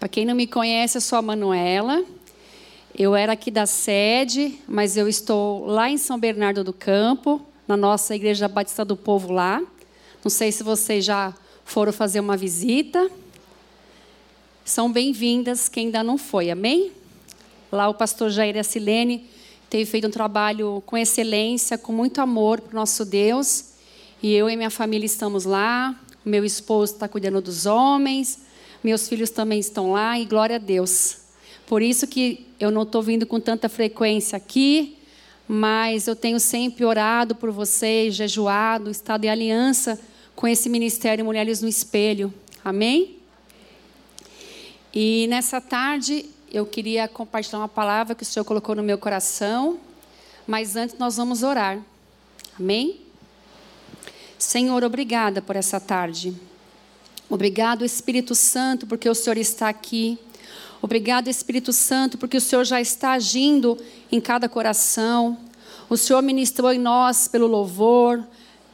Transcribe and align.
Para 0.00 0.08
quem 0.08 0.24
não 0.24 0.34
me 0.34 0.46
conhece, 0.46 0.96
eu 0.96 1.02
sou 1.02 1.18
a 1.18 1.22
Manuela. 1.22 2.02
Eu 2.96 3.14
era 3.14 3.34
aqui 3.34 3.50
da 3.50 3.66
sede, 3.66 4.58
mas 4.66 4.96
eu 4.96 5.06
estou 5.06 5.66
lá 5.66 5.90
em 5.90 5.98
São 5.98 6.18
Bernardo 6.18 6.64
do 6.64 6.72
Campo, 6.72 7.38
na 7.68 7.76
nossa 7.76 8.16
Igreja 8.16 8.48
Batista 8.48 8.82
do 8.82 8.96
Povo 8.96 9.30
lá. 9.30 9.60
Não 10.24 10.30
sei 10.30 10.52
se 10.52 10.62
vocês 10.62 11.04
já 11.04 11.34
foram 11.66 11.92
fazer 11.92 12.18
uma 12.18 12.34
visita. 12.34 13.10
São 14.64 14.90
bem-vindas 14.90 15.68
quem 15.68 15.88
ainda 15.88 16.02
não 16.02 16.16
foi, 16.16 16.50
amém? 16.50 16.92
Lá 17.70 17.86
o 17.86 17.92
pastor 17.92 18.30
Jair 18.30 18.56
e 18.56 18.58
a 18.58 18.64
Silene 18.64 19.28
teve 19.68 19.84
feito 19.84 20.06
um 20.06 20.10
trabalho 20.10 20.82
com 20.86 20.96
excelência, 20.96 21.76
com 21.76 21.92
muito 21.92 22.22
amor 22.22 22.62
para 22.62 22.72
o 22.72 22.74
nosso 22.74 23.04
Deus. 23.04 23.74
E 24.22 24.32
eu 24.32 24.48
e 24.48 24.56
minha 24.56 24.70
família 24.70 25.04
estamos 25.04 25.44
lá. 25.44 25.94
Meu 26.24 26.42
esposo 26.42 26.94
está 26.94 27.06
cuidando 27.06 27.42
dos 27.42 27.66
homens. 27.66 28.48
Meus 28.82 29.08
filhos 29.08 29.30
também 29.30 29.58
estão 29.58 29.92
lá 29.92 30.18
e 30.18 30.24
glória 30.24 30.56
a 30.56 30.58
Deus. 30.58 31.18
Por 31.66 31.82
isso 31.82 32.06
que 32.06 32.46
eu 32.58 32.70
não 32.70 32.82
estou 32.82 33.02
vindo 33.02 33.26
com 33.26 33.38
tanta 33.38 33.68
frequência 33.68 34.36
aqui, 34.36 34.96
mas 35.46 36.06
eu 36.06 36.16
tenho 36.16 36.40
sempre 36.40 36.84
orado 36.84 37.34
por 37.34 37.50
vocês, 37.50 38.14
jejuado, 38.14 38.90
estado 38.90 39.24
em 39.24 39.28
aliança 39.28 40.00
com 40.34 40.48
esse 40.48 40.68
ministério 40.68 41.24
Mulheres 41.24 41.60
no 41.60 41.68
Espelho. 41.68 42.32
Amém? 42.64 43.18
E 44.92 45.26
nessa 45.28 45.60
tarde 45.60 46.26
eu 46.50 46.66
queria 46.66 47.06
compartilhar 47.06 47.58
uma 47.58 47.68
palavra 47.68 48.14
que 48.14 48.22
o 48.22 48.26
Senhor 48.26 48.44
colocou 48.44 48.74
no 48.74 48.82
meu 48.82 48.98
coração, 48.98 49.78
mas 50.46 50.76
antes 50.76 50.98
nós 50.98 51.16
vamos 51.16 51.42
orar. 51.42 51.78
Amém? 52.58 53.00
Senhor, 54.38 54.82
obrigada 54.82 55.42
por 55.42 55.54
essa 55.54 55.78
tarde. 55.78 56.34
Obrigado, 57.30 57.84
Espírito 57.84 58.34
Santo, 58.34 58.88
porque 58.88 59.08
o 59.08 59.14
Senhor 59.14 59.36
está 59.38 59.68
aqui. 59.68 60.18
Obrigado, 60.82 61.28
Espírito 61.28 61.72
Santo, 61.72 62.18
porque 62.18 62.36
o 62.36 62.40
Senhor 62.40 62.64
já 62.64 62.80
está 62.80 63.12
agindo 63.12 63.78
em 64.10 64.20
cada 64.20 64.48
coração. 64.48 65.38
O 65.88 65.96
Senhor 65.96 66.20
ministrou 66.22 66.72
em 66.72 66.78
nós 66.80 67.28
pelo 67.28 67.46
louvor, 67.46 68.26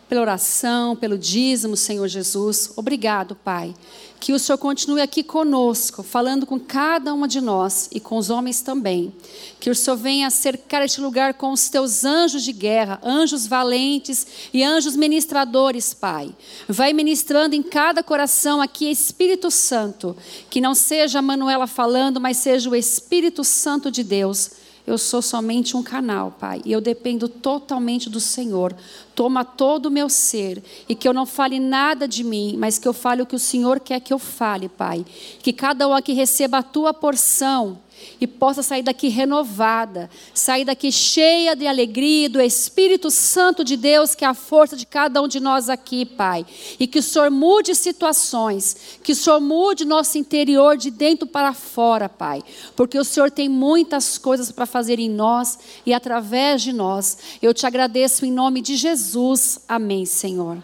pela 0.09 0.21
oração, 0.21 0.95
pelo 0.95 1.19
dízimo, 1.19 1.77
Senhor 1.77 2.07
Jesus. 2.07 2.73
Obrigado, 2.77 3.35
Pai. 3.35 3.75
Que 4.19 4.33
o 4.33 4.39
Senhor 4.39 4.57
continue 4.57 5.01
aqui 5.01 5.23
conosco, 5.23 6.03
falando 6.03 6.47
com 6.47 6.59
cada 6.59 7.13
uma 7.13 7.29
de 7.29 7.41
nós 7.41 7.89
e 7.93 8.01
com 8.01 8.17
os 8.17 8.31
homens 8.31 8.61
também. 8.61 9.13
Que 9.61 9.69
o 9.69 9.75
Senhor 9.75 9.97
venha 9.97 10.31
cercar 10.31 10.83
este 10.83 11.01
lugar 11.01 11.35
com 11.35 11.53
os 11.53 11.69
teus 11.69 12.05
anjos 12.05 12.43
de 12.43 12.53
guerra, 12.53 13.01
anjos 13.05 13.47
valentes 13.47 14.27
e 14.53 14.65
anjos 14.65 14.97
ministradores, 14.97 15.93
Pai. 15.93 16.35
Vai 16.69 16.93
ministrando 16.93 17.55
em 17.55 17.63
cada 17.63 18.03
coração 18.03 18.61
aqui, 18.61 18.91
Espírito 18.91 19.51
Santo. 19.51 20.17
Que 20.49 20.61
não 20.61 20.75
seja 20.75 21.19
a 21.19 21.23
Manuela 21.23 21.67
falando, 21.67 22.21
mas 22.21 22.39
seja 22.39 22.71
o 22.71 22.77
Espírito 22.77 23.45
Santo 23.45 23.91
de 23.91 24.03
Deus 24.03 24.66
eu 24.87 24.97
sou 24.97 25.21
somente 25.21 25.77
um 25.77 25.83
canal, 25.83 26.37
Pai, 26.39 26.63
e 26.65 26.71
eu 26.71 26.81
dependo 26.81 27.29
totalmente 27.29 28.09
do 28.09 28.21
Senhor. 28.21 28.75
Toma 29.15 29.45
todo 29.45 29.87
o 29.87 29.91
meu 29.91 30.09
ser 30.09 30.63
e 30.89 30.95
que 30.95 31.09
eu 31.09 31.13
não 31.13 31.27
fale 31.27 31.59
nada 31.59 32.07
de 32.07 32.23
mim, 32.23 32.55
mas 32.57 32.79
que 32.79 32.87
eu 32.87 32.93
fale 32.93 33.23
o 33.23 33.27
que 33.27 33.35
o 33.35 33.39
Senhor 33.39 33.81
quer 33.81 33.99
que 34.01 34.13
eu 34.13 34.19
fale, 34.19 34.69
Pai. 34.69 35.05
Que 35.43 35.53
cada 35.53 35.89
um 35.89 35.93
aqui 35.93 36.13
receba 36.13 36.59
a 36.59 36.63
tua 36.63 36.95
porção 36.95 37.79
e 38.21 38.27
possa 38.27 38.63
sair 38.63 38.83
daqui 38.83 39.09
renovada, 39.09 40.09
sair 40.33 40.65
daqui 40.65 40.91
cheia 40.91 41.55
de 41.55 41.67
alegria 41.67 42.29
do 42.29 42.41
Espírito 42.41 43.11
Santo 43.11 43.65
de 43.65 43.77
Deus, 43.77 44.15
que 44.15 44.25
é 44.25 44.29
a 44.29 44.35
força 44.35 44.77
de 44.77 44.87
cada 44.87 45.21
um 45.21 45.29
de 45.29 45.41
nós 45.41 45.69
aqui, 45.69 46.05
Pai. 46.05 46.47
E 46.79 46.87
que 46.87 46.99
o 46.99 47.03
Senhor 47.03 47.31
mude 47.31 47.75
situações, 47.75 48.99
que 49.03 49.13
o 49.13 49.17
Senhor 49.17 49.41
mude 49.41 49.85
nosso 49.85 50.19
interior 50.19 50.77
de 50.77 50.91
dentro 50.91 51.27
para 51.27 51.53
fora, 51.53 52.09
Pai. 52.09 52.43
Porque 52.75 52.99
o 52.99 53.05
Senhor 53.05 53.31
tem 53.31 53.49
muitas 53.49 54.19
coisas 54.19 54.51
para 54.51 54.67
fazer 54.67 54.99
em 54.99 55.11
nós 55.11 55.59
e 55.85 55.93
através 55.93 56.63
de 56.63 56.73
nós. 56.73 57.19
Eu 57.43 57.53
te 57.53 57.67
agradeço 57.67 58.25
em 58.25 58.33
nome 58.33 58.61
de 58.61 58.77
Jesus. 58.77 59.61
Amém, 59.69 60.05
Senhor. 60.07 60.59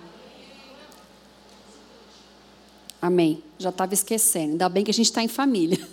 Amém. 3.03 3.43
Já 3.59 3.71
estava 3.71 3.93
esquecendo. 3.95 4.53
Ainda 4.53 4.69
bem 4.69 4.85
que 4.85 4.91
a 4.93 4.95
gente 4.95 5.07
está 5.07 5.23
em 5.23 5.29
família. 5.29 5.79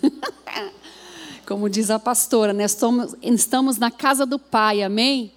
Como 1.50 1.68
diz 1.68 1.90
a 1.90 1.98
pastora, 1.98 2.52
né? 2.52 2.62
estamos, 2.62 3.16
estamos 3.20 3.76
na 3.76 3.90
casa 3.90 4.24
do 4.24 4.38
Pai, 4.38 4.84
amém? 4.84 5.32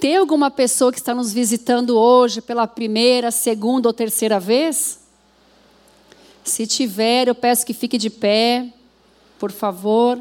Tem 0.00 0.16
alguma 0.16 0.50
pessoa 0.50 0.90
que 0.90 0.96
está 0.96 1.14
nos 1.14 1.30
visitando 1.30 1.94
hoje 1.94 2.40
pela 2.40 2.66
primeira, 2.66 3.30
segunda 3.30 3.86
ou 3.86 3.92
terceira 3.92 4.40
vez? 4.40 4.98
Se 6.42 6.66
tiver, 6.66 7.28
eu 7.28 7.34
peço 7.34 7.66
que 7.66 7.74
fique 7.74 7.98
de 7.98 8.08
pé, 8.08 8.66
por 9.38 9.52
favor. 9.52 10.18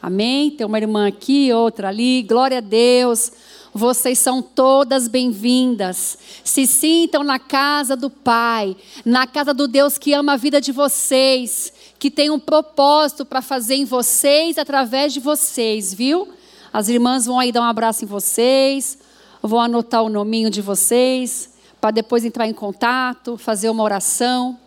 Amém? 0.00 0.50
Tem 0.50 0.66
uma 0.66 0.78
irmã 0.78 1.06
aqui, 1.06 1.52
outra 1.52 1.88
ali. 1.88 2.22
Glória 2.22 2.56
a 2.56 2.62
Deus. 2.62 3.30
Vocês 3.74 4.18
são 4.18 4.40
todas 4.40 5.06
bem-vindas. 5.06 6.16
Se 6.42 6.66
sintam 6.66 7.22
na 7.22 7.38
casa 7.38 7.94
do 7.94 8.08
Pai, 8.08 8.74
na 9.04 9.26
casa 9.26 9.52
do 9.52 9.68
Deus 9.68 9.98
que 9.98 10.14
ama 10.14 10.32
a 10.32 10.36
vida 10.36 10.62
de 10.62 10.72
vocês 10.72 11.74
que 12.02 12.10
tem 12.10 12.30
um 12.30 12.40
propósito 12.40 13.24
para 13.24 13.40
fazer 13.40 13.76
em 13.76 13.84
vocês, 13.84 14.58
através 14.58 15.12
de 15.12 15.20
vocês, 15.20 15.94
viu? 15.94 16.34
As 16.72 16.88
irmãs 16.88 17.26
vão 17.26 17.38
aí 17.38 17.52
dar 17.52 17.60
um 17.60 17.64
abraço 17.64 18.04
em 18.04 18.08
vocês, 18.08 18.98
vão 19.40 19.60
anotar 19.60 20.02
o 20.02 20.08
nominho 20.08 20.50
de 20.50 20.60
vocês, 20.60 21.50
para 21.80 21.92
depois 21.92 22.24
entrar 22.24 22.48
em 22.48 22.52
contato, 22.52 23.38
fazer 23.38 23.70
uma 23.70 23.84
oração. 23.84 24.58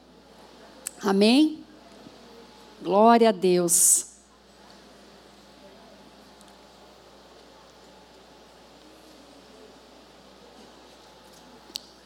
Amém? 1.03 1.59
Glória 2.81 3.27
a 3.27 3.31
Deus. 3.33 4.05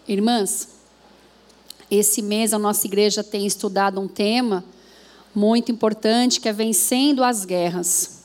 Irmãs, 0.08 0.70
esse 1.92 2.24
mês 2.24 2.52
a 2.52 2.58
nossa 2.58 2.88
igreja 2.88 3.24
tem 3.24 3.46
estudado 3.46 4.02
um 4.02 4.08
tema 4.08 4.66
muito 5.34 5.72
importante, 5.72 6.40
que 6.40 6.50
é 6.50 6.54
vencendo 6.54 7.24
as 7.24 7.46
guerras. 7.46 8.20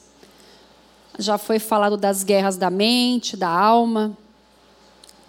Já 1.19 1.39
foi 1.39 1.59
falado 1.59 1.97
das 1.97 2.25
guerras 2.25 2.57
da 2.57 2.71
mente, 2.71 3.37
da 3.37 3.49
alma, 3.49 4.17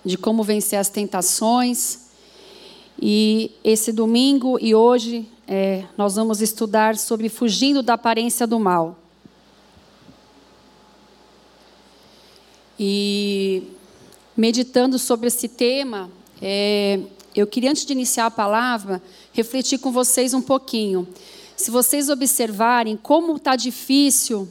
de 0.03 0.17
como 0.17 0.43
vencer 0.43 0.79
as 0.79 0.89
tentações. 0.89 2.05
E 2.99 3.51
esse 3.63 3.91
domingo 3.91 4.57
e 4.59 4.73
hoje 4.73 5.27
é, 5.47 5.83
nós 5.97 6.15
vamos 6.15 6.41
estudar 6.41 6.97
sobre 6.97 7.29
fugindo 7.29 7.83
da 7.83 7.93
aparência 7.93 8.47
do 8.47 8.59
mal. 8.59 8.97
E 12.79 13.63
meditando 14.35 14.97
sobre 14.97 15.27
esse 15.27 15.47
tema, 15.47 16.09
é, 16.41 16.99
eu 17.35 17.45
queria, 17.45 17.69
antes 17.69 17.85
de 17.85 17.93
iniciar 17.93 18.25
a 18.25 18.31
palavra, 18.31 19.01
refletir 19.33 19.77
com 19.77 19.91
vocês 19.91 20.33
um 20.33 20.41
pouquinho 20.41 21.07
se 21.55 21.71
vocês 21.71 22.09
observarem 22.09 22.97
como 22.97 23.37
está 23.37 23.55
difícil 23.55 24.47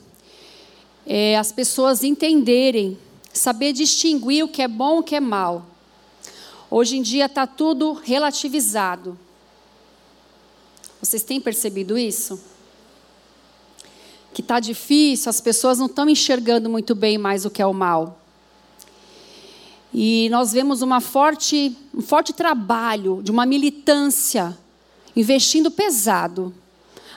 é, 1.07 1.37
as 1.37 1.53
pessoas 1.53 2.03
entenderem, 2.03 2.99
saber 3.33 3.73
distinguir 3.73 4.43
o 4.43 4.49
que 4.49 4.63
é 4.63 4.69
bom 4.69 4.97
e 4.97 5.01
o 5.01 5.03
que 5.03 5.15
é 5.15 5.21
mal. 5.21 5.67
Hoje 6.71 6.97
em 6.97 7.03
dia 7.03 7.27
está 7.27 7.47
tudo 7.47 7.93
relativizado. 7.93 9.19
Vocês 11.01 11.23
têm 11.23 11.41
percebido 11.41 11.99
isso? 11.99 12.41
Que 14.33 14.41
está 14.41 14.59
difícil, 14.59 15.29
as 15.29 15.41
pessoas 15.41 15.79
não 15.79 15.87
estão 15.87 16.09
enxergando 16.09 16.71
muito 16.71 16.95
bem 16.95 17.19
mais 17.19 17.45
o 17.45 17.51
que 17.51 17.61
é 17.61 17.67
o 17.67 17.75
mal. 17.75 18.19
E 19.93 20.29
nós 20.31 20.53
vemos 20.53 20.81
uma 20.81 21.01
forte, 21.01 21.77
um 21.95 22.01
forte 22.01 22.33
trabalho 22.33 23.21
de 23.23 23.31
uma 23.31 23.45
militância, 23.45 24.57
investindo 25.15 25.71
pesado 25.71 26.53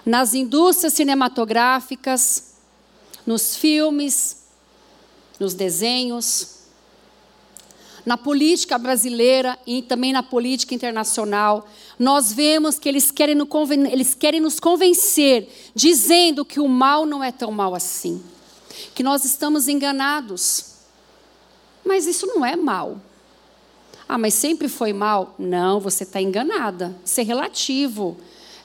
nas 0.07 0.33
indústrias 0.33 0.93
cinematográficas, 0.93 2.53
nos 3.25 3.57
filmes, 3.57 4.37
nos 5.37 5.53
desenhos, 5.53 6.59
na 8.05 8.15
política 8.17 8.77
brasileira 8.77 9.59
e 9.67 9.81
também 9.81 10.13
na 10.13 10.23
política 10.23 10.73
internacional, 10.73 11.67
nós 11.99 12.31
vemos 12.31 12.79
que 12.79 12.87
eles 12.87 13.11
querem, 13.11 13.37
eles 13.91 14.15
querem 14.15 14.39
nos 14.39 14.61
convencer, 14.61 15.71
dizendo 15.75 16.45
que 16.45 16.61
o 16.61 16.69
mal 16.69 17.05
não 17.05 17.21
é 17.21 17.33
tão 17.33 17.51
mal 17.51 17.75
assim, 17.75 18.23
que 18.95 19.03
nós 19.03 19.25
estamos 19.25 19.67
enganados. 19.67 20.75
Mas 21.83 22.07
isso 22.07 22.25
não 22.27 22.45
é 22.45 22.55
mal. 22.55 23.01
Ah, 24.07 24.17
mas 24.17 24.35
sempre 24.35 24.69
foi 24.69 24.93
mal? 24.93 25.35
Não, 25.37 25.81
você 25.81 26.03
está 26.03 26.21
enganada. 26.21 26.95
Isso 27.03 27.19
é 27.19 27.23
relativo. 27.23 28.17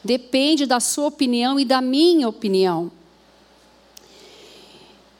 Depende 0.04 0.66
da 0.66 0.80
sua 0.80 1.06
opinião 1.06 1.60
e 1.60 1.64
da 1.64 1.80
minha 1.80 2.28
opinião. 2.28 2.90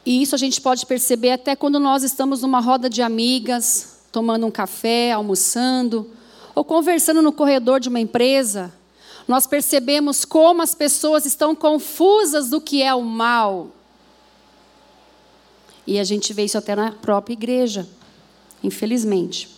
E 0.04 0.20
isso 0.20 0.34
a 0.34 0.38
gente 0.38 0.60
pode 0.60 0.84
perceber 0.84 1.30
até 1.30 1.54
quando 1.54 1.78
nós 1.78 2.02
estamos 2.02 2.42
numa 2.42 2.60
roda 2.60 2.90
de 2.90 3.00
amigas, 3.02 4.00
tomando 4.10 4.46
um 4.46 4.50
café, 4.50 5.12
almoçando, 5.12 6.10
ou 6.54 6.64
conversando 6.64 7.22
no 7.22 7.32
corredor 7.32 7.80
de 7.80 7.88
uma 7.88 8.00
empresa. 8.00 8.72
nós 9.28 9.46
percebemos 9.46 10.24
como 10.24 10.62
as 10.62 10.74
pessoas 10.74 11.24
estão 11.24 11.54
confusas 11.54 12.50
do 12.50 12.60
que 12.60 12.82
é 12.82 12.92
o 12.92 13.02
mal. 13.02 13.68
E 15.86 15.98
a 15.98 16.04
gente 16.04 16.32
vê 16.32 16.44
isso 16.44 16.58
até 16.58 16.74
na 16.74 16.90
própria 16.90 17.32
igreja, 17.32 17.88
infelizmente. 18.62 19.48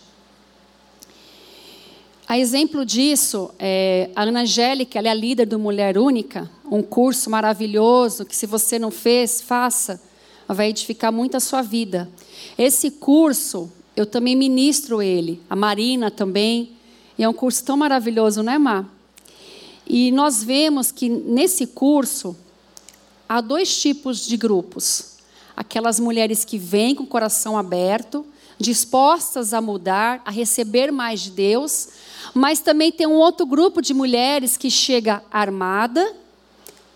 A 2.27 2.39
exemplo 2.39 2.83
disso, 2.83 3.51
é, 3.59 4.09
a 4.15 4.23
Ana 4.23 4.41
Angélica, 4.41 4.97
ela 4.97 5.09
é 5.09 5.11
a 5.11 5.13
líder 5.13 5.45
do 5.45 5.59
Mulher 5.59 5.95
Única, 5.95 6.49
um 6.71 6.81
curso 6.81 7.29
maravilhoso 7.29 8.25
que, 8.25 8.35
se 8.35 8.47
você 8.47 8.79
não 8.79 8.89
fez, 8.89 9.41
faça, 9.41 10.01
vai 10.47 10.69
edificar 10.69 11.11
muito 11.11 11.37
a 11.37 11.39
sua 11.39 11.61
vida. 11.61 12.09
Esse 12.57 12.89
curso, 12.89 13.71
eu 13.95 14.07
também 14.07 14.35
ministro 14.35 15.03
ele, 15.03 15.39
a 15.47 15.55
Marina 15.55 16.09
também, 16.09 16.71
e 17.15 17.23
é 17.23 17.29
um 17.29 17.33
curso 17.33 17.63
tão 17.63 17.77
maravilhoso, 17.77 18.41
não 18.41 18.53
é, 18.53 18.57
Mar? 18.57 18.89
E 19.85 20.11
nós 20.11 20.43
vemos 20.43 20.91
que 20.91 21.07
nesse 21.07 21.67
curso 21.67 22.35
há 23.29 23.39
dois 23.39 23.79
tipos 23.79 24.25
de 24.25 24.35
grupos: 24.35 25.17
aquelas 25.55 25.99
mulheres 25.99 26.43
que 26.43 26.57
vêm 26.57 26.95
com 26.95 27.03
o 27.03 27.07
coração 27.07 27.55
aberto, 27.55 28.25
dispostas 28.59 29.53
a 29.53 29.61
mudar, 29.61 30.21
a 30.25 30.31
receber 30.31 30.91
mais 30.91 31.21
de 31.21 31.31
Deus, 31.31 31.89
mas 32.33 32.59
também 32.59 32.91
tem 32.91 33.07
um 33.07 33.15
outro 33.15 33.45
grupo 33.45 33.81
de 33.81 33.93
mulheres 33.93 34.57
que 34.57 34.69
chega 34.69 35.23
armada, 35.31 36.15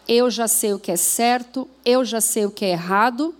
eu 0.07 0.29
já 0.31 0.47
sei 0.47 0.73
o 0.73 0.79
que 0.79 0.91
é 0.91 0.97
certo, 0.97 1.67
eu 1.85 2.03
já 2.03 2.19
sei 2.19 2.45
o 2.45 2.51
que 2.51 2.65
é 2.65 2.71
errado. 2.71 3.35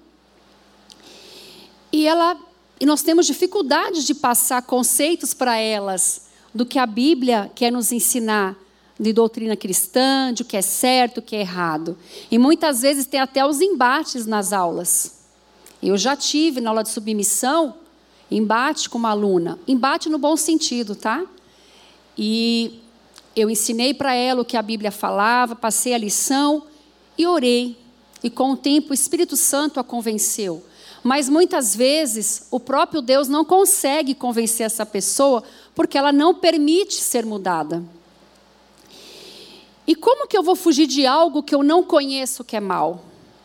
E 1.92 2.08
ela 2.08 2.38
e 2.80 2.86
nós 2.86 3.02
temos 3.02 3.26
dificuldade 3.26 4.06
de 4.06 4.14
passar 4.14 4.62
conceitos 4.62 5.34
para 5.34 5.58
elas 5.58 6.28
do 6.54 6.66
que 6.66 6.80
a 6.80 6.86
Bíblia 6.86 7.52
quer 7.54 7.72
nos 7.72 7.92
ensinar 7.92 8.56
de 8.98 9.12
doutrina 9.12 9.56
cristã, 9.56 10.34
de 10.34 10.44
o 10.44 10.46
que 10.46 10.56
é 10.56 10.62
certo, 10.62 11.18
o 11.18 11.22
que 11.22 11.36
é 11.36 11.42
errado. 11.42 11.98
E 12.32 12.38
muitas 12.38 12.82
vezes 12.82 13.06
tem 13.06 13.20
até 13.20 13.46
os 13.46 13.60
embates 13.60 14.26
nas 14.26 14.54
aulas. 14.54 15.20
Eu 15.82 15.98
já 15.98 16.16
tive 16.16 16.62
na 16.62 16.70
aula 16.70 16.84
de 16.84 16.90
submissão 16.90 17.76
embate 18.30 18.90
com 18.90 18.98
uma 18.98 19.10
aluna, 19.10 19.60
embate 19.68 20.10
no 20.10 20.18
bom 20.18 20.38
sentido, 20.38 20.96
tá? 20.96 21.26
E 22.18 22.80
eu 23.36 23.50
ensinei 23.50 23.94
para 23.94 24.14
ela 24.14 24.42
o 24.42 24.46
que 24.46 24.58
a 24.58 24.62
Bíblia 24.62 24.92
falava, 24.92 25.56
passei 25.56 25.94
a 25.94 25.98
lição 25.98 26.64
e 27.18 27.26
orei. 27.26 27.78
E 28.24 28.30
com 28.30 28.52
o 28.52 28.58
tempo 28.58 28.92
o 28.92 28.94
Espírito 28.94 29.38
Santo 29.38 29.80
a 29.80 29.84
convenceu. 29.84 30.64
Mas 31.04 31.30
muitas 31.30 31.76
vezes 31.76 32.48
o 32.52 32.60
próprio 32.60 33.02
Deus 33.02 33.28
não 33.28 33.46
consegue 33.46 34.14
convencer 34.14 34.66
essa 34.66 34.86
pessoa 34.86 35.44
porque 35.74 35.98
ela 35.98 36.12
não 36.12 36.36
permite 36.36 36.96
ser 36.96 37.26
mudada. 37.26 37.82
E 39.88 39.96
como 39.96 40.28
que 40.28 40.38
eu 40.38 40.44
vou 40.44 40.56
fugir 40.56 40.86
de 40.86 41.06
algo 41.06 41.42
que 41.42 41.56
eu 41.56 41.64
não 41.64 41.84
conheço 41.84 42.44
que 42.44 42.56
é 42.56 42.60
mal? 42.60 43.04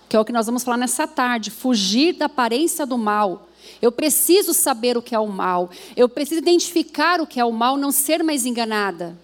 Que 0.08 0.16
é 0.16 0.20
o 0.20 0.25
que 0.25 0.32
nós 0.32 0.46
vamos 0.46 0.64
falar 0.64 0.76
nessa 0.76 1.06
tarde, 1.06 1.50
fugir 1.50 2.14
da 2.14 2.26
aparência 2.26 2.84
do 2.84 2.98
mal. 2.98 3.48
Eu 3.81 3.93
preciso 3.93 4.55
saber 4.55 4.96
o 4.96 5.02
que 5.02 5.14
é 5.14 5.19
o 5.19 5.26
mal. 5.26 5.70
Eu 5.96 6.08
preciso 6.08 6.40
identificar 6.40 7.20
o 7.20 7.26
que 7.26 7.38
é 7.38 7.44
o 7.44 7.52
mal, 7.52 7.76
não 7.76 7.93
ser 7.93 8.22
mais 8.22 8.46
enganada. 8.46 9.16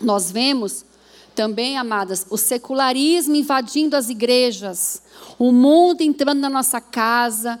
Nós 0.00 0.30
vemos 0.30 0.84
também, 1.34 1.76
amadas, 1.76 2.26
o 2.30 2.36
secularismo 2.36 3.34
invadindo 3.34 3.96
as 3.96 4.08
igrejas, 4.08 5.02
o 5.38 5.50
mundo 5.50 6.00
entrando 6.00 6.40
na 6.40 6.48
nossa 6.48 6.80
casa, 6.80 7.58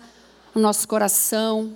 no 0.54 0.62
nosso 0.62 0.86
coração. 0.86 1.72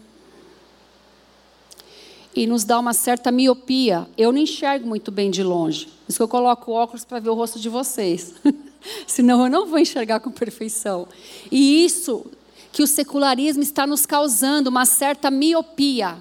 E 2.35 2.47
nos 2.47 2.63
dá 2.63 2.79
uma 2.79 2.95
certa 2.95 3.33
miopia. 3.33 4.07
Eu 4.17 4.31
não 4.31 4.39
enxergo 4.39 4.87
muito 4.87 5.11
bem 5.11 5.29
de 5.29 5.43
longe. 5.43 5.87
Por 5.87 6.11
isso 6.11 6.19
que 6.19 6.23
eu 6.23 6.29
coloco 6.29 6.71
óculos 6.71 7.05
para 7.05 7.19
ver 7.19 7.31
o 7.31 7.35
rosto 7.35 7.59
de 7.59 7.69
vocês. 7.69 8.33
Senão 9.09 9.45
eu 9.45 9.51
não 9.51 9.67
vou 9.67 9.79
enxergar 9.79 10.21
com 10.21 10.31
perfeição. 10.31 11.09
E 11.51 11.85
isso 11.85 12.25
que 12.79 12.83
o 12.85 12.87
secularismo 12.87 13.61
está 13.61 13.89
nos 13.89 14.07
causando 14.07 14.71
uma 14.71 14.87
certa 14.87 15.33
miopia. 15.33 16.17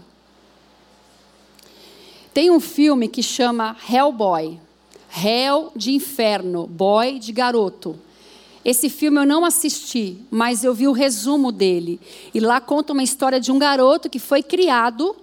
Tem 2.33 2.50
um 2.50 2.59
filme 2.59 3.07
que 3.07 3.21
chama 3.21 3.77
Hellboy. 3.88 4.59
Hell 5.24 5.71
de 5.75 5.92
inferno, 5.92 6.65
boy 6.65 7.19
de 7.19 7.31
garoto. 7.31 7.95
Esse 8.65 8.89
filme 8.89 9.19
eu 9.19 9.25
não 9.27 9.45
assisti, 9.45 10.18
mas 10.31 10.63
eu 10.63 10.74
vi 10.74 10.88
o 10.88 10.94
resumo 10.94 11.51
dele. 11.51 12.01
E 12.33 12.39
lá 12.39 12.59
conta 12.59 12.92
uma 12.92 13.04
história 13.04 13.39
de 13.39 13.51
um 13.51 13.59
garoto 13.59 14.09
que 14.09 14.18
foi 14.18 14.42
criado 14.42 15.15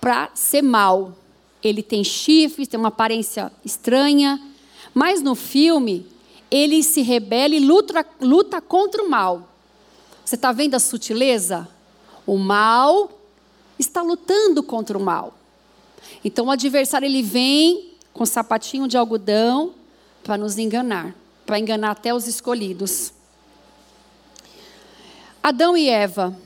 para 0.00 0.28
ser 0.34 0.62
mal. 0.62 1.16
Ele 1.62 1.84
tem 1.84 2.02
chifres, 2.02 2.66
tem 2.66 2.80
uma 2.80 2.88
aparência 2.88 3.52
estranha, 3.64 4.42
mas 4.92 5.22
no 5.22 5.36
filme 5.36 6.04
ele 6.50 6.82
se 6.82 7.00
rebela 7.00 7.54
e 7.54 7.60
luta, 7.60 8.04
luta 8.20 8.60
contra 8.60 9.04
o 9.04 9.08
mal. 9.08 9.47
Você 10.28 10.34
está 10.34 10.52
vendo 10.52 10.74
a 10.74 10.78
sutileza? 10.78 11.66
O 12.26 12.36
mal 12.36 13.10
está 13.78 14.02
lutando 14.02 14.62
contra 14.62 14.98
o 14.98 15.00
mal. 15.00 15.32
Então 16.22 16.48
o 16.48 16.50
adversário 16.50 17.06
ele 17.06 17.22
vem 17.22 17.94
com 18.12 18.26
sapatinho 18.26 18.86
de 18.86 18.98
algodão 18.98 19.72
para 20.22 20.36
nos 20.36 20.58
enganar, 20.58 21.14
para 21.46 21.58
enganar 21.58 21.92
até 21.92 22.12
os 22.12 22.26
escolhidos. 22.26 23.10
Adão 25.42 25.74
e 25.74 25.88
Eva. 25.88 26.36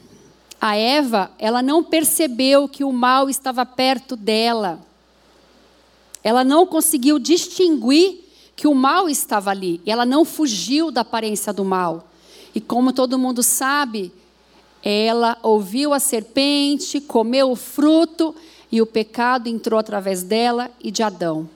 A 0.60 0.76
Eva, 0.76 1.32
ela 1.36 1.60
não 1.60 1.82
percebeu 1.82 2.68
que 2.68 2.84
o 2.84 2.92
mal 2.92 3.28
estava 3.28 3.66
perto 3.66 4.14
dela. 4.14 4.78
Ela 6.22 6.44
não 6.44 6.68
conseguiu 6.68 7.18
distinguir 7.18 8.20
que 8.54 8.68
o 8.68 8.76
mal 8.76 9.08
estava 9.08 9.50
ali. 9.50 9.80
Ela 9.84 10.06
não 10.06 10.24
fugiu 10.24 10.92
da 10.92 11.00
aparência 11.00 11.52
do 11.52 11.64
mal. 11.64 12.11
E 12.54 12.60
como 12.60 12.92
todo 12.92 13.18
mundo 13.18 13.42
sabe, 13.42 14.12
ela 14.82 15.38
ouviu 15.42 15.92
a 15.92 15.98
serpente, 15.98 17.00
comeu 17.00 17.50
o 17.50 17.56
fruto 17.56 18.34
e 18.70 18.80
o 18.82 18.86
pecado 18.86 19.48
entrou 19.48 19.78
através 19.78 20.22
dela 20.22 20.70
e 20.80 20.90
de 20.90 21.02
Adão. 21.02 21.48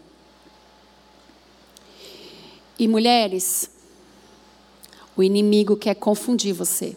E 2.78 2.86
mulheres, 2.86 3.70
o 5.16 5.22
inimigo 5.22 5.76
quer 5.76 5.94
confundir 5.94 6.52
você. 6.52 6.96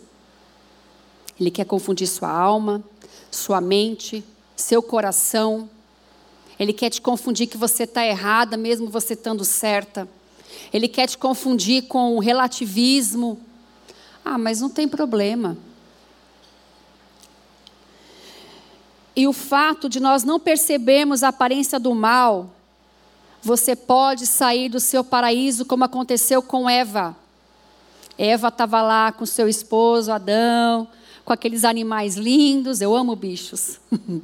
Ele 1.39 1.49
quer 1.49 1.65
confundir 1.65 2.05
sua 2.05 2.29
alma, 2.29 2.83
sua 3.31 3.61
mente, 3.61 4.23
seu 4.57 4.83
coração. 4.83 5.69
Ele 6.59 6.73
quer 6.73 6.89
te 6.89 7.01
confundir 7.01 7.47
que 7.47 7.55
você 7.55 7.83
está 7.83 8.05
errada, 8.05 8.57
mesmo 8.57 8.89
você 8.89 9.13
estando 9.13 9.45
certa. 9.45 10.07
Ele 10.73 10.89
quer 10.89 11.07
te 11.07 11.17
confundir 11.17 11.83
com 11.83 12.17
o 12.17 12.19
relativismo. 12.19 13.39
Ah, 14.31 14.37
mas 14.37 14.61
não 14.61 14.69
tem 14.69 14.87
problema. 14.87 15.57
E 19.15 19.27
o 19.27 19.33
fato 19.33 19.89
de 19.89 19.99
nós 19.99 20.23
não 20.23 20.39
percebermos 20.39 21.23
a 21.23 21.29
aparência 21.29 21.79
do 21.79 21.95
mal, 21.95 22.51
você 23.41 23.75
pode 23.75 24.27
sair 24.27 24.69
do 24.69 24.79
seu 24.79 25.03
paraíso, 25.03 25.65
como 25.65 25.83
aconteceu 25.83 26.43
com 26.43 26.69
Eva. 26.69 27.17
Eva 28.19 28.49
estava 28.49 28.83
lá 28.83 29.11
com 29.11 29.25
seu 29.25 29.49
esposo 29.49 30.11
Adão, 30.11 30.87
com 31.25 31.33
aqueles 31.33 31.65
animais 31.65 32.15
lindos, 32.15 32.81
eu 32.81 32.95
amo 32.95 33.15
bichos. 33.15 33.79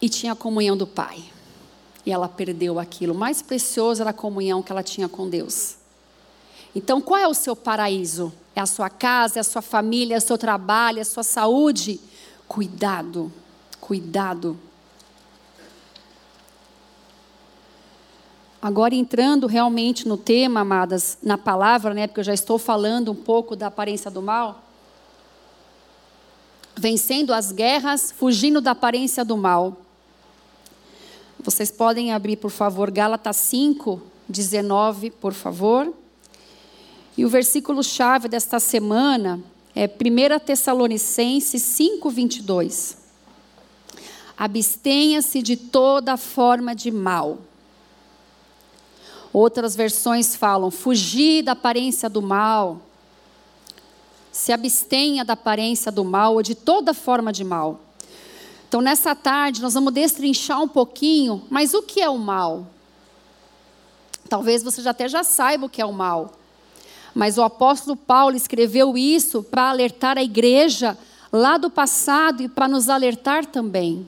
e 0.00 0.08
tinha 0.08 0.34
a 0.34 0.36
comunhão 0.36 0.76
do 0.76 0.86
Pai. 0.86 1.24
E 2.06 2.12
ela 2.12 2.28
perdeu 2.28 2.78
aquilo. 2.78 3.12
O 3.12 3.18
mais 3.18 3.42
precioso 3.42 4.02
era 4.02 4.10
a 4.10 4.14
comunhão 4.14 4.62
que 4.62 4.70
ela 4.70 4.84
tinha 4.84 5.08
com 5.08 5.28
Deus. 5.28 5.82
Então, 6.74 7.00
qual 7.00 7.20
é 7.20 7.28
o 7.28 7.34
seu 7.34 7.54
paraíso? 7.54 8.32
É 8.54 8.60
a 8.60 8.66
sua 8.66 8.90
casa, 8.90 9.38
é 9.38 9.40
a 9.40 9.44
sua 9.44 9.62
família, 9.62 10.14
é 10.14 10.18
o 10.18 10.20
seu 10.20 10.36
trabalho, 10.36 10.98
é 10.98 11.02
a 11.02 11.04
sua 11.04 11.22
saúde? 11.22 12.00
Cuidado, 12.48 13.32
cuidado. 13.80 14.58
Agora 18.60 18.94
entrando 18.94 19.46
realmente 19.46 20.08
no 20.08 20.16
tema, 20.16 20.60
amadas, 20.60 21.18
na 21.22 21.36
palavra, 21.36 21.92
né, 21.92 22.06
porque 22.06 22.20
eu 22.20 22.24
já 22.24 22.32
estou 22.32 22.58
falando 22.58 23.12
um 23.12 23.14
pouco 23.14 23.54
da 23.54 23.66
aparência 23.66 24.10
do 24.10 24.22
mal. 24.22 24.62
Vencendo 26.74 27.34
as 27.34 27.52
guerras, 27.52 28.10
fugindo 28.10 28.60
da 28.60 28.70
aparência 28.70 29.24
do 29.24 29.36
mal. 29.36 29.76
Vocês 31.38 31.70
podem 31.70 32.10
abrir, 32.10 32.36
por 32.36 32.50
favor, 32.50 32.90
Gálatas 32.90 33.36
5, 33.36 34.00
19, 34.28 35.10
por 35.10 35.34
favor. 35.34 35.92
E 37.16 37.24
o 37.24 37.28
versículo-chave 37.28 38.28
desta 38.28 38.58
semana 38.58 39.40
é 39.74 39.86
1 39.86 40.38
Tessalonicenses 40.44 41.62
5, 41.62 42.10
22. 42.10 42.98
Abstenha-se 44.36 45.40
de 45.40 45.56
toda 45.56 46.16
forma 46.16 46.74
de 46.74 46.90
mal. 46.90 47.38
Outras 49.32 49.76
versões 49.76 50.34
falam: 50.34 50.70
fugir 50.70 51.42
da 51.42 51.52
aparência 51.52 52.08
do 52.08 52.20
mal. 52.20 52.80
Se 54.32 54.52
abstenha 54.52 55.24
da 55.24 55.34
aparência 55.34 55.92
do 55.92 56.04
mal 56.04 56.34
ou 56.34 56.42
de 56.42 56.56
toda 56.56 56.92
forma 56.92 57.32
de 57.32 57.44
mal. 57.44 57.80
Então, 58.68 58.80
nessa 58.80 59.14
tarde, 59.14 59.62
nós 59.62 59.74
vamos 59.74 59.94
destrinchar 59.94 60.60
um 60.60 60.66
pouquinho, 60.66 61.44
mas 61.48 61.74
o 61.74 61.82
que 61.82 62.00
é 62.00 62.08
o 62.08 62.18
mal? 62.18 62.66
Talvez 64.28 64.64
você 64.64 64.86
até 64.88 65.08
já 65.08 65.22
saiba 65.22 65.66
o 65.66 65.68
que 65.68 65.80
é 65.80 65.86
o 65.86 65.92
mal. 65.92 66.32
Mas 67.14 67.38
o 67.38 67.42
apóstolo 67.42 67.96
Paulo 67.96 68.36
escreveu 68.36 68.98
isso 68.98 69.42
para 69.42 69.70
alertar 69.70 70.18
a 70.18 70.22
igreja 70.22 70.98
lá 71.32 71.56
do 71.56 71.70
passado 71.70 72.42
e 72.42 72.48
para 72.48 72.66
nos 72.66 72.88
alertar 72.88 73.46
também. 73.46 74.06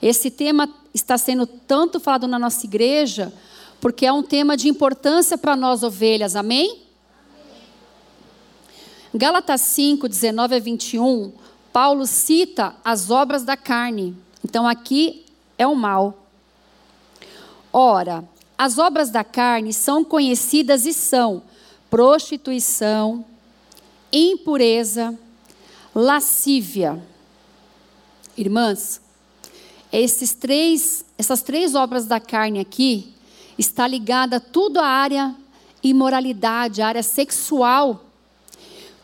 Esse 0.00 0.30
tema 0.30 0.68
está 0.94 1.18
sendo 1.18 1.46
tanto 1.46 2.00
falado 2.00 2.26
na 2.26 2.38
nossa 2.38 2.64
igreja, 2.64 3.32
porque 3.80 4.06
é 4.06 4.12
um 4.12 4.22
tema 4.22 4.56
de 4.56 4.68
importância 4.68 5.36
para 5.36 5.54
nós 5.54 5.82
ovelhas, 5.82 6.36
amém? 6.36 6.80
Gálatas 9.14 9.60
5, 9.60 10.08
19 10.08 10.56
a 10.56 10.58
21, 10.58 11.32
Paulo 11.72 12.06
cita 12.06 12.74
as 12.84 13.10
obras 13.10 13.44
da 13.44 13.56
carne. 13.56 14.16
Então 14.44 14.66
aqui 14.66 15.24
é 15.58 15.66
o 15.66 15.74
mal. 15.74 16.26
Ora, 17.72 18.24
as 18.56 18.78
obras 18.78 19.10
da 19.10 19.24
carne 19.24 19.72
são 19.72 20.04
conhecidas 20.04 20.86
e 20.86 20.92
são 20.92 21.42
prostituição, 21.94 23.24
impureza, 24.12 25.16
lascívia. 25.94 27.00
Irmãs, 28.36 29.00
esses 29.92 30.34
três, 30.34 31.04
essas 31.16 31.40
três 31.40 31.76
obras 31.76 32.04
da 32.04 32.18
carne 32.18 32.58
aqui 32.58 33.14
está 33.56 33.86
ligada 33.86 34.40
tudo 34.40 34.80
à 34.80 34.86
área 34.86 35.36
imoralidade, 35.84 36.82
à 36.82 36.88
área 36.88 37.02
sexual. 37.04 38.04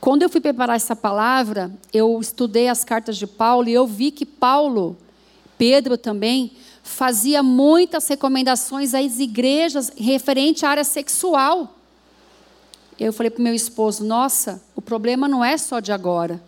Quando 0.00 0.22
eu 0.22 0.28
fui 0.28 0.40
preparar 0.40 0.74
essa 0.74 0.96
palavra, 0.96 1.70
eu 1.92 2.18
estudei 2.20 2.66
as 2.66 2.82
cartas 2.82 3.16
de 3.16 3.26
Paulo 3.28 3.68
e 3.68 3.72
eu 3.72 3.86
vi 3.86 4.10
que 4.10 4.26
Paulo, 4.26 4.96
Pedro 5.56 5.96
também, 5.96 6.50
fazia 6.82 7.40
muitas 7.40 8.08
recomendações 8.08 8.94
às 8.94 9.20
igrejas 9.20 9.92
referente 9.96 10.66
à 10.66 10.70
área 10.70 10.82
sexual. 10.82 11.76
Eu 13.00 13.14
falei 13.14 13.30
para 13.30 13.40
o 13.40 13.42
meu 13.42 13.54
esposo: 13.54 14.04
nossa, 14.04 14.62
o 14.76 14.82
problema 14.82 15.26
não 15.26 15.42
é 15.42 15.56
só 15.56 15.80
de 15.80 15.90
agora, 15.90 16.40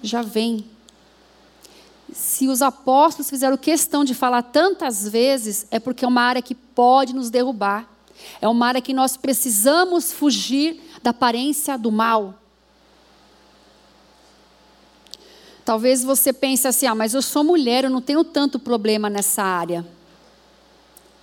já 0.00 0.22
vem. 0.22 0.64
Se 2.12 2.46
os 2.46 2.62
apóstolos 2.62 3.28
fizeram 3.28 3.56
questão 3.56 4.04
de 4.04 4.14
falar 4.14 4.42
tantas 4.42 5.08
vezes, 5.08 5.66
é 5.72 5.80
porque 5.80 6.04
é 6.04 6.08
uma 6.08 6.22
área 6.22 6.40
que 6.40 6.54
pode 6.54 7.12
nos 7.12 7.28
derrubar. 7.28 7.90
É 8.40 8.46
uma 8.46 8.68
área 8.68 8.80
que 8.80 8.94
nós 8.94 9.16
precisamos 9.16 10.12
fugir 10.12 10.80
da 11.02 11.10
aparência 11.10 11.76
do 11.76 11.90
mal. 11.90 12.34
Talvez 15.64 16.04
você 16.04 16.32
pense 16.32 16.68
assim: 16.68 16.86
ah, 16.86 16.94
mas 16.94 17.14
eu 17.14 17.22
sou 17.22 17.42
mulher, 17.42 17.82
eu 17.82 17.90
não 17.90 18.00
tenho 18.00 18.22
tanto 18.22 18.60
problema 18.60 19.10
nessa 19.10 19.42
área. 19.42 19.84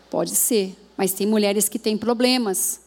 Pode 0.09 0.35
ser, 0.35 0.75
mas 0.97 1.13
tem 1.13 1.25
mulheres 1.25 1.69
que 1.69 1.79
têm 1.79 1.97
problemas. 1.97 2.81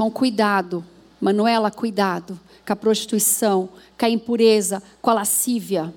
Então, 0.00 0.10
cuidado, 0.10 0.82
Manuela, 1.20 1.70
cuidado 1.70 2.40
com 2.66 2.72
a 2.72 2.76
prostituição, 2.76 3.68
com 3.98 4.06
a 4.06 4.08
impureza, 4.08 4.82
com 5.02 5.10
a 5.10 5.12
lascívia. 5.12 5.92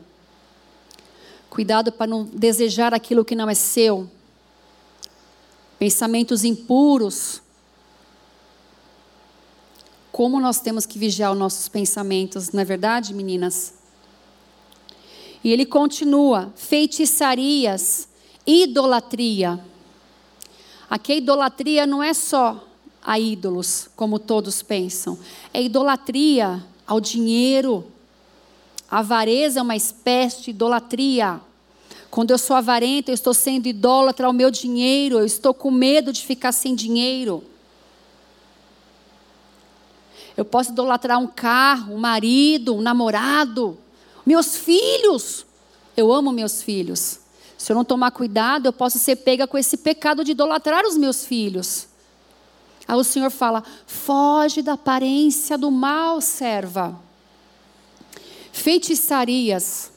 Cuidado 1.50 1.90
para 1.90 2.06
não 2.06 2.26
desejar 2.26 2.94
aquilo 2.94 3.24
que 3.24 3.34
não 3.34 3.50
é 3.50 3.54
seu. 3.54 4.12
Pensamentos 5.80 6.44
impuros. 6.44 7.42
Como 10.12 10.38
nós 10.38 10.60
temos 10.60 10.86
que 10.86 11.00
vigiar 11.00 11.32
os 11.32 11.40
nossos 11.40 11.70
pensamentos, 11.70 12.52
não 12.52 12.60
é 12.60 12.66
verdade, 12.66 13.14
meninas? 13.14 13.74
E 15.42 15.50
ele 15.54 15.66
continua: 15.66 16.52
feitiçarias, 16.58 18.10
idolatria. 18.46 19.64
Aqui 20.90 21.14
a 21.14 21.16
idolatria 21.16 21.88
não 21.88 22.04
é 22.04 22.14
só 22.14 22.68
a 23.04 23.20
ídolos, 23.20 23.90
como 23.96 24.18
todos 24.18 24.62
pensam. 24.62 25.18
É 25.54 25.62
idolatria 25.62 26.64
ao 26.88 27.02
dinheiro. 27.02 27.86
A 28.90 29.00
avareza 29.00 29.60
é 29.60 29.62
uma 29.62 29.76
espécie 29.76 30.44
de 30.44 30.50
idolatria. 30.52 31.42
Quando 32.10 32.32
eu 32.32 32.38
sou 32.38 32.56
avarenta, 32.56 33.12
eu 33.12 33.16
estou 33.16 33.34
sendo 33.34 33.68
idólatra 33.68 34.28
ao 34.28 34.34
meu 34.34 34.50
dinheiro, 34.50 35.20
eu 35.20 35.26
estou 35.26 35.54
com 35.54 35.72
medo 35.72 36.14
de 36.14 36.24
ficar 36.24 36.52
sem 36.52 36.76
dinheiro. 36.76 37.44
Eu 40.38 40.46
posso 40.46 40.72
idolatrar 40.72 41.20
um 41.20 41.28
carro, 41.28 41.94
um 41.94 42.00
marido, 42.00 42.76
um 42.76 42.82
namorado, 42.82 43.78
meus 44.26 44.56
filhos. 44.56 45.46
Eu 45.96 46.12
amo 46.12 46.32
meus 46.32 46.62
filhos. 46.62 47.20
Se 47.58 47.72
eu 47.72 47.76
não 47.76 47.86
tomar 47.86 48.12
cuidado, 48.12 48.68
eu 48.68 48.74
posso 48.74 48.98
ser 48.98 49.18
pega 49.18 49.46
com 49.46 49.58
esse 49.58 49.78
pecado 49.78 50.24
de 50.24 50.32
idolatrar 50.32 50.86
os 50.86 50.98
meus 50.98 51.26
filhos. 51.26 51.88
Aí 52.88 52.96
o 52.96 53.04
Senhor 53.04 53.30
fala: 53.30 53.64
foge 53.86 54.62
da 54.62 54.74
aparência 54.74 55.58
do 55.58 55.72
mal, 55.72 56.22
serva. 56.22 57.00
Feitiçarias. 58.52 59.92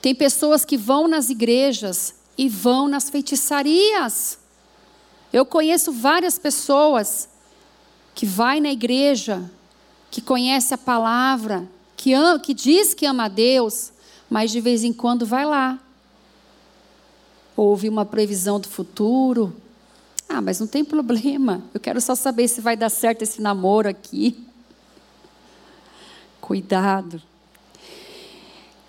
Tem 0.00 0.14
pessoas 0.14 0.64
que 0.64 0.76
vão 0.76 1.08
nas 1.08 1.30
igrejas 1.30 2.14
e 2.36 2.48
vão 2.48 2.88
nas 2.88 3.10
feitiçarias. 3.10 4.38
Eu 5.32 5.44
conheço 5.44 5.92
várias 5.92 6.38
pessoas 6.38 7.28
que 8.14 8.24
vai 8.24 8.60
na 8.60 8.70
igreja, 8.70 9.50
que 10.10 10.20
conhece 10.20 10.72
a 10.72 10.78
palavra, 10.78 11.68
que, 11.96 12.12
ama, 12.12 12.38
que 12.38 12.54
diz 12.54 12.94
que 12.94 13.06
ama 13.06 13.24
a 13.24 13.28
Deus, 13.28 13.92
mas 14.30 14.50
de 14.50 14.60
vez 14.60 14.84
em 14.84 14.92
quando 14.92 15.26
vai 15.26 15.44
lá. 15.44 15.78
Ouve 17.56 17.88
uma 17.88 18.04
previsão 18.06 18.60
do 18.60 18.68
futuro, 18.68 19.54
ah, 20.28 20.42
mas 20.42 20.60
não 20.60 20.66
tem 20.66 20.84
problema. 20.84 21.64
Eu 21.72 21.80
quero 21.80 22.00
só 22.00 22.14
saber 22.14 22.48
se 22.48 22.60
vai 22.60 22.76
dar 22.76 22.90
certo 22.90 23.22
esse 23.22 23.40
namoro 23.40 23.88
aqui. 23.88 24.36
Cuidado. 26.38 27.22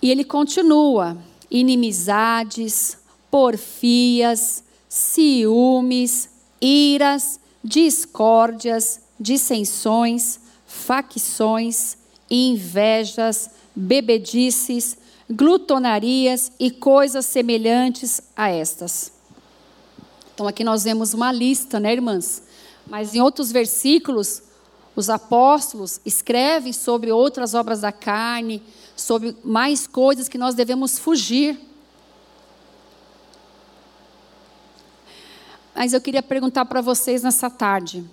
E 0.01 0.11
ele 0.11 0.25
continua: 0.25 1.17
inimizades, 1.49 2.97
porfias, 3.31 4.63
ciúmes, 4.89 6.29
iras, 6.59 7.39
discórdias, 7.63 8.99
dissensões, 9.17 10.41
facções, 10.67 11.97
invejas, 12.29 13.49
bebedices, 13.73 14.97
glutonarias 15.29 16.51
e 16.59 16.69
coisas 16.69 17.25
semelhantes 17.25 18.21
a 18.35 18.49
estas 18.49 19.18
então 20.39 20.47
aqui 20.47 20.63
nós 20.63 20.85
vemos 20.85 21.13
uma 21.13 21.33
lista, 21.33 21.81
né, 21.81 21.91
irmãs? 21.91 22.41
Mas 22.87 23.13
em 23.13 23.19
outros 23.19 23.51
versículos, 23.51 24.41
os 24.95 25.09
apóstolos 25.09 25.99
escrevem 26.05 26.71
sobre 26.71 27.11
outras 27.11 27.53
obras 27.53 27.81
da 27.81 27.91
carne, 27.91 28.63
sobre 28.95 29.35
mais 29.43 29.85
coisas 29.85 30.29
que 30.29 30.37
nós 30.37 30.55
devemos 30.55 30.97
fugir. 30.97 31.59
Mas 35.75 35.91
eu 35.91 35.99
queria 35.99 36.23
perguntar 36.23 36.63
para 36.63 36.79
vocês 36.79 37.21
nessa 37.21 37.49
tarde: 37.49 38.09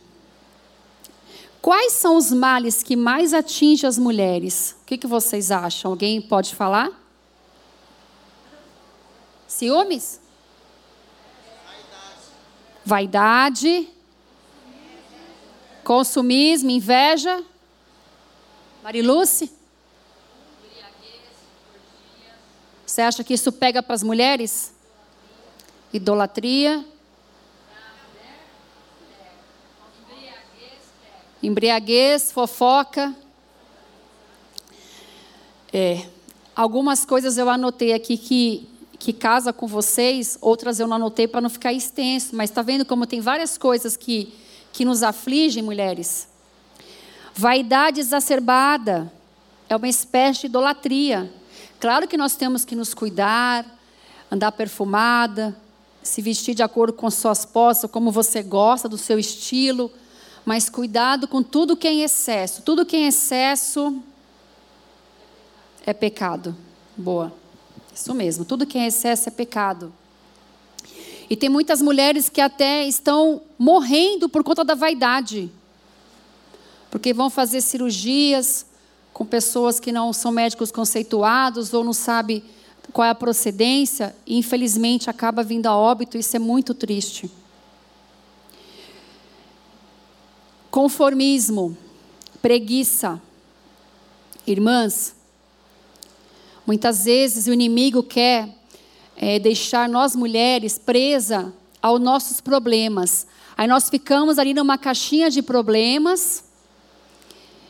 quais 1.62 1.92
são 1.92 2.16
os 2.16 2.32
males 2.32 2.82
que 2.82 2.96
mais 2.96 3.32
atingem 3.32 3.86
as 3.86 3.98
mulheres? 3.98 4.74
O 4.82 4.84
que, 4.84 4.98
que 4.98 5.06
vocês 5.06 5.52
acham? 5.52 5.92
Alguém 5.92 6.20
pode 6.20 6.56
falar? 6.56 6.90
Ciúmes? 9.46 10.25
Vaidade, 12.86 13.88
consumismo, 15.82 16.70
inveja. 16.70 17.42
Mariluce? 18.80 19.50
Você 22.86 23.02
acha 23.02 23.24
que 23.24 23.34
isso 23.34 23.50
pega 23.50 23.82
para 23.82 23.96
as 23.96 24.04
mulheres? 24.04 24.72
Idolatria. 25.92 26.84
Embriaguez, 31.42 32.30
fofoca. 32.30 33.12
É. 35.72 36.06
Algumas 36.54 37.04
coisas 37.04 37.36
eu 37.36 37.50
anotei 37.50 37.92
aqui 37.92 38.16
que 38.16 38.75
que 38.98 39.12
casa 39.12 39.52
com 39.52 39.66
vocês, 39.66 40.38
outras 40.40 40.80
eu 40.80 40.86
não 40.86 40.96
anotei 40.96 41.28
para 41.28 41.40
não 41.40 41.50
ficar 41.50 41.72
extenso, 41.72 42.34
mas 42.34 42.50
está 42.50 42.62
vendo 42.62 42.84
como 42.84 43.06
tem 43.06 43.20
várias 43.20 43.58
coisas 43.58 43.96
que, 43.96 44.32
que 44.72 44.84
nos 44.84 45.02
afligem, 45.02 45.62
mulheres? 45.62 46.28
Vaidade 47.34 48.00
exacerbada 48.00 49.12
é 49.68 49.76
uma 49.76 49.88
espécie 49.88 50.42
de 50.42 50.46
idolatria. 50.46 51.32
Claro 51.78 52.08
que 52.08 52.16
nós 52.16 52.34
temos 52.36 52.64
que 52.64 52.74
nos 52.74 52.94
cuidar, 52.94 53.66
andar 54.30 54.52
perfumada, 54.52 55.56
se 56.02 56.22
vestir 56.22 56.54
de 56.54 56.62
acordo 56.62 56.92
com 56.92 57.10
suas 57.10 57.44
posses, 57.44 57.90
como 57.90 58.10
você 58.10 58.42
gosta, 58.42 58.88
do 58.88 58.96
seu 58.96 59.18
estilo, 59.18 59.90
mas 60.44 60.70
cuidado 60.70 61.28
com 61.28 61.42
tudo 61.42 61.76
que 61.76 61.86
é 61.86 61.92
em 61.92 62.02
excesso. 62.02 62.62
Tudo 62.62 62.86
que 62.86 62.96
é 62.96 63.00
em 63.00 63.06
excesso 63.08 64.02
é 65.84 65.92
pecado. 65.92 66.56
Boa. 66.96 67.45
Isso 67.96 68.14
mesmo, 68.14 68.44
tudo 68.44 68.66
que 68.66 68.76
é 68.76 68.86
excesso 68.86 69.30
é 69.30 69.32
pecado. 69.32 69.90
E 71.30 71.34
tem 71.34 71.48
muitas 71.48 71.80
mulheres 71.80 72.28
que 72.28 72.42
até 72.42 72.86
estão 72.86 73.40
morrendo 73.58 74.28
por 74.28 74.44
conta 74.44 74.62
da 74.62 74.74
vaidade. 74.74 75.50
Porque 76.90 77.14
vão 77.14 77.30
fazer 77.30 77.62
cirurgias 77.62 78.66
com 79.14 79.24
pessoas 79.24 79.80
que 79.80 79.90
não 79.90 80.12
são 80.12 80.30
médicos 80.30 80.70
conceituados 80.70 81.72
ou 81.72 81.82
não 81.82 81.94
sabem 81.94 82.44
qual 82.92 83.06
é 83.06 83.10
a 83.10 83.14
procedência 83.14 84.14
e 84.26 84.36
infelizmente 84.36 85.08
acaba 85.08 85.42
vindo 85.42 85.66
a 85.66 85.74
óbito, 85.74 86.18
isso 86.18 86.36
é 86.36 86.38
muito 86.38 86.74
triste. 86.74 87.30
Conformismo, 90.70 91.76
preguiça. 92.42 93.20
Irmãs, 94.46 95.15
muitas 96.66 97.04
vezes 97.04 97.46
o 97.46 97.52
inimigo 97.52 98.02
quer 98.02 98.48
é, 99.16 99.38
deixar 99.38 99.88
nós 99.88 100.16
mulheres 100.16 100.78
presa 100.78 101.52
aos 101.80 102.00
nossos 102.00 102.40
problemas. 102.40 103.26
Aí 103.56 103.68
nós 103.68 103.88
ficamos 103.88 104.38
ali 104.38 104.52
numa 104.52 104.76
caixinha 104.76 105.30
de 105.30 105.40
problemas 105.40 106.44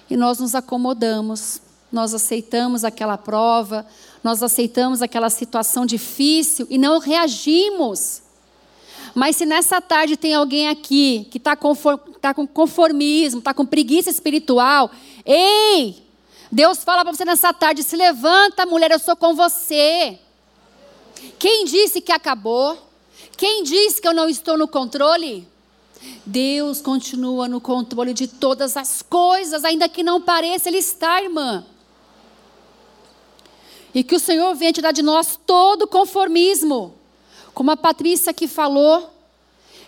e 0.09 0.17
nós 0.17 0.39
nos 0.39 0.55
acomodamos, 0.55 1.61
nós 1.93 2.15
aceitamos 2.15 2.85
aquela 2.85 3.19
prova, 3.19 3.87
nós 4.23 4.43
aceitamos 4.43 5.03
aquela 5.03 5.31
situação 5.31 5.85
difícil 5.85 6.67
e 6.71 6.79
não 6.79 6.99
reagimos. 6.99 8.23
Mas 9.15 9.37
se 9.37 9.47
nessa 9.47 9.81
tarde 9.81 10.17
tem 10.17 10.35
alguém 10.35 10.69
aqui 10.69 11.27
que 11.31 11.39
está 11.39 11.57
tá 12.21 12.35
com 12.35 12.47
conformismo, 12.47 13.39
está 13.39 13.55
com 13.55 13.65
preguiça 13.65 14.11
espiritual, 14.11 14.91
ei! 15.25 16.06
Deus 16.51 16.85
fala 16.85 17.05
para 17.05 17.15
você 17.15 17.25
nessa 17.25 17.53
tarde: 17.53 17.83
se 17.83 17.97
levanta, 17.97 18.67
mulher, 18.67 18.91
eu 18.91 18.99
sou 18.99 19.17
com 19.17 19.35
você. 19.35 20.19
Quem 21.39 21.65
disse 21.65 22.01
que 22.01 22.13
acabou? 22.13 22.79
Quem 23.37 23.63
disse 23.63 24.01
que 24.01 24.09
eu 24.09 24.15
não 24.15 24.29
estou 24.29 24.57
no 24.57 24.69
controle? 24.69 25.47
Deus 26.25 26.81
continua 26.81 27.49
no 27.49 27.61
controle 27.61 28.13
de 28.13 28.29
todas 28.29 28.77
as 28.77 29.03
coisas, 29.03 29.65
ainda 29.65 29.89
que 29.89 30.03
não 30.03 30.21
pareça, 30.21 30.69
Ele 30.69 30.79
está, 30.79 31.23
irmã. 31.23 31.65
E 33.95 34.05
que 34.05 34.15
o 34.15 34.21
Senhor 34.21 34.55
venha 34.55 34.73
tirar 34.73 34.93
de 34.93 35.03
nós 35.03 35.39
todo 35.47 35.87
conformismo. 35.87 36.95
Como 37.55 37.71
a 37.71 37.77
Patrícia 37.77 38.35
que 38.35 38.47
falou, 38.47 39.11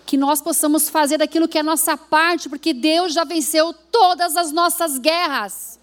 que 0.07 0.17
nós 0.17 0.41
possamos 0.41 0.89
fazer 0.89 1.23
aquilo 1.23 1.47
que 1.47 1.59
é 1.59 1.63
nossa 1.63 1.97
parte, 1.97 2.49
porque 2.49 2.73
Deus 2.73 3.13
já 3.13 3.25
venceu 3.25 3.75
todas 3.93 4.37
as 4.37 4.51
nossas 4.51 4.99
guerras. 4.99 5.78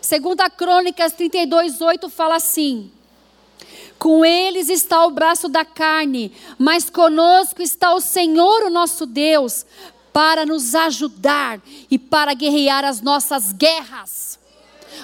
Segunda 0.00 0.48
Crônicas 0.48 1.12
32, 1.12 1.80
8 1.80 2.08
fala 2.08 2.36
assim: 2.36 2.90
com 4.00 4.24
eles 4.24 4.70
está 4.70 5.04
o 5.04 5.10
braço 5.10 5.46
da 5.46 5.62
carne, 5.62 6.32
mas 6.58 6.88
conosco 6.88 7.60
está 7.60 7.94
o 7.94 8.00
Senhor, 8.00 8.62
o 8.62 8.70
nosso 8.70 9.04
Deus, 9.04 9.66
para 10.10 10.46
nos 10.46 10.74
ajudar 10.74 11.60
e 11.90 11.98
para 11.98 12.32
guerrear 12.32 12.82
as 12.82 13.02
nossas 13.02 13.52
guerras. 13.52 14.40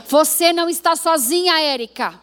Você 0.09 0.51
não 0.51 0.71
está 0.71 0.97
sozinha, 0.97 1.61
Érica. 1.61 2.19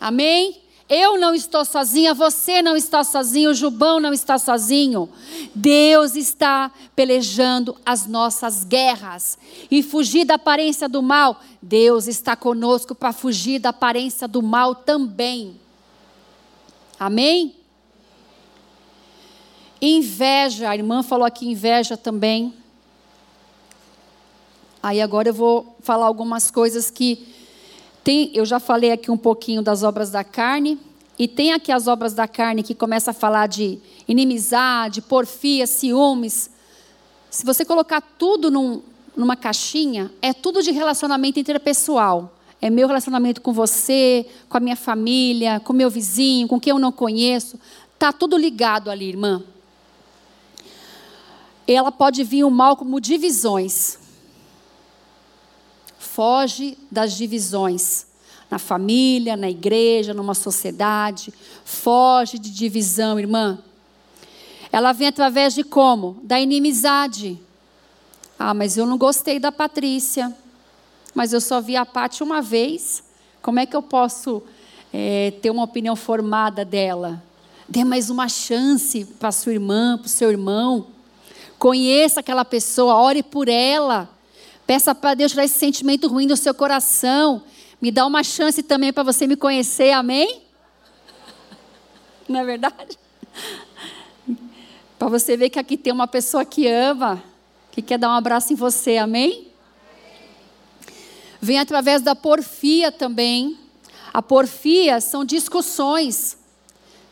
Amém? 0.00 0.61
Eu 0.94 1.18
não 1.18 1.34
estou 1.34 1.64
sozinha, 1.64 2.12
você 2.12 2.60
não 2.60 2.76
está 2.76 3.02
sozinho, 3.02 3.48
o 3.48 3.54
Jubão 3.54 3.98
não 3.98 4.12
está 4.12 4.36
sozinho. 4.36 5.08
Deus 5.54 6.14
está 6.14 6.70
pelejando 6.94 7.74
as 7.82 8.06
nossas 8.06 8.62
guerras. 8.62 9.38
E 9.70 9.82
fugir 9.82 10.26
da 10.26 10.34
aparência 10.34 10.90
do 10.90 11.02
mal, 11.02 11.40
Deus 11.62 12.06
está 12.06 12.36
conosco 12.36 12.94
para 12.94 13.10
fugir 13.10 13.58
da 13.58 13.70
aparência 13.70 14.28
do 14.28 14.42
mal 14.42 14.74
também. 14.74 15.58
Amém? 17.00 17.56
Inveja, 19.80 20.68
a 20.68 20.76
irmã 20.76 21.02
falou 21.02 21.24
aqui 21.24 21.48
inveja 21.48 21.96
também. 21.96 22.52
Aí 24.82 25.00
agora 25.00 25.30
eu 25.30 25.34
vou 25.34 25.74
falar 25.80 26.04
algumas 26.04 26.50
coisas 26.50 26.90
que 26.90 27.31
tem, 28.04 28.30
eu 28.34 28.44
já 28.44 28.58
falei 28.58 28.90
aqui 28.90 29.10
um 29.10 29.16
pouquinho 29.16 29.62
das 29.62 29.82
obras 29.82 30.10
da 30.10 30.24
carne, 30.24 30.78
e 31.18 31.28
tem 31.28 31.52
aqui 31.52 31.70
as 31.70 31.86
obras 31.86 32.14
da 32.14 32.26
carne 32.26 32.62
que 32.62 32.74
começa 32.74 33.12
a 33.12 33.14
falar 33.14 33.46
de 33.46 33.78
inimizade, 34.08 35.00
porfia, 35.00 35.66
ciúmes. 35.66 36.50
Se 37.30 37.44
você 37.44 37.64
colocar 37.64 38.00
tudo 38.00 38.50
num, 38.50 38.82
numa 39.16 39.36
caixinha, 39.36 40.10
é 40.20 40.32
tudo 40.32 40.62
de 40.62 40.72
relacionamento 40.72 41.38
interpessoal. 41.38 42.32
É 42.60 42.70
meu 42.70 42.88
relacionamento 42.88 43.40
com 43.40 43.52
você, 43.52 44.26
com 44.48 44.56
a 44.56 44.60
minha 44.60 44.76
família, 44.76 45.60
com 45.60 45.72
meu 45.72 45.90
vizinho, 45.90 46.48
com 46.48 46.58
quem 46.58 46.72
eu 46.72 46.78
não 46.78 46.90
conheço. 46.90 47.58
Tá 47.98 48.12
tudo 48.12 48.36
ligado 48.36 48.90
ali, 48.90 49.08
irmã. 49.08 49.42
Ela 51.68 51.92
pode 51.92 52.24
vir 52.24 52.42
o 52.42 52.50
mal 52.50 52.76
como 52.76 53.00
divisões 53.00 54.01
foge 56.14 56.76
das 56.90 57.14
divisões. 57.14 58.06
Na 58.50 58.58
família, 58.58 59.34
na 59.34 59.48
igreja, 59.48 60.12
numa 60.12 60.34
sociedade. 60.34 61.32
Foge 61.64 62.38
de 62.38 62.50
divisão, 62.50 63.18
irmã. 63.18 63.58
Ela 64.70 64.92
vem 64.92 65.08
através 65.08 65.54
de 65.54 65.64
como? 65.64 66.20
Da 66.22 66.38
inimizade. 66.38 67.40
Ah, 68.38 68.52
mas 68.52 68.76
eu 68.76 68.84
não 68.84 68.98
gostei 68.98 69.38
da 69.38 69.50
Patrícia. 69.50 70.36
Mas 71.14 71.32
eu 71.32 71.40
só 71.40 71.62
vi 71.62 71.76
a 71.76 71.86
Paty 71.86 72.22
uma 72.22 72.42
vez. 72.42 73.02
Como 73.40 73.58
é 73.58 73.64
que 73.64 73.74
eu 73.74 73.82
posso 73.82 74.42
é, 74.92 75.32
ter 75.40 75.50
uma 75.50 75.64
opinião 75.64 75.96
formada 75.96 76.62
dela? 76.62 77.22
Dê 77.66 77.84
mais 77.84 78.10
uma 78.10 78.28
chance 78.28 79.06
para 79.18 79.32
sua 79.32 79.52
irmã, 79.54 79.96
para 79.96 80.06
o 80.06 80.10
seu 80.10 80.30
irmão. 80.30 80.88
Conheça 81.58 82.20
aquela 82.20 82.44
pessoa, 82.44 82.96
ore 82.96 83.22
por 83.22 83.48
ela. 83.48 84.10
Peça 84.66 84.94
para 84.94 85.14
Deus 85.14 85.32
tirar 85.32 85.44
esse 85.44 85.58
sentimento 85.58 86.08
ruim 86.08 86.26
do 86.26 86.36
seu 86.36 86.54
coração. 86.54 87.42
Me 87.80 87.90
dá 87.90 88.06
uma 88.06 88.22
chance 88.22 88.62
também 88.62 88.92
para 88.92 89.02
você 89.02 89.26
me 89.26 89.36
conhecer, 89.36 89.90
amém? 89.90 90.42
Não 92.28 92.40
é 92.40 92.44
verdade? 92.44 92.98
Para 94.98 95.08
você 95.08 95.36
ver 95.36 95.50
que 95.50 95.58
aqui 95.58 95.76
tem 95.76 95.92
uma 95.92 96.06
pessoa 96.06 96.44
que 96.44 96.68
ama, 96.68 97.22
que 97.72 97.82
quer 97.82 97.98
dar 97.98 98.08
um 98.08 98.12
abraço 98.12 98.52
em 98.52 98.56
você, 98.56 98.98
amém? 98.98 99.48
Vem 101.40 101.58
através 101.58 102.00
da 102.00 102.14
porfia 102.14 102.92
também. 102.92 103.58
A 104.14 104.22
porfia 104.22 105.00
são 105.00 105.24
discussões. 105.24 106.38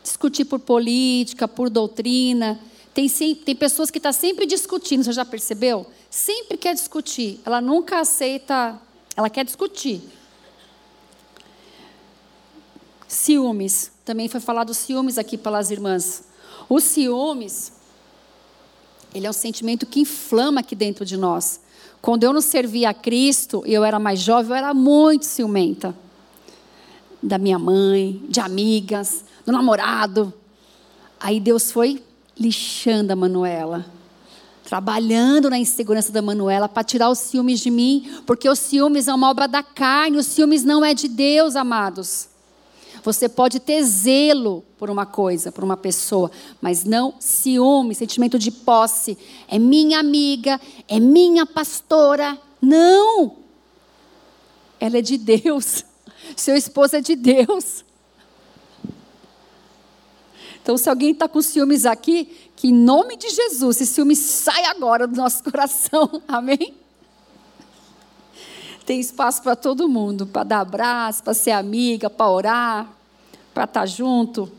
Discutir 0.01 0.45
por 0.45 0.59
política, 0.59 1.49
por 1.49 1.69
doutrina. 1.69 2.57
Tem, 2.93 3.07
tem 3.09 3.55
pessoas 3.55 3.89
que 3.89 3.97
estão 3.97 4.11
tá 4.11 4.17
sempre 4.17 4.45
discutindo, 4.45 5.03
você 5.03 5.13
já 5.13 5.25
percebeu? 5.25 5.87
sempre 6.11 6.57
quer 6.57 6.73
discutir, 6.73 7.39
ela 7.45 7.61
nunca 7.61 8.01
aceita, 8.01 8.79
ela 9.15 9.29
quer 9.29 9.45
discutir. 9.45 10.01
Ciúmes, 13.07 13.91
também 14.03 14.27
foi 14.27 14.41
falado 14.41 14.73
ciúmes 14.73 15.17
aqui 15.17 15.37
pelas 15.37 15.71
irmãs. 15.71 16.25
O 16.67 16.81
ciúmes, 16.81 17.71
ele 19.15 19.25
é 19.25 19.29
um 19.29 19.33
sentimento 19.33 19.85
que 19.85 20.01
inflama 20.01 20.59
aqui 20.59 20.75
dentro 20.75 21.05
de 21.05 21.15
nós. 21.15 21.61
Quando 22.01 22.25
eu 22.25 22.33
não 22.33 22.41
servia 22.41 22.89
a 22.89 22.93
Cristo 22.93 23.63
e 23.65 23.73
eu 23.73 23.83
era 23.85 23.99
mais 23.99 24.19
jovem, 24.19 24.51
eu 24.51 24.55
era 24.55 24.73
muito 24.73 25.25
ciumenta. 25.25 25.95
Da 27.23 27.37
minha 27.37 27.59
mãe, 27.59 28.21
de 28.27 28.39
amigas, 28.39 29.23
do 29.45 29.51
namorado. 29.51 30.33
Aí 31.19 31.39
Deus 31.39 31.71
foi 31.71 32.03
lixando 32.41 33.13
a 33.13 33.15
Manuela 33.15 33.85
trabalhando 34.71 35.49
na 35.49 35.59
insegurança 35.59 36.13
da 36.13 36.21
Manuela 36.21 36.69
para 36.69 36.81
tirar 36.81 37.09
os 37.09 37.19
ciúmes 37.19 37.59
de 37.59 37.69
mim, 37.69 38.09
porque 38.25 38.47
os 38.47 38.57
ciúmes 38.57 39.09
é 39.09 39.13
uma 39.13 39.29
obra 39.29 39.45
da 39.45 39.61
carne, 39.61 40.15
os 40.15 40.27
ciúmes 40.27 40.63
não 40.63 40.85
é 40.85 40.93
de 40.93 41.09
Deus, 41.09 41.57
amados. 41.57 42.29
Você 43.03 43.27
pode 43.27 43.59
ter 43.59 43.83
zelo 43.83 44.63
por 44.77 44.89
uma 44.89 45.05
coisa, 45.05 45.51
por 45.51 45.61
uma 45.61 45.75
pessoa, 45.75 46.31
mas 46.61 46.85
não 46.85 47.15
ciúme, 47.19 47.93
sentimento 47.93 48.39
de 48.39 48.49
posse. 48.49 49.17
É 49.45 49.59
minha 49.59 49.99
amiga, 49.99 50.57
é 50.87 51.01
minha 51.01 51.45
pastora. 51.45 52.37
Não! 52.61 53.37
Ela 54.79 54.99
é 54.99 55.01
de 55.01 55.17
Deus. 55.17 55.83
Seu 56.37 56.55
esposo 56.55 56.95
é 56.95 57.01
de 57.01 57.17
Deus. 57.17 57.83
Então, 60.61 60.77
se 60.77 60.89
alguém 60.89 61.11
está 61.11 61.27
com 61.27 61.41
ciúmes 61.41 61.85
aqui, 61.85 62.25
que 62.55 62.67
em 62.67 62.73
nome 62.73 63.17
de 63.17 63.29
Jesus, 63.29 63.81
esse 63.81 63.93
ciúme 63.93 64.15
sai 64.15 64.65
agora 64.65 65.07
do 65.07 65.15
nosso 65.15 65.43
coração. 65.49 66.21
Amém? 66.27 66.75
Tem 68.85 68.99
espaço 68.99 69.41
para 69.41 69.55
todo 69.55 69.89
mundo, 69.89 70.27
para 70.27 70.43
dar 70.43 70.59
abraço, 70.59 71.23
para 71.23 71.33
ser 71.33 71.51
amiga, 71.51 72.09
para 72.09 72.29
orar, 72.29 72.89
para 73.53 73.63
estar 73.63 73.81
tá 73.81 73.85
junto. 73.85 74.51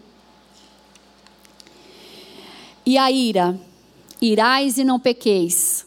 E 2.85 2.99
a 2.99 3.11
ira? 3.11 3.59
Irais 4.21 4.79
e 4.79 4.85
não 4.85 4.99
pequeis. 4.99 5.87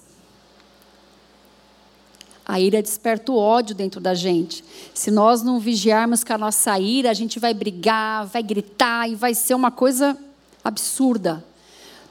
A 2.47 2.59
ira 2.59 2.81
desperta 2.81 3.31
o 3.31 3.37
ódio 3.37 3.73
dentro 3.73 3.99
da 3.99 4.13
gente. 4.13 4.63
Se 4.93 5.09
nós 5.09 5.41
não 5.41 5.59
vigiarmos 5.59 6.23
com 6.23 6.33
a 6.33 6.37
nossa 6.37 6.77
ira, 6.79 7.09
a 7.09 7.13
gente 7.13 7.39
vai 7.39 7.53
brigar, 7.53 8.27
vai 8.27 8.43
gritar 8.43 9.09
e 9.09 9.15
vai 9.15 9.33
ser 9.33 9.55
uma 9.55 9.71
coisa 9.71 10.15
absurda. 10.63 11.43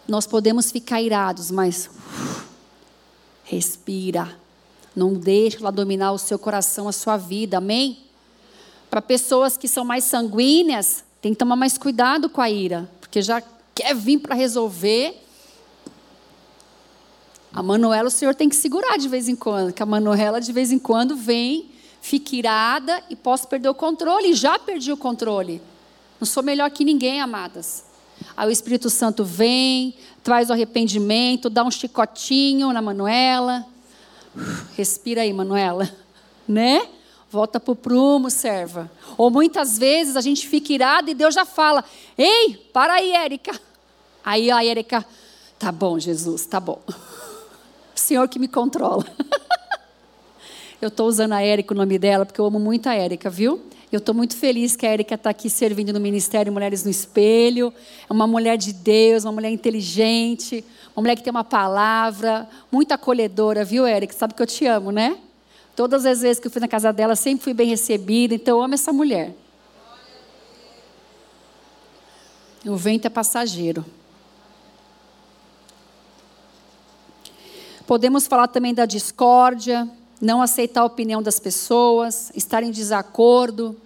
Nós 0.08 0.26
podemos 0.26 0.72
ficar 0.72 1.00
irados, 1.00 1.50
mas 1.50 1.88
respira. 3.44 4.36
Não 4.94 5.14
deixe 5.14 5.58
ela 5.58 5.70
dominar 5.70 6.12
o 6.12 6.18
seu 6.18 6.38
coração, 6.38 6.88
a 6.88 6.92
sua 6.92 7.16
vida. 7.16 7.58
Amém? 7.58 7.98
Para 8.90 9.00
pessoas 9.00 9.56
que 9.56 9.68
são 9.68 9.84
mais 9.84 10.04
sanguíneas, 10.04 11.04
tem 11.20 11.32
que 11.32 11.38
tomar 11.38 11.56
mais 11.56 11.78
cuidado 11.78 12.28
com 12.28 12.40
a 12.40 12.50
ira, 12.50 12.88
porque 13.00 13.22
já 13.22 13.42
quer 13.74 13.94
vir 13.94 14.18
para 14.18 14.34
resolver 14.34 15.23
a 17.54 17.62
Manuela, 17.62 18.08
o 18.08 18.10
senhor 18.10 18.34
tem 18.34 18.48
que 18.48 18.56
segurar 18.56 18.98
de 18.98 19.08
vez 19.08 19.28
em 19.28 19.36
quando, 19.36 19.72
que 19.72 19.80
a 19.80 19.86
Manuela 19.86 20.40
de 20.40 20.52
vez 20.52 20.72
em 20.72 20.78
quando 20.78 21.14
vem, 21.14 21.70
fica 22.02 22.34
irada 22.34 23.00
e 23.08 23.14
posso 23.14 23.46
perder 23.46 23.68
o 23.68 23.74
controle. 23.74 24.30
E 24.30 24.34
já 24.34 24.58
perdi 24.58 24.90
o 24.90 24.96
controle. 24.96 25.62
Não 26.20 26.26
sou 26.26 26.42
melhor 26.42 26.68
que 26.72 26.84
ninguém, 26.84 27.20
amadas. 27.20 27.84
Aí 28.36 28.48
o 28.48 28.50
Espírito 28.50 28.90
Santo 28.90 29.24
vem, 29.24 29.94
traz 30.24 30.50
o 30.50 30.52
arrependimento, 30.52 31.48
dá 31.48 31.62
um 31.62 31.70
chicotinho 31.70 32.72
na 32.72 32.82
Manuela. 32.82 33.64
Respira 34.76 35.22
aí, 35.22 35.32
Manuela. 35.32 35.88
Né? 36.48 36.88
Volta 37.30 37.60
para 37.60 37.72
o 37.72 37.76
prumo, 37.76 38.30
serva. 38.30 38.90
Ou 39.16 39.30
muitas 39.30 39.78
vezes 39.78 40.16
a 40.16 40.20
gente 40.20 40.48
fica 40.48 40.72
irada 40.72 41.08
e 41.08 41.14
Deus 41.14 41.34
já 41.34 41.44
fala: 41.44 41.84
Ei, 42.18 42.68
para 42.72 42.94
aí, 42.94 43.12
Érica. 43.12 43.52
Aí 44.24 44.50
a 44.50 44.64
Érica, 44.64 45.06
tá 45.56 45.70
bom, 45.70 46.00
Jesus, 46.00 46.46
tá 46.46 46.58
bom. 46.58 46.80
Senhor 48.04 48.28
que 48.28 48.38
me 48.38 48.46
controla. 48.46 49.04
eu 50.80 50.88
estou 50.88 51.08
usando 51.08 51.32
a 51.32 51.40
Érica, 51.40 51.72
o 51.72 51.76
nome 51.76 51.98
dela, 51.98 52.26
porque 52.26 52.38
eu 52.38 52.44
amo 52.44 52.60
muito 52.60 52.86
a 52.86 52.94
Érica, 52.94 53.30
viu? 53.30 53.62
Eu 53.90 53.98
estou 53.98 54.14
muito 54.14 54.36
feliz 54.36 54.76
que 54.76 54.84
a 54.84 54.90
Érica 54.90 55.14
está 55.14 55.30
aqui 55.30 55.48
servindo 55.48 55.90
no 55.92 56.00
Ministério 56.00 56.52
Mulheres 56.52 56.84
no 56.84 56.90
Espelho. 56.90 57.72
É 58.08 58.12
uma 58.12 58.26
mulher 58.26 58.58
de 58.58 58.72
Deus, 58.74 59.24
uma 59.24 59.32
mulher 59.32 59.50
inteligente, 59.50 60.62
uma 60.94 61.00
mulher 61.00 61.16
que 61.16 61.22
tem 61.22 61.30
uma 61.30 61.44
palavra, 61.44 62.46
muito 62.70 62.92
acolhedora, 62.92 63.64
viu, 63.64 63.86
Érica? 63.86 64.12
Sabe 64.12 64.34
que 64.34 64.42
eu 64.42 64.46
te 64.46 64.66
amo, 64.66 64.90
né? 64.90 65.16
Todas 65.74 66.04
as 66.04 66.20
vezes 66.20 66.38
que 66.38 66.46
eu 66.46 66.50
fui 66.50 66.60
na 66.60 66.68
casa 66.68 66.92
dela, 66.92 67.16
sempre 67.16 67.42
fui 67.42 67.54
bem 67.54 67.68
recebida, 67.68 68.34
então 68.34 68.58
eu 68.58 68.64
amo 68.64 68.74
essa 68.74 68.92
mulher. 68.92 69.32
O 72.66 72.76
vento 72.76 73.06
é 73.06 73.10
passageiro. 73.10 73.84
Podemos 77.86 78.26
falar 78.26 78.48
também 78.48 78.72
da 78.72 78.86
discórdia, 78.86 79.88
não 80.18 80.40
aceitar 80.40 80.80
a 80.80 80.86
opinião 80.86 81.22
das 81.22 81.38
pessoas, 81.38 82.32
estar 82.34 82.62
em 82.62 82.70
desacordo. 82.70 83.76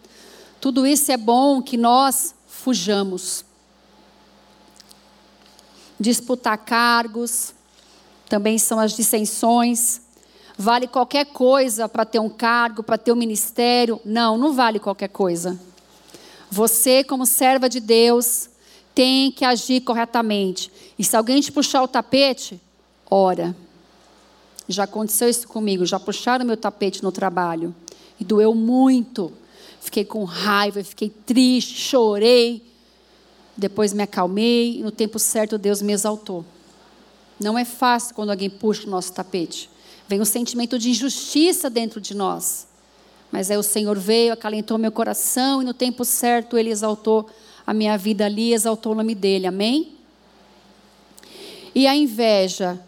Tudo 0.61 0.87
isso 0.87 1.11
é 1.11 1.17
bom 1.17 1.61
que 1.61 1.77
nós 1.77 2.33
fujamos. 2.47 3.45
Disputar 5.99 6.59
cargos, 6.59 7.53
também 8.29 8.57
são 8.57 8.79
as 8.79 8.93
dissensões. 8.93 10.01
Vale 10.57 10.87
qualquer 10.87 11.27
coisa 11.27 11.89
para 11.89 12.05
ter 12.05 12.21
um 12.21 12.29
cargo, 12.29 12.85
para 12.85 12.99
ter 12.99 13.11
um 13.11 13.17
ministério? 13.17 14.01
Não, 14.05 14.39
não 14.39 14.53
vale 14.53 14.79
qualquer 14.79 15.09
coisa. 15.09 15.59
Você, 16.49 17.03
como 17.03 17.27
serva 17.27 17.69
de 17.69 17.81
Deus, 17.81 18.49
tem 18.95 19.33
que 19.33 19.45
agir 19.45 19.81
corretamente. 19.81 20.71
E 20.97 21.03
se 21.03 21.17
alguém 21.17 21.41
te 21.41 21.51
puxar 21.51 21.83
o 21.83 21.89
tapete, 21.89 22.61
ora. 23.11 23.57
Já 24.69 24.85
aconteceu 24.85 25.29
isso 25.29 25.49
comigo, 25.49 25.87
já 25.87 25.99
puxaram 25.99 26.45
meu 26.45 26.57
tapete 26.57 27.03
no 27.03 27.11
trabalho 27.11 27.75
e 28.21 28.25
doeu 28.25 28.55
muito. 28.55 29.33
Fiquei 29.81 30.05
com 30.05 30.25
raiva, 30.25 30.85
fiquei 30.85 31.09
triste, 31.09 31.81
chorei. 31.81 32.63
Depois 33.57 33.93
me 33.93 34.03
acalmei 34.03 34.79
e 34.79 34.83
no 34.83 34.91
tempo 34.91 35.19
certo 35.19 35.57
Deus 35.57 35.81
me 35.81 35.93
exaltou. 35.93 36.45
Não 37.41 37.59
é 37.59 37.65
fácil 37.65 38.15
quando 38.15 38.31
alguém 38.31 38.51
puxa 38.51 38.87
o 38.87 38.91
nosso 38.91 39.13
tapete. 39.13 39.71
Vem 40.07 40.21
um 40.21 40.25
sentimento 40.25 40.79
de 40.79 40.91
injustiça 40.91 41.71
dentro 41.71 42.01
de 42.01 42.15
nós. 42.15 42.67
Mas 43.31 43.51
aí 43.51 43.57
o 43.57 43.63
Senhor 43.63 43.99
veio, 43.99 44.33
acalentou 44.33 44.79
meu 44.79 44.93
coração 44.93 45.63
e 45.63 45.65
no 45.65 45.75
tempo 45.75 46.05
certo 46.05 46.59
Ele 46.59 46.71
exaltou 46.71 47.29
a 47.67 47.75
minha 47.75 47.97
vida 47.97 48.25
ali, 48.27 48.53
exaltou 48.53 48.93
o 48.93 48.95
nome 48.95 49.15
dEle. 49.15 49.47
Amém? 49.47 49.95
E 51.75 51.87
a 51.87 51.95
inveja 51.95 52.81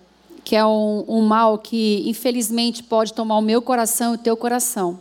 que 0.44 0.56
é 0.56 0.64
um, 0.64 1.04
um 1.06 1.22
mal 1.22 1.58
que, 1.58 2.02
infelizmente, 2.08 2.82
pode 2.82 3.12
tomar 3.12 3.36
o 3.36 3.42
meu 3.42 3.60
coração 3.62 4.12
e 4.12 4.14
o 4.16 4.18
teu 4.18 4.36
coração. 4.36 4.98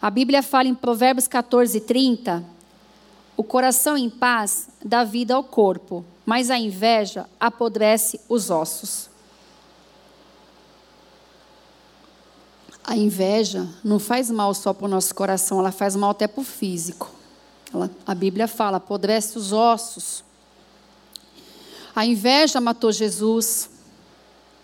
A 0.00 0.10
Bíblia 0.10 0.42
fala 0.42 0.68
em 0.68 0.74
Provérbios 0.74 1.26
14, 1.26 1.80
30. 1.80 2.44
O 3.36 3.42
coração 3.42 3.96
em 3.96 4.08
paz 4.08 4.68
dá 4.84 5.04
vida 5.04 5.34
ao 5.34 5.44
corpo, 5.44 6.04
mas 6.24 6.50
a 6.50 6.58
inveja 6.58 7.26
apodrece 7.38 8.20
os 8.28 8.50
ossos. 8.50 9.10
A 12.84 12.96
inveja 12.96 13.68
não 13.82 13.98
faz 13.98 14.30
mal 14.30 14.54
só 14.54 14.72
para 14.72 14.86
o 14.86 14.88
nosso 14.88 15.12
coração, 15.14 15.58
ela 15.58 15.72
faz 15.72 15.96
mal 15.96 16.10
até 16.10 16.28
para 16.28 16.40
o 16.40 16.44
físico. 16.44 17.10
Ela, 17.74 17.90
a 18.06 18.14
Bíblia 18.14 18.46
fala, 18.46 18.76
apodrece 18.76 19.36
os 19.36 19.52
ossos. 19.52 20.22
A 21.96 22.04
inveja 22.04 22.60
matou 22.60 22.92
Jesus. 22.92 23.70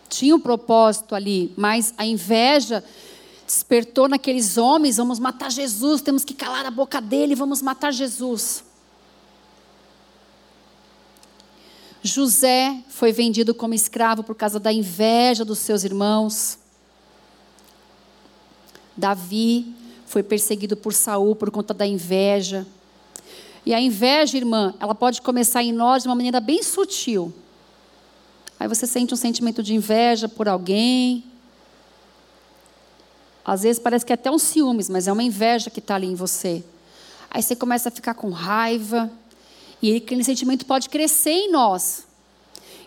Tinha 0.07 0.37
um 0.37 0.41
propósito 0.41 1.15
ali, 1.15 1.55
mas 1.57 1.95
a 1.97 2.05
inveja 2.05 2.85
despertou 3.47 4.07
naqueles 4.07 4.59
homens: 4.59 4.99
vamos 4.99 5.19
matar 5.19 5.51
Jesus, 5.51 6.03
temos 6.03 6.25
que 6.25 6.35
calar 6.35 6.67
a 6.67 6.71
boca 6.71 7.01
dele, 7.01 7.35
vamos 7.35 7.63
matar 7.63 7.91
Jesus. 7.91 8.63
José 12.03 12.83
foi 12.89 13.13
vendido 13.13 13.55
como 13.55 13.73
escravo 13.73 14.23
por 14.23 14.35
causa 14.35 14.61
da 14.61 14.73
inveja 14.73 15.43
dos 15.43 15.61
seus 15.61 15.85
irmãos. 15.85 16.59
Davi 18.95 19.75
foi 20.05 20.23
perseguido 20.23 20.77
por 20.77 20.93
Saul 20.93 21.35
por 21.35 21.51
conta 21.51 21.73
da 21.73 21.87
inveja. 21.87 22.67
E 23.65 23.73
a 23.73 23.81
inveja, 23.81 24.37
irmã, 24.37 24.75
ela 24.81 24.95
pode 24.95 25.23
começar 25.23 25.63
em 25.63 25.73
nós 25.73 26.03
de 26.03 26.09
uma 26.09 26.15
maneira 26.15 26.41
bem 26.41 26.63
sutil. 26.63 27.33
Aí 28.59 28.69
você 28.69 28.87
sente 28.87 29.15
um 29.15 29.17
sentimento 29.17 29.63
de 29.63 29.75
inveja 29.75 30.29
por 30.29 30.49
alguém. 30.49 31.25
Às 33.45 33.63
vezes 33.63 33.81
parece 33.81 34.05
que 34.05 34.13
é 34.13 34.15
até 34.15 34.31
um 34.31 34.39
ciúmes, 34.39 34.89
mas 34.89 35.07
é 35.07 35.13
uma 35.13 35.23
inveja 35.23 35.71
que 35.71 35.81
está 35.81 35.95
ali 35.95 36.07
em 36.07 36.15
você. 36.15 36.65
Aí 37.31 37.43
você 37.43 37.57
começa 37.57 37.89
a 37.89 37.93
ficar 37.93 38.15
com 38.15 38.31
raiva. 38.31 39.11
E 39.81 39.97
aquele 39.97 40.23
sentimento 40.23 40.65
pode 40.65 40.89
crescer 40.89 41.33
em 41.33 41.51
nós. 41.51 42.07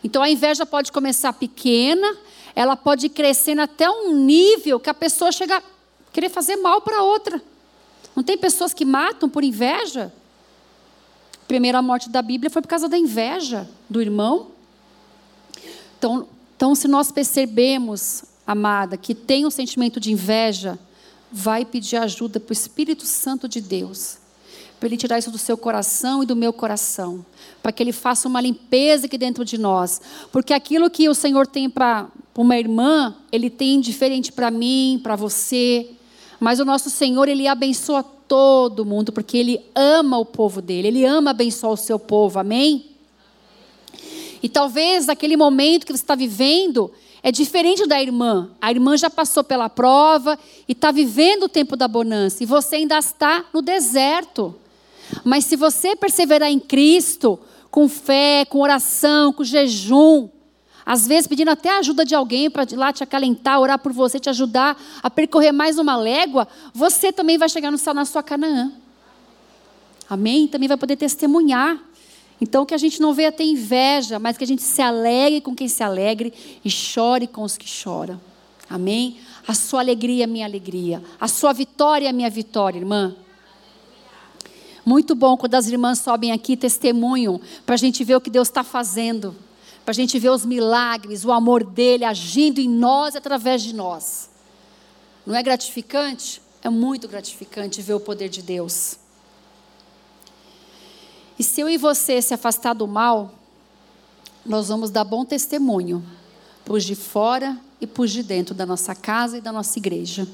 Então 0.03 0.21
a 0.21 0.29
inveja 0.29 0.65
pode 0.65 0.91
começar 0.91 1.33
pequena, 1.33 2.15
ela 2.55 2.75
pode 2.75 3.07
ir 3.07 3.09
crescendo 3.09 3.61
até 3.61 3.89
um 3.89 4.13
nível 4.13 4.79
que 4.79 4.89
a 4.89 4.93
pessoa 4.93 5.31
chega 5.31 5.57
a 5.57 5.63
querer 6.13 6.29
fazer 6.29 6.57
mal 6.57 6.81
para 6.81 7.01
outra. 7.01 7.41
Não 8.15 8.23
tem 8.23 8.37
pessoas 8.37 8.73
que 8.73 8.85
matam 8.85 9.27
por 9.27 9.43
inveja? 9.43 10.13
Primeira 11.47 11.81
morte 11.81 12.09
da 12.09 12.21
Bíblia 12.21 12.49
foi 12.49 12.61
por 12.61 12.67
causa 12.67 12.89
da 12.89 12.97
inveja 12.97 13.69
do 13.89 14.01
irmão. 14.01 14.51
Então, 15.97 16.27
então 16.55 16.75
se 16.75 16.87
nós 16.87 17.11
percebemos, 17.11 18.23
amada, 18.45 18.97
que 18.97 19.13
tem 19.13 19.45
um 19.45 19.51
sentimento 19.51 19.99
de 19.99 20.11
inveja, 20.11 20.79
vai 21.31 21.65
pedir 21.65 21.97
ajuda 21.97 22.39
para 22.39 22.51
o 22.51 22.53
Espírito 22.53 23.05
Santo 23.05 23.47
de 23.47 23.59
Deus, 23.59 24.17
para 24.79 24.87
Ele 24.87 24.97
tirar 24.97 25.19
isso 25.19 25.31
do 25.31 25.37
seu 25.37 25.57
coração 25.57 26.23
e 26.23 26.25
do 26.25 26.35
meu 26.35 26.53
coração, 26.53 27.25
para 27.61 27.71
que 27.71 27.83
Ele 27.83 27.91
faça 27.91 28.27
uma 28.27 28.39
limpeza 28.39 29.05
aqui 29.05 29.17
dentro 29.17 29.43
de 29.43 29.57
nós, 29.57 30.01
porque 30.31 30.53
aquilo 30.53 30.89
que 30.89 31.09
o 31.09 31.13
Senhor 31.13 31.45
tem 31.45 31.69
para 31.69 32.07
uma 32.35 32.57
irmã, 32.57 33.15
Ele 33.31 33.49
tem 33.49 33.79
diferente 33.81 34.31
para 34.31 34.49
mim, 34.49 34.99
para 35.03 35.15
você, 35.15 35.89
mas 36.39 36.59
o 36.59 36.65
nosso 36.65 36.89
Senhor, 36.89 37.27
Ele 37.27 37.47
abençoa 37.47 38.03
todo 38.27 38.85
mundo, 38.85 39.11
porque 39.11 39.37
Ele 39.37 39.61
ama 39.73 40.17
o 40.17 40.25
povo 40.25 40.61
dele, 40.61 40.87
Ele 40.87 41.05
ama 41.05 41.31
abençoar 41.31 41.73
o 41.73 41.77
seu 41.77 41.99
povo, 41.99 42.39
amém? 42.39 42.85
E 44.41 44.49
talvez 44.49 45.09
aquele 45.09 45.35
momento 45.35 45.85
que 45.85 45.91
você 45.91 46.03
está 46.03 46.15
vivendo 46.15 46.91
é 47.23 47.31
diferente 47.31 47.87
da 47.87 47.99
irmã. 47.99 48.51
A 48.61 48.69
irmã 48.69 48.95
já 48.95 49.09
passou 49.09 49.43
pela 49.43 49.67
prova 49.67 50.37
e 50.67 50.73
está 50.73 50.91
vivendo 50.91 51.43
o 51.43 51.49
tempo 51.49 51.75
da 51.75 51.87
bonança, 51.87 52.43
e 52.43 52.45
você 52.45 52.75
ainda 52.75 52.97
está 52.99 53.45
no 53.53 53.61
deserto. 53.61 54.53
Mas 55.23 55.45
se 55.45 55.55
você 55.55 55.95
perseverar 55.95 56.51
em 56.51 56.59
Cristo, 56.59 57.39
com 57.71 57.87
fé, 57.89 58.45
com 58.45 58.59
oração, 58.59 59.33
com 59.33 59.43
jejum, 59.43 60.29
às 60.85 61.07
vezes 61.07 61.27
pedindo 61.27 61.49
até 61.49 61.69
a 61.69 61.79
ajuda 61.79 62.05
de 62.05 62.13
alguém 62.13 62.49
para 62.49 62.65
lá 62.73 62.93
te 62.93 63.03
acalentar, 63.03 63.59
orar 63.59 63.79
por 63.79 63.91
você, 63.91 64.19
te 64.19 64.29
ajudar 64.29 64.79
a 65.01 65.09
percorrer 65.09 65.51
mais 65.51 65.79
uma 65.79 65.97
légua, 65.97 66.47
você 66.73 67.11
também 67.11 67.37
vai 67.37 67.49
chegar 67.49 67.71
no 67.71 67.77
céu 67.77 67.93
na 67.93 68.05
sua 68.05 68.21
Canaã. 68.21 68.71
Amém? 70.07 70.47
Também 70.47 70.67
vai 70.67 70.77
poder 70.77 70.95
testemunhar. 70.95 71.81
Então 72.39 72.65
que 72.65 72.73
a 72.73 72.77
gente 72.77 73.01
não 73.01 73.13
venha 73.13 73.31
ter 73.31 73.45
inveja, 73.45 74.19
mas 74.19 74.37
que 74.37 74.43
a 74.43 74.47
gente 74.47 74.61
se 74.61 74.81
alegre 74.81 75.41
com 75.41 75.55
quem 75.55 75.67
se 75.67 75.81
alegre 75.81 76.31
e 76.63 76.69
chore 76.69 77.25
com 77.25 77.41
os 77.41 77.57
que 77.57 77.67
choram. 77.67 78.21
Amém? 78.69 79.17
A 79.47 79.53
sua 79.53 79.79
alegria 79.79 80.25
é 80.25 80.27
minha 80.27 80.45
alegria. 80.45 81.01
A 81.19 81.27
sua 81.27 81.53
vitória 81.53 82.09
é 82.09 82.11
minha 82.11 82.29
vitória, 82.29 82.77
irmã. 82.77 83.15
Muito 84.85 85.15
bom 85.15 85.35
quando 85.35 85.55
as 85.55 85.67
irmãs 85.67 85.99
sobem 85.99 86.31
aqui 86.31 86.55
testemunham, 86.55 87.41
para 87.65 87.73
a 87.73 87.77
gente 87.77 88.03
ver 88.03 88.15
o 88.15 88.21
que 88.21 88.29
Deus 88.29 88.47
está 88.47 88.63
fazendo, 88.63 89.35
para 89.85 89.91
a 89.91 89.95
gente 89.95 90.17
ver 90.17 90.31
os 90.31 90.43
milagres, 90.43 91.23
o 91.23 91.31
amor 91.31 91.63
dele 91.63 92.03
agindo 92.03 92.59
em 92.59 92.67
nós 92.67 93.13
e 93.13 93.19
através 93.19 93.61
de 93.61 93.73
nós. 93.73 94.31
Não 95.23 95.35
é 95.35 95.43
gratificante? 95.43 96.41
É 96.63 96.69
muito 96.69 97.07
gratificante 97.07 97.83
ver 97.83 97.93
o 97.93 97.99
poder 97.99 98.27
de 98.27 98.41
Deus. 98.41 98.97
E 101.37 101.43
se 101.43 101.61
eu 101.61 101.69
e 101.69 101.77
você 101.77 102.19
se 102.19 102.33
afastar 102.33 102.73
do 102.73 102.87
mal, 102.87 103.31
nós 104.43 104.69
vamos 104.69 104.89
dar 104.89 105.03
bom 105.03 105.23
testemunho 105.23 106.03
por 106.63 106.79
de 106.79 106.95
fora 106.95 107.55
e 107.79 107.85
por 107.85 108.07
de 108.07 108.23
dentro 108.23 108.55
da 108.55 108.65
nossa 108.65 108.95
casa 108.95 109.37
e 109.37 109.41
da 109.41 109.51
nossa 109.51 109.77
igreja. 109.77 110.27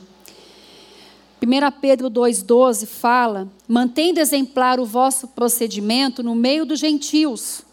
1 1.43 1.79
Pedro 1.81 2.09
2,12 2.09 2.85
fala: 2.85 3.47
mantendo 3.67 4.19
exemplar 4.19 4.79
o 4.79 4.85
vosso 4.85 5.27
procedimento 5.27 6.21
no 6.21 6.35
meio 6.35 6.65
dos 6.65 6.79
gentios, 6.79 7.63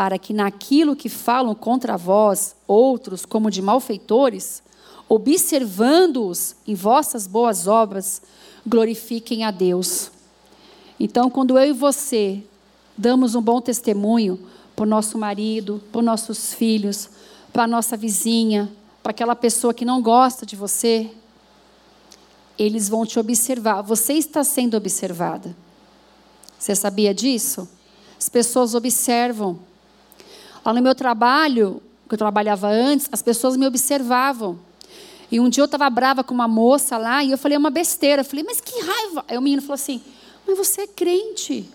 para 0.00 0.18
que 0.18 0.32
naquilo 0.32 0.96
que 0.96 1.10
falam 1.10 1.54
contra 1.54 1.94
vós, 1.94 2.56
outros 2.66 3.26
como 3.26 3.50
de 3.50 3.60
malfeitores, 3.60 4.62
observando-os 5.06 6.56
em 6.66 6.74
vossas 6.74 7.26
boas 7.26 7.66
obras, 7.66 8.22
glorifiquem 8.66 9.44
a 9.44 9.50
Deus. 9.50 10.10
Então, 10.98 11.28
quando 11.28 11.58
eu 11.58 11.66
e 11.66 11.72
você 11.74 12.42
damos 12.96 13.34
um 13.34 13.42
bom 13.42 13.60
testemunho 13.60 14.40
para 14.74 14.84
o 14.84 14.88
nosso 14.88 15.18
marido, 15.18 15.82
para 15.92 15.98
os 15.98 16.04
nossos 16.06 16.54
filhos, 16.54 17.10
para 17.52 17.64
a 17.64 17.68
nossa 17.68 17.94
vizinha, 17.94 18.72
para 19.02 19.10
aquela 19.10 19.36
pessoa 19.36 19.74
que 19.74 19.84
não 19.84 20.00
gosta 20.00 20.46
de 20.46 20.56
você, 20.56 21.10
eles 22.58 22.88
vão 22.88 23.04
te 23.04 23.18
observar. 23.18 23.82
Você 23.82 24.14
está 24.14 24.42
sendo 24.42 24.78
observada. 24.78 25.54
Você 26.58 26.74
sabia 26.74 27.12
disso? 27.12 27.68
As 28.18 28.30
pessoas 28.30 28.74
observam. 28.74 29.68
Lá 30.64 30.72
no 30.72 30.82
meu 30.82 30.94
trabalho, 30.94 31.82
que 32.08 32.14
eu 32.14 32.18
trabalhava 32.18 32.68
antes, 32.68 33.08
as 33.12 33.22
pessoas 33.22 33.56
me 33.56 33.66
observavam. 33.66 34.58
E 35.30 35.38
um 35.38 35.48
dia 35.48 35.62
eu 35.62 35.66
estava 35.66 35.88
brava 35.88 36.24
com 36.24 36.34
uma 36.34 36.48
moça 36.48 36.98
lá 36.98 37.22
e 37.22 37.30
eu 37.30 37.38
falei 37.38 37.56
uma 37.56 37.70
besteira. 37.70 38.22
Eu 38.22 38.24
falei, 38.26 38.44
mas 38.44 38.60
que 38.60 38.78
raiva. 38.80 39.24
Aí 39.28 39.38
o 39.38 39.42
menino 39.42 39.62
falou 39.62 39.74
assim, 39.74 40.02
mas 40.46 40.58
você 40.58 40.82
é 40.82 40.86
crente. 40.86 41.68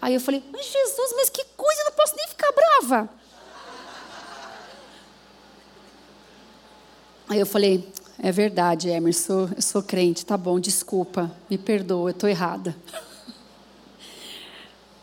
Aí 0.00 0.14
eu 0.14 0.20
falei, 0.20 0.42
mas 0.52 0.66
Jesus, 0.66 1.14
mas 1.16 1.28
que 1.28 1.44
coisa, 1.56 1.82
eu 1.82 1.84
não 1.86 1.92
posso 1.92 2.16
nem 2.16 2.26
ficar 2.28 2.52
brava. 2.52 3.08
Aí 7.28 7.38
eu 7.40 7.46
falei, 7.46 7.88
é 8.18 8.30
verdade, 8.30 8.88
Emerson, 8.88 9.50
eu 9.56 9.62
sou 9.62 9.82
crente, 9.82 10.24
tá 10.24 10.36
bom, 10.36 10.60
desculpa, 10.60 11.30
me 11.48 11.56
perdoa, 11.56 12.10
eu 12.10 12.14
estou 12.14 12.28
errada. 12.28 12.76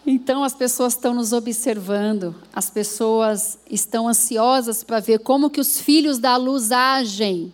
Então 0.06 0.44
as 0.44 0.54
pessoas 0.54 0.94
estão 0.94 1.14
nos 1.14 1.32
observando, 1.32 2.36
as 2.52 2.70
pessoas 2.70 3.60
estão 3.70 4.08
ansiosas 4.08 4.84
para 4.84 5.00
ver 5.00 5.20
como 5.20 5.50
que 5.50 5.60
os 5.60 5.80
filhos 5.80 6.18
da 6.18 6.36
luz 6.38 6.72
agem. 6.72 7.54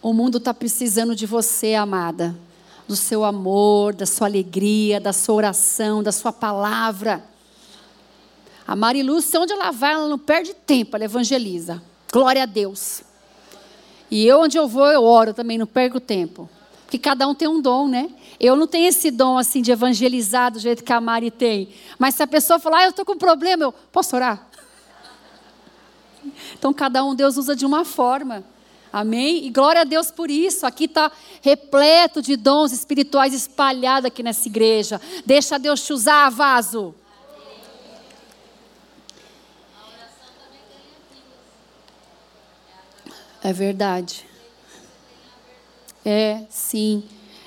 O 0.00 0.12
mundo 0.14 0.38
está 0.38 0.54
precisando 0.54 1.14
de 1.14 1.26
você, 1.26 1.74
amada, 1.74 2.34
do 2.86 2.96
seu 2.96 3.22
amor, 3.22 3.94
da 3.94 4.06
sua 4.06 4.26
alegria, 4.26 4.98
da 4.98 5.12
sua 5.12 5.34
oração, 5.34 6.02
da 6.02 6.12
sua 6.12 6.32
palavra. 6.32 7.22
A 8.66 8.74
Marilúcia, 8.74 9.40
onde 9.40 9.52
ela 9.52 9.70
vai, 9.70 9.92
ela 9.92 10.08
não 10.08 10.18
perde 10.18 10.54
tempo, 10.54 10.96
ela 10.96 11.04
evangeliza. 11.04 11.82
Glória 12.10 12.44
a 12.44 12.46
Deus. 12.46 13.02
E 14.10 14.26
eu, 14.26 14.40
onde 14.40 14.56
eu 14.56 14.66
vou, 14.66 14.86
eu 14.86 15.04
oro 15.04 15.34
também, 15.34 15.58
não 15.58 15.66
perco 15.66 16.00
tempo. 16.00 16.48
Porque 16.88 16.98
cada 16.98 17.28
um 17.28 17.34
tem 17.34 17.46
um 17.46 17.60
dom, 17.60 17.86
né? 17.86 18.08
Eu 18.40 18.56
não 18.56 18.66
tenho 18.66 18.88
esse 18.88 19.10
dom 19.10 19.36
assim 19.36 19.60
de 19.60 19.70
evangelizar 19.70 20.50
do 20.50 20.58
jeito 20.58 20.82
que 20.82 20.90
a 20.90 20.98
Mari 20.98 21.30
tem. 21.30 21.68
Mas 21.98 22.14
se 22.14 22.22
a 22.22 22.26
pessoa 22.26 22.58
falar, 22.58 22.78
ah, 22.78 22.84
eu 22.84 22.90
estou 22.90 23.04
com 23.04 23.12
um 23.12 23.18
problema, 23.18 23.64
eu 23.64 23.72
posso 23.92 24.16
orar? 24.16 24.48
Então 26.54 26.72
cada 26.72 27.04
um 27.04 27.14
Deus 27.14 27.36
usa 27.36 27.54
de 27.54 27.66
uma 27.66 27.84
forma. 27.84 28.42
Amém? 28.90 29.44
E 29.44 29.50
glória 29.50 29.82
a 29.82 29.84
Deus 29.84 30.10
por 30.10 30.30
isso. 30.30 30.64
Aqui 30.64 30.84
está 30.84 31.12
repleto 31.42 32.22
de 32.22 32.36
dons 32.36 32.72
espirituais 32.72 33.34
espalhados 33.34 34.06
aqui 34.06 34.22
nessa 34.22 34.48
igreja. 34.48 34.98
Deixa 35.26 35.58
Deus 35.58 35.84
te 35.84 35.92
usar, 35.92 36.30
vaso. 36.30 36.94
É 43.42 43.52
verdade. 43.52 44.27
É, 46.10 46.46
sim. 46.48 47.02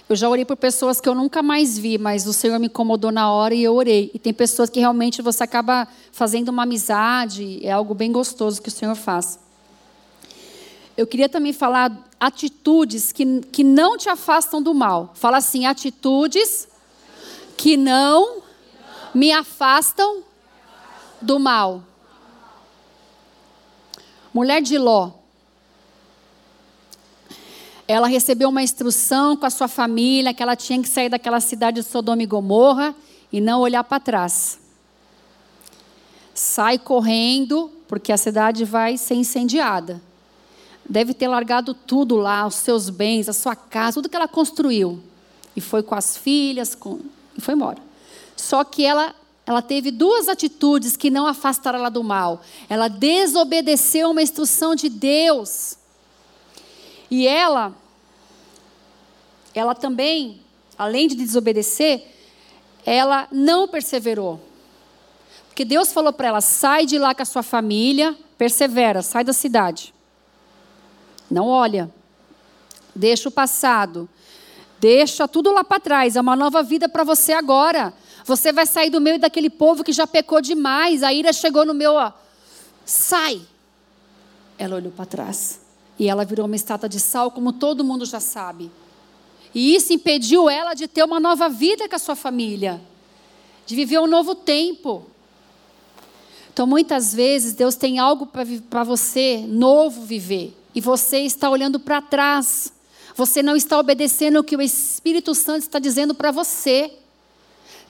Eu 0.08 0.16
já 0.16 0.30
orei 0.30 0.46
por 0.46 0.56
pessoas 0.56 1.02
que 1.02 1.10
eu 1.10 1.16
nunca 1.16 1.42
mais 1.42 1.80
vi, 1.80 1.98
mas 1.98 2.28
o 2.28 2.34
Senhor 2.34 2.60
me 2.60 2.68
incomodou 2.68 3.12
na 3.12 3.32
hora 3.32 3.56
e 3.56 3.64
eu 3.64 3.74
orei. 3.74 4.12
E 4.14 4.20
tem 4.20 4.32
pessoas 4.32 4.70
que 4.70 4.80
realmente 4.80 5.20
você 5.20 5.44
acaba 5.44 5.88
fazendo 6.12 6.50
uma 6.50 6.62
amizade, 6.62 7.60
é 7.66 7.72
algo 7.72 7.96
bem 7.96 8.12
gostoso 8.12 8.62
que 8.62 8.68
o 8.68 8.72
Senhor 8.72 8.94
faz. 8.94 9.40
Eu 10.96 11.08
queria 11.08 11.28
também 11.28 11.54
falar 11.54 12.08
atitudes 12.20 13.12
que, 13.12 13.42
que 13.52 13.64
não 13.64 13.98
te 13.98 14.10
afastam 14.10 14.62
do 14.62 14.76
mal. 14.76 15.10
Fala 15.16 15.38
assim: 15.38 15.66
atitudes 15.66 16.68
que 17.58 17.76
não 17.76 18.44
me 19.12 19.32
afastam 19.32 20.22
do 21.20 21.40
mal. 21.40 21.82
Mulher 24.32 24.62
de 24.62 24.78
Ló 24.78 25.21
ela 27.92 28.08
recebeu 28.08 28.50
uma 28.50 28.64
instrução 28.64 29.36
com 29.36 29.46
a 29.46 29.50
sua 29.50 29.68
família 29.68 30.34
que 30.34 30.42
ela 30.42 30.56
tinha 30.56 30.82
que 30.82 30.88
sair 30.88 31.10
daquela 31.10 31.40
cidade 31.40 31.82
de 31.82 31.88
Sodoma 31.88 32.24
e 32.24 32.26
Gomorra 32.26 32.96
e 33.32 33.42
não 33.42 33.60
olhar 33.60 33.84
para 33.84 34.00
trás. 34.00 34.60
Sai 36.34 36.78
correndo, 36.78 37.70
porque 37.88 38.12
a 38.12 38.18
cidade 38.18 38.64
vai 38.64 38.98
ser 38.98 39.16
incendiada. 39.16 40.02
Deve 40.88 41.14
ter 41.14 41.28
largado 41.28 41.74
tudo 41.74 42.16
lá, 42.16 42.48
os 42.48 42.56
seus 42.56 42.90
bens, 42.90 43.28
a 43.28 43.34
sua 43.34 43.56
casa, 43.56 43.96
tudo 43.96 44.10
que 44.10 44.16
ela 44.16 44.28
construiu. 44.28 45.02
E 45.56 45.60
foi 45.60 45.84
com 45.84 45.94
as 45.94 46.16
filhas, 46.16 46.74
com... 46.74 47.00
e 47.38 47.42
foi 47.42 47.54
embora. 47.54 47.78
Só 48.36 48.64
que 48.64 48.86
ela, 48.86 49.14
ela 49.46 49.62
teve 49.62 49.92
duas 49.92 50.30
atitudes 50.30 50.96
que 50.96 51.10
não 51.10 51.28
afastaram 51.28 51.80
ela 51.80 51.90
do 51.90 52.04
mal. 52.04 52.42
Ela 52.70 52.88
desobedeceu 52.88 54.12
uma 54.12 54.22
instrução 54.22 54.76
de 54.76 54.88
Deus. 54.88 55.78
E 57.12 57.28
ela 57.28 57.76
ela 59.54 59.76
também, 59.76 60.42
além 60.78 61.08
de 61.08 61.16
desobedecer, 61.16 62.08
ela 62.86 63.28
não 63.32 63.68
perseverou. 63.68 64.40
Porque 65.48 65.66
Deus 65.66 65.92
falou 65.92 66.14
para 66.14 66.30
ela: 66.30 66.42
sai 66.42 66.86
de 66.86 66.98
lá 66.98 67.14
com 67.14 67.22
a 67.22 67.26
sua 67.26 67.44
família, 67.44 68.18
persevera, 68.38 69.02
sai 69.02 69.24
da 69.24 69.34
cidade. 69.34 69.94
Não 71.30 71.48
olha, 71.48 71.90
deixa 72.96 73.30
o 73.30 73.32
passado, 73.32 74.10
deixa 74.80 75.28
tudo 75.28 75.52
lá 75.52 75.64
para 75.64 75.80
trás, 75.80 76.16
é 76.16 76.22
uma 76.22 76.36
nova 76.36 76.64
vida 76.64 76.90
para 76.90 77.04
você 77.04 77.34
agora. 77.34 77.94
Você 78.24 78.52
vai 78.54 78.66
sair 78.66 78.90
do 78.90 79.02
meio 79.02 79.20
daquele 79.20 79.50
povo 79.50 79.84
que 79.84 79.92
já 79.92 80.06
pecou 80.06 80.42
demais, 80.42 81.04
a 81.04 81.12
ira 81.12 81.34
chegou 81.34 81.66
no 81.66 81.74
meu. 81.74 81.94
Ó. 81.94 82.12
Sai. 82.86 83.42
Ela 84.58 84.76
olhou 84.76 84.92
para 84.92 85.06
trás 85.06 85.61
e 86.02 86.10
ela 86.10 86.26
virou 86.26 86.48
uma 86.48 86.56
estátua 86.56 86.90
de 86.90 87.00
sal, 87.00 87.30
como 87.30 87.54
todo 87.54 87.84
mundo 87.84 88.08
já 88.08 88.20
sabe. 88.20 88.72
E 89.54 89.76
isso 89.76 89.94
impediu 89.94 90.50
ela 90.50 90.74
de 90.74 90.88
ter 90.88 91.04
uma 91.04 91.20
nova 91.20 91.48
vida 91.48 91.88
com 91.88 91.96
a 91.96 92.00
sua 92.00 92.16
família, 92.16 92.82
de 93.68 93.76
viver 93.76 94.00
um 94.00 94.08
novo 94.08 94.34
tempo. 94.34 95.06
Então, 96.52 96.66
muitas 96.66 97.14
vezes, 97.14 97.54
Deus 97.54 97.76
tem 97.76 98.00
algo 98.00 98.26
para 98.26 98.84
você 98.84 99.46
novo 99.48 100.02
viver, 100.02 100.58
e 100.74 100.82
você 100.82 101.20
está 101.20 101.52
olhando 101.52 101.80
para 101.80 102.02
trás. 102.02 102.74
Você 103.16 103.44
não 103.44 103.56
está 103.56 103.78
obedecendo 103.78 104.40
o 104.40 104.44
que 104.44 104.56
o 104.56 104.62
Espírito 104.62 105.36
Santo 105.36 105.62
está 105.62 105.78
dizendo 105.78 106.16
para 106.16 106.32
você. 106.32 106.94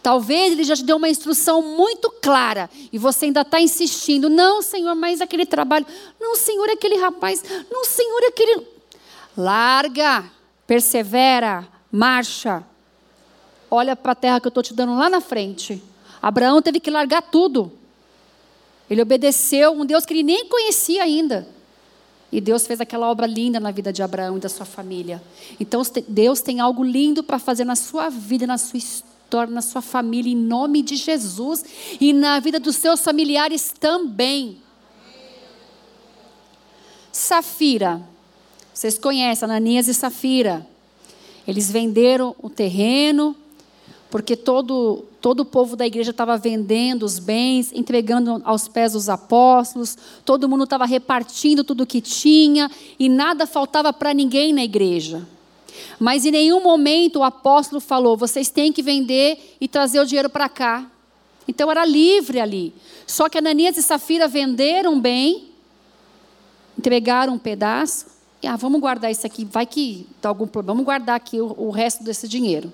Talvez 0.02 0.54
ele 0.54 0.64
já 0.64 0.76
te 0.76 0.84
deu 0.84 0.98
uma 0.98 1.10
instrução 1.10 1.62
muito 1.62 2.10
clara 2.22 2.70
e 2.92 2.98
você 2.98 3.26
ainda 3.26 3.42
está 3.42 3.62
insistindo. 3.62 4.30
Não, 4.30 4.62
Senhor, 4.62 4.96
mas 4.96 5.22
aquele 5.22 5.46
trabalho. 5.46 5.86
Não, 6.20 6.36
Senhor, 6.36 6.70
aquele 6.70 6.98
rapaz. 6.98 7.44
Não, 7.70 7.86
Senhor, 7.86 8.24
aquele. 8.26 8.68
Larga 9.38 10.26
persevera, 10.72 11.68
marcha. 11.92 12.64
Olha 13.70 13.94
para 13.94 14.14
a 14.14 14.16
terra 14.16 14.40
que 14.40 14.48
eu 14.48 14.52
estou 14.52 14.64
te 14.64 14.74
dando 14.74 14.96
lá 14.96 15.10
na 15.10 15.20
frente. 15.20 15.84
Abraão 16.22 16.62
teve 16.62 16.80
que 16.80 16.90
largar 16.90 17.22
tudo. 17.24 17.70
Ele 18.90 19.02
obedeceu 19.02 19.74
um 19.74 19.86
Deus 19.86 20.06
que 20.06 20.14
ele 20.14 20.24
nem 20.24 20.48
conhecia 20.48 21.04
ainda. 21.04 21.46
E 22.32 22.40
Deus 22.40 22.66
fez 22.66 22.80
aquela 22.80 23.12
obra 23.12 23.28
linda 23.28 23.60
na 23.60 23.70
vida 23.70 23.92
de 23.92 24.02
Abraão 24.02 24.38
e 24.38 24.40
da 24.40 24.48
sua 24.48 24.66
família. 24.66 25.22
Então 25.60 25.82
Deus 26.08 26.40
tem 26.40 26.62
algo 26.62 26.86
lindo 26.86 27.22
para 27.22 27.38
fazer 27.38 27.66
na 27.66 27.76
sua 27.76 28.08
vida, 28.08 28.48
na 28.48 28.58
sua 28.58 28.78
história, 28.78 29.11
na 29.50 29.62
sua 29.62 29.82
família, 29.82 30.32
em 30.32 30.36
nome 30.36 30.82
de 30.82 30.96
Jesus 30.96 31.64
e 32.00 32.14
na 32.14 32.40
vida 32.40 32.60
dos 32.60 32.76
seus 32.76 33.02
familiares 33.02 33.74
também. 33.80 34.58
Safira. 37.12 38.02
Vocês 38.74 38.98
conhecem 38.98 39.46
Ananias 39.46 39.88
e 39.88 39.94
Safira. 39.94 40.66
Eles 41.48 41.72
venderam 41.72 42.36
o 42.42 42.50
terreno, 42.50 43.36
porque 44.10 44.36
todo, 44.36 45.06
todo 45.20 45.42
o 45.42 45.46
povo 45.46 45.76
da 45.76 45.88
igreja 45.88 46.12
estava 46.12 46.38
vendendo 46.38 47.04
os 47.04 47.20
bens, 47.20 47.72
entregando 47.74 48.42
aos 48.44 48.68
pés 48.68 48.94
dos 48.94 49.10
apóstolos, 49.10 49.98
todo 50.24 50.48
mundo 50.48 50.66
estava 50.66 50.86
repartindo 50.86 51.64
tudo 51.64 51.84
o 51.84 51.88
que 51.88 52.02
tinha 52.02 52.70
e 53.00 53.08
nada 53.10 53.48
faltava 53.48 53.92
para 53.92 54.14
ninguém 54.14 54.54
na 54.54 54.64
igreja. 54.64 55.28
Mas 56.00 56.26
em 56.26 56.32
nenhum 56.32 56.62
momento 56.62 57.20
o 57.20 57.24
apóstolo 57.24 57.80
falou: 57.80 58.18
vocês 58.18 58.50
têm 58.50 58.72
que 58.72 58.82
vender 58.82 59.56
e 59.60 59.68
trazer 59.68 60.00
o 60.00 60.06
dinheiro 60.06 60.30
para 60.30 60.50
cá. 60.50 60.90
Então 61.48 61.70
era 61.70 61.86
livre 61.86 62.40
ali. 62.40 62.74
Só 63.06 63.28
que 63.28 63.38
Ananias 63.38 63.78
e 63.78 63.84
Safira 63.84 64.28
venderam 64.28 65.00
bem, 65.00 65.50
entregaram 66.78 67.34
um 67.34 67.40
pedaço. 67.40 68.08
E, 68.42 68.48
ah, 68.48 68.56
vamos 68.56 68.82
guardar 68.82 69.12
isso 69.12 69.26
aqui, 69.28 69.46
vai 69.46 69.68
que 69.68 70.08
dá 70.20 70.30
algum 70.30 70.48
problema, 70.48 70.74
vamos 70.74 70.86
guardar 70.86 71.16
aqui 71.16 71.40
o, 71.40 71.54
o 71.58 71.70
resto 71.70 72.04
desse 72.04 72.28
dinheiro. 72.28 72.72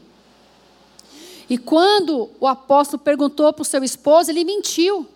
E 1.50 1.58
quando 1.58 2.30
o 2.40 2.48
apóstolo 2.48 3.02
perguntou 3.02 3.52
para 3.52 3.62
o 3.62 3.66
seu 3.66 3.84
esposo, 3.84 4.32
ele 4.32 4.44
mentiu. 4.44 5.08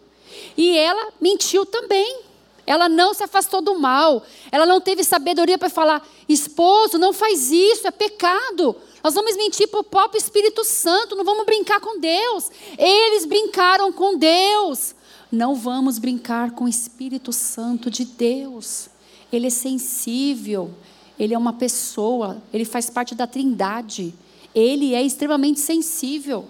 E 0.57 0.77
ela 0.77 1.11
mentiu 1.19 1.65
também. 1.65 2.21
Ela 2.65 2.87
não 2.87 3.13
se 3.13 3.23
afastou 3.23 3.61
do 3.61 3.79
mal. 3.79 4.23
Ela 4.51 4.65
não 4.65 4.81
teve 4.81 5.03
sabedoria 5.03 5.57
para 5.57 5.69
falar: 5.69 6.07
esposo, 6.27 6.97
não 6.97 7.13
faz 7.13 7.51
isso, 7.51 7.87
é 7.87 7.91
pecado. 7.91 8.75
Nós 9.03 9.13
vamos 9.13 9.35
mentir 9.35 9.67
para 9.67 9.79
o 9.79 9.83
próprio 9.83 10.19
Espírito 10.19 10.63
Santo, 10.63 11.15
não 11.15 11.23
vamos 11.23 11.45
brincar 11.45 11.79
com 11.79 11.99
Deus. 11.99 12.49
Eles 12.77 13.25
brincaram 13.25 13.91
com 13.91 14.17
Deus. 14.17 14.95
Não 15.31 15.55
vamos 15.55 15.97
brincar 15.97 16.51
com 16.51 16.65
o 16.65 16.69
Espírito 16.69 17.31
Santo 17.31 17.89
de 17.89 18.05
Deus. 18.05 18.89
Ele 19.31 19.47
é 19.47 19.49
sensível, 19.49 20.71
ele 21.17 21.33
é 21.33 21.37
uma 21.37 21.53
pessoa, 21.53 22.41
ele 22.53 22.65
faz 22.65 22.89
parte 22.89 23.15
da 23.15 23.25
Trindade 23.25 24.13
ele 24.53 24.93
é 24.93 25.01
extremamente 25.01 25.59
sensível. 25.59 26.45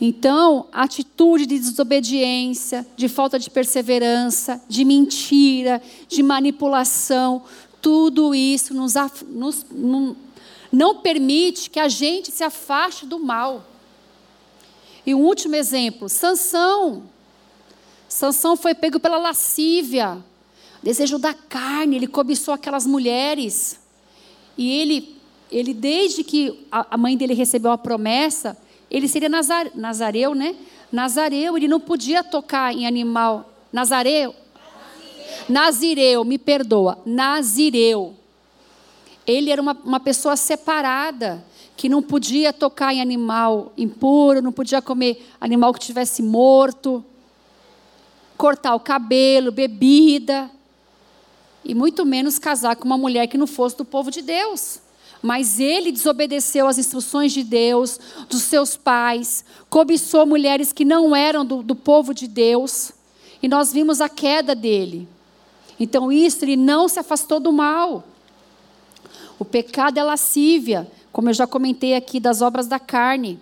Então, 0.00 0.66
atitude 0.72 1.44
de 1.44 1.58
desobediência, 1.58 2.86
de 2.96 3.08
falta 3.08 3.38
de 3.38 3.50
perseverança, 3.50 4.62
de 4.68 4.84
mentira, 4.84 5.82
de 6.06 6.22
manipulação, 6.22 7.42
tudo 7.82 8.34
isso 8.34 8.74
nos, 8.74 8.94
nos 9.28 9.66
não, 9.70 10.16
não 10.70 10.96
permite 10.96 11.68
que 11.68 11.80
a 11.80 11.88
gente 11.88 12.30
se 12.30 12.44
afaste 12.44 13.06
do 13.06 13.18
mal. 13.18 13.66
E 15.04 15.14
um 15.14 15.24
último 15.24 15.56
exemplo, 15.56 16.08
Sansão. 16.08 17.04
Sansão 18.08 18.56
foi 18.56 18.74
pego 18.74 19.00
pela 19.00 19.18
lascívia, 19.18 20.22
desejo 20.82 21.18
da 21.18 21.34
carne, 21.34 21.96
ele 21.96 22.06
cobiçou 22.06 22.54
aquelas 22.54 22.86
mulheres. 22.86 23.80
E 24.56 24.70
ele, 24.80 25.16
ele 25.50 25.74
desde 25.74 26.22
que 26.22 26.66
a 26.70 26.96
mãe 26.96 27.16
dele 27.16 27.34
recebeu 27.34 27.70
a 27.70 27.78
promessa, 27.78 28.56
ele 28.90 29.08
seria 29.08 29.28
nazare, 29.28 29.70
nazareu, 29.74 30.34
né? 30.34 30.56
Nazareu, 30.90 31.56
ele 31.56 31.68
não 31.68 31.80
podia 31.80 32.24
tocar 32.24 32.72
em 32.72 32.86
animal. 32.86 33.52
Nazareu? 33.72 34.34
Nazireu, 35.48 36.24
me 36.24 36.38
perdoa. 36.38 36.98
Nazireu. 37.04 38.14
Ele 39.26 39.50
era 39.50 39.60
uma, 39.60 39.76
uma 39.84 40.00
pessoa 40.00 40.36
separada, 40.36 41.44
que 41.76 41.88
não 41.88 42.02
podia 42.02 42.52
tocar 42.52 42.94
em 42.94 43.00
animal 43.00 43.72
impuro, 43.76 44.42
não 44.42 44.50
podia 44.50 44.80
comer 44.80 45.24
animal 45.40 45.72
que 45.72 45.78
estivesse 45.78 46.22
morto, 46.22 47.04
cortar 48.36 48.74
o 48.74 48.80
cabelo, 48.80 49.52
bebida 49.52 50.50
e 51.64 51.74
muito 51.74 52.06
menos 52.06 52.38
casar 52.38 52.74
com 52.76 52.84
uma 52.84 52.96
mulher 52.96 53.26
que 53.26 53.36
não 53.36 53.46
fosse 53.46 53.76
do 53.76 53.84
povo 53.84 54.10
de 54.10 54.22
Deus. 54.22 54.80
Mas 55.22 55.58
ele 55.58 55.90
desobedeceu 55.90 56.66
às 56.66 56.78
instruções 56.78 57.32
de 57.32 57.42
Deus, 57.42 57.98
dos 58.28 58.42
seus 58.42 58.76
pais, 58.76 59.44
cobiçou 59.68 60.24
mulheres 60.24 60.72
que 60.72 60.84
não 60.84 61.14
eram 61.14 61.44
do, 61.44 61.62
do 61.62 61.74
povo 61.74 62.14
de 62.14 62.28
Deus, 62.28 62.92
e 63.42 63.48
nós 63.48 63.72
vimos 63.72 64.00
a 64.00 64.08
queda 64.08 64.54
dele. 64.54 65.08
Então, 65.78 66.10
isso, 66.10 66.44
ele 66.44 66.56
não 66.56 66.88
se 66.88 66.98
afastou 66.98 67.38
do 67.38 67.52
mal. 67.52 68.04
O 69.38 69.44
pecado 69.44 69.98
é 69.98 70.02
lascívia, 70.02 70.90
como 71.12 71.28
eu 71.28 71.34
já 71.34 71.46
comentei 71.46 71.94
aqui, 71.94 72.18
das 72.18 72.42
obras 72.42 72.66
da 72.66 72.78
carne. 72.78 73.38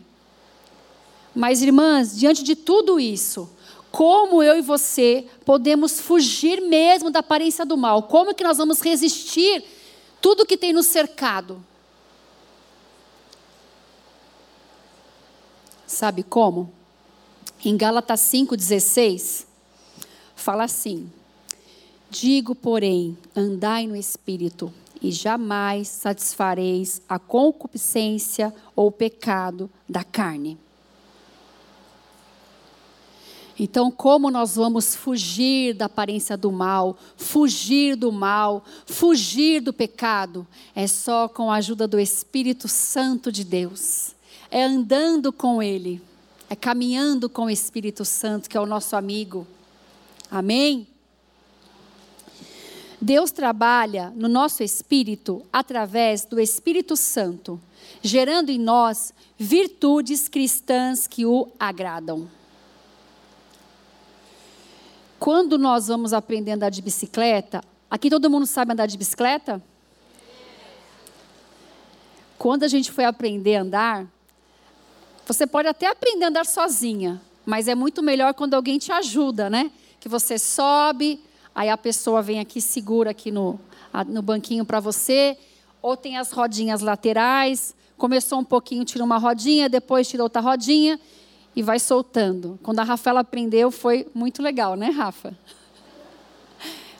Mas, 1.34 1.62
irmãs, 1.62 2.18
diante 2.18 2.42
de 2.42 2.54
tudo 2.54 3.00
isso, 3.00 3.48
como 3.90 4.42
eu 4.42 4.58
e 4.58 4.62
você 4.62 5.24
podemos 5.44 6.00
fugir 6.00 6.60
mesmo 6.60 7.10
da 7.10 7.20
aparência 7.20 7.64
do 7.64 7.76
mal? 7.76 8.02
Como 8.02 8.34
que 8.34 8.44
nós 8.44 8.58
vamos 8.58 8.80
resistir 8.80 9.64
tudo 10.20 10.46
que 10.46 10.56
tem 10.56 10.72
nos 10.72 10.86
cercado? 10.86 11.64
Sabe 15.86 16.22
como? 16.22 16.72
Em 17.64 17.76
Gálatas 17.76 18.20
5,16, 18.20 19.46
fala 20.34 20.64
assim: 20.64 21.10
Digo, 22.10 22.54
porém, 22.54 23.16
andai 23.34 23.86
no 23.86 23.96
espírito, 23.96 24.72
e 25.00 25.10
jamais 25.10 25.88
satisfareis 25.88 27.00
a 27.08 27.18
concupiscência 27.18 28.54
ou 28.74 28.88
o 28.88 28.92
pecado 28.92 29.70
da 29.88 30.02
carne. 30.02 30.58
Então, 33.58 33.90
como 33.90 34.30
nós 34.30 34.56
vamos 34.56 34.94
fugir 34.94 35.74
da 35.74 35.86
aparência 35.86 36.36
do 36.36 36.52
mal, 36.52 36.96
fugir 37.16 37.96
do 37.96 38.12
mal, 38.12 38.62
fugir 38.84 39.60
do 39.60 39.72
pecado? 39.72 40.46
É 40.74 40.86
só 40.86 41.26
com 41.26 41.50
a 41.50 41.56
ajuda 41.56 41.88
do 41.88 41.98
Espírito 41.98 42.68
Santo 42.68 43.32
de 43.32 43.42
Deus. 43.44 44.14
É 44.50 44.62
andando 44.62 45.32
com 45.32 45.62
Ele, 45.62 46.02
é 46.50 46.54
caminhando 46.54 47.30
com 47.30 47.46
o 47.46 47.50
Espírito 47.50 48.04
Santo, 48.04 48.48
que 48.48 48.56
é 48.56 48.60
o 48.60 48.66
nosso 48.66 48.94
amigo. 48.94 49.46
Amém? 50.30 50.86
Deus 53.00 53.30
trabalha 53.30 54.12
no 54.16 54.28
nosso 54.28 54.62
espírito 54.62 55.42
através 55.52 56.24
do 56.24 56.40
Espírito 56.40 56.96
Santo, 56.96 57.60
gerando 58.02 58.50
em 58.50 58.58
nós 58.58 59.12
virtudes 59.38 60.28
cristãs 60.28 61.06
que 61.06 61.24
o 61.26 61.48
agradam. 61.58 62.28
Quando 65.26 65.58
nós 65.58 65.88
vamos 65.88 66.12
aprender 66.12 66.52
a 66.52 66.54
andar 66.54 66.70
de 66.70 66.80
bicicleta, 66.80 67.60
aqui 67.90 68.08
todo 68.08 68.30
mundo 68.30 68.46
sabe 68.46 68.72
andar 68.72 68.86
de 68.86 68.96
bicicleta? 68.96 69.60
Quando 72.38 72.62
a 72.62 72.68
gente 72.68 72.92
foi 72.92 73.04
aprender 73.04 73.56
a 73.56 73.62
andar, 73.62 74.06
você 75.26 75.44
pode 75.44 75.66
até 75.66 75.88
aprender 75.88 76.26
a 76.26 76.28
andar 76.28 76.46
sozinha, 76.46 77.20
mas 77.44 77.66
é 77.66 77.74
muito 77.74 78.04
melhor 78.04 78.34
quando 78.34 78.54
alguém 78.54 78.78
te 78.78 78.92
ajuda, 78.92 79.50
né? 79.50 79.72
Que 79.98 80.08
você 80.08 80.38
sobe, 80.38 81.20
aí 81.52 81.68
a 81.70 81.76
pessoa 81.76 82.22
vem 82.22 82.38
aqui, 82.38 82.60
segura 82.60 83.10
aqui 83.10 83.32
no, 83.32 83.58
no 84.06 84.22
banquinho 84.22 84.64
para 84.64 84.78
você, 84.78 85.36
ou 85.82 85.96
tem 85.96 86.16
as 86.18 86.30
rodinhas 86.30 86.82
laterais, 86.82 87.74
começou 87.98 88.38
um 88.38 88.44
pouquinho, 88.44 88.84
tira 88.84 89.02
uma 89.02 89.18
rodinha, 89.18 89.68
depois 89.68 90.06
tira 90.06 90.22
outra 90.22 90.40
rodinha, 90.40 91.00
e 91.56 91.62
vai 91.62 91.80
soltando. 91.80 92.60
Quando 92.62 92.80
a 92.80 92.84
Rafaela 92.84 93.20
aprendeu, 93.20 93.70
foi 93.70 94.06
muito 94.14 94.42
legal, 94.42 94.76
né, 94.76 94.90
Rafa? 94.90 95.34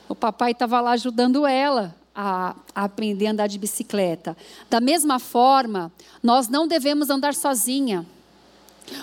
O 0.09 0.15
papai 0.15 0.51
estava 0.51 0.81
lá 0.81 0.91
ajudando 0.91 1.45
ela 1.45 1.95
a, 2.15 2.55
a, 2.73 2.85
aprender 2.85 3.27
a 3.27 3.31
andar 3.31 3.47
de 3.47 3.59
bicicleta. 3.59 4.35
Da 4.67 4.81
mesma 4.81 5.19
forma, 5.19 5.91
nós 6.23 6.47
não 6.47 6.67
devemos 6.67 7.11
andar 7.11 7.35
sozinha. 7.35 8.03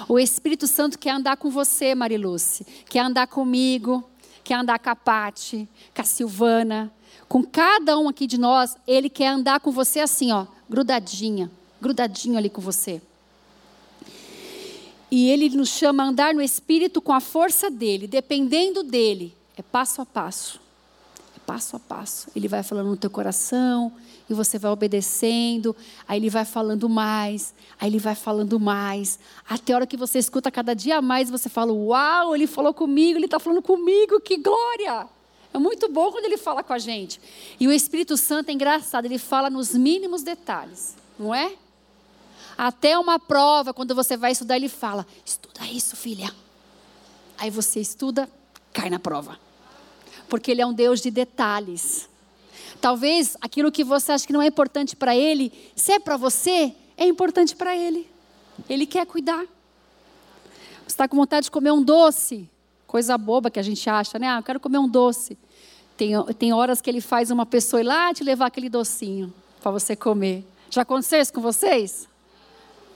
O 0.09 0.19
Espírito 0.19 0.67
Santo 0.67 0.99
quer 0.99 1.11
andar 1.11 1.37
com 1.37 1.51
você, 1.51 1.95
Mariluce, 1.95 2.67
quer 2.89 3.01
andar 3.01 3.29
comigo, 3.29 4.03
quer 4.43 4.55
andar 4.55 4.79
com 4.79 4.91
a 4.91 4.97
Pati, 4.97 5.69
com 5.95 6.03
a 6.03 6.05
Silvana, 6.05 6.91
com 7.29 7.43
cada 7.45 7.99
um 7.99 8.09
aqui 8.09 8.27
de 8.27 8.39
nós, 8.39 8.77
ele 8.87 9.09
quer 9.09 9.29
andar 9.29 9.61
com 9.61 9.71
você 9.71 10.01
assim, 10.01 10.33
ó, 10.33 10.47
grudadinha, 10.69 11.51
grudadinho 11.81 12.39
ali 12.39 12.49
com 12.49 12.63
você. 12.63 13.01
E 15.17 15.31
ele 15.31 15.49
nos 15.51 15.69
chama 15.69 16.03
a 16.03 16.07
andar 16.09 16.35
no 16.35 16.43
Espírito 16.43 17.01
com 17.01 17.13
a 17.13 17.21
força 17.21 17.71
dele, 17.71 18.09
dependendo 18.09 18.83
dele. 18.83 19.33
É 19.57 19.63
passo 19.63 20.03
a 20.03 20.05
passo. 20.05 20.59
É 21.37 21.39
passo 21.47 21.77
a 21.77 21.79
passo. 21.79 22.27
Ele 22.35 22.49
vai 22.49 22.65
falando 22.65 22.89
no 22.89 22.97
teu 22.97 23.09
coração 23.09 23.93
e 24.29 24.35
você 24.35 24.59
vai 24.59 24.73
obedecendo. 24.73 25.77
Aí 26.09 26.19
ele 26.19 26.29
vai 26.29 26.45
falando 26.45 26.89
mais. 26.89 27.55
Aí 27.81 27.89
ele 27.89 28.01
vai 28.01 28.17
falando 28.17 28.59
mais. 28.59 29.21
Até 29.49 29.73
a 29.73 29.77
hora 29.77 29.87
que 29.87 29.97
você 29.97 30.19
escuta 30.19 30.51
cada 30.51 30.75
dia 30.75 31.01
mais, 31.01 31.31
você 31.31 31.49
fala: 31.49 31.73
Uau, 31.73 32.35
ele 32.35 32.49
falou 32.49 32.75
comigo, 32.75 33.17
ele 33.17 33.27
está 33.27 33.39
falando 33.39 33.63
comigo, 33.63 34.21
que 34.21 34.37
glória! 34.37 35.07
É 35.53 35.59
muito 35.61 35.89
bom 35.89 36.11
quando 36.11 36.25
ele 36.25 36.39
fala 36.39 36.65
com 36.65 36.73
a 36.73 36.79
gente. 36.81 37.21
E 37.61 37.69
o 37.69 37.73
Espírito 37.73 38.17
Santo 38.17 38.49
é 38.49 38.53
engraçado, 38.53 39.05
ele 39.05 39.19
fala 39.19 39.49
nos 39.49 39.75
mínimos 39.75 40.25
detalhes, 40.25 40.97
não 41.17 41.33
é? 41.33 41.53
Até 42.57 42.99
uma 42.99 43.19
prova, 43.19 43.75
quando 43.75 43.95
você 43.95 44.17
vai 44.17 44.33
estudar, 44.33 44.57
ele 44.57 44.69
fala: 44.69 45.07
estuda 45.25 45.67
isso, 45.67 45.97
filha. 45.97 46.33
Aí 47.39 47.51
você 47.51 47.81
estuda, 47.81 48.29
cai 48.73 48.89
na 48.89 48.99
prova. 48.99 49.39
porque 50.29 50.51
Ele 50.51 50.63
é 50.63 50.67
um 50.67 50.73
Deus 50.73 51.01
de 51.01 51.11
detalhes. 51.11 52.09
Talvez 52.81 53.37
aquilo 53.41 53.73
que 53.73 53.85
você 53.85 54.13
acha 54.13 54.27
que 54.27 54.33
não 54.33 54.43
é 54.43 54.47
importante 54.47 54.95
para 54.95 55.17
Ele, 55.17 55.53
se 55.75 55.93
é 55.93 55.99
para 55.99 56.17
você, 56.17 56.75
é 56.97 57.07
importante 57.07 57.57
para 57.57 57.77
Ele. 57.77 58.09
Ele 58.69 58.87
quer 58.87 59.07
cuidar. 59.07 59.45
Você 60.83 60.89
está 60.89 61.09
com 61.09 61.17
vontade 61.17 61.45
de 61.45 61.51
comer 61.51 61.73
um 61.73 61.83
doce, 61.83 62.49
coisa 62.87 63.17
boba 63.17 63.51
que 63.51 63.59
a 63.59 63.63
gente 63.63 63.89
acha, 63.89 64.19
né? 64.19 64.29
Ah, 64.29 64.39
eu 64.39 64.43
quero 64.43 64.61
comer 64.61 64.79
um 64.79 64.89
doce. 64.89 65.39
Tem, 65.97 66.11
tem 66.35 66.53
horas 66.53 66.81
que 66.81 66.91
ele 66.91 67.01
faz 67.01 67.31
uma 67.31 67.47
pessoa 67.47 67.81
ir 67.81 67.85
lá 67.85 68.13
te 68.13 68.23
levar 68.25 68.47
aquele 68.47 68.69
docinho 68.69 69.33
para 69.63 69.71
você 69.71 69.95
comer. 69.97 70.45
Já 70.71 70.83
aconteceu 70.83 71.21
isso 71.21 71.33
com 71.33 71.41
vocês? 71.41 72.09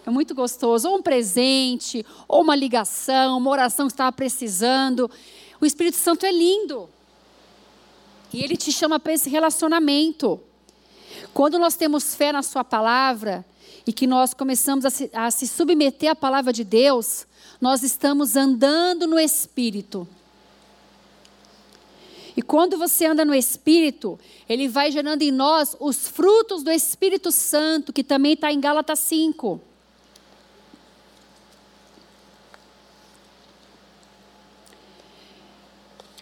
É 0.08 0.10
muito 0.10 0.34
gostoso. 0.34 0.88
Ou 0.88 0.96
um 0.96 1.02
presente, 1.02 2.04
ou 2.26 2.40
uma 2.40 2.56
ligação, 2.56 3.36
uma 3.36 3.50
oração 3.50 3.86
que 3.86 3.92
estava 3.92 4.10
precisando. 4.10 5.10
O 5.60 5.66
Espírito 5.66 5.98
Santo 5.98 6.24
é 6.24 6.32
lindo. 6.32 6.88
E 8.32 8.42
ele 8.42 8.56
te 8.56 8.72
chama 8.72 8.98
para 8.98 9.12
esse 9.12 9.28
relacionamento. 9.28 10.40
Quando 11.34 11.58
nós 11.58 11.76
temos 11.76 12.14
fé 12.14 12.32
na 12.32 12.42
Sua 12.42 12.64
palavra 12.64 13.44
e 13.86 13.92
que 13.92 14.06
nós 14.06 14.32
começamos 14.32 14.86
a 14.86 14.90
se, 14.90 15.10
a 15.12 15.30
se 15.30 15.46
submeter 15.46 16.10
à 16.12 16.16
palavra 16.16 16.54
de 16.54 16.64
Deus, 16.64 17.26
nós 17.60 17.82
estamos 17.82 18.34
andando 18.34 19.06
no 19.06 19.18
Espírito. 19.18 20.08
E 22.34 22.40
quando 22.40 22.78
você 22.78 23.04
anda 23.04 23.26
no 23.26 23.34
Espírito, 23.34 24.18
ele 24.48 24.68
vai 24.68 24.90
gerando 24.90 25.20
em 25.20 25.30
nós 25.30 25.76
os 25.78 26.08
frutos 26.08 26.62
do 26.62 26.70
Espírito 26.70 27.30
Santo, 27.30 27.92
que 27.92 28.02
também 28.02 28.32
está 28.32 28.50
em 28.50 28.58
Gálatas 28.58 29.00
5. 29.00 29.67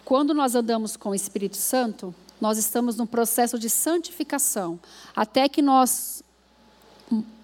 Quando 0.07 0.33
nós 0.33 0.55
andamos 0.55 0.95
com 0.95 1.09
o 1.09 1.15
Espírito 1.15 1.57
Santo, 1.57 2.15
nós 2.39 2.57
estamos 2.57 2.95
num 2.95 3.05
processo 3.05 3.59
de 3.59 3.69
santificação. 3.69 4.79
Até 5.13 5.49
que 5.49 5.61
nós 5.61 6.23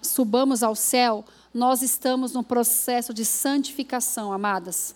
subamos 0.00 0.62
ao 0.62 0.74
céu, 0.74 1.26
nós 1.52 1.82
estamos 1.82 2.32
num 2.32 2.42
processo 2.42 3.12
de 3.12 3.22
santificação, 3.22 4.32
amadas. 4.32 4.94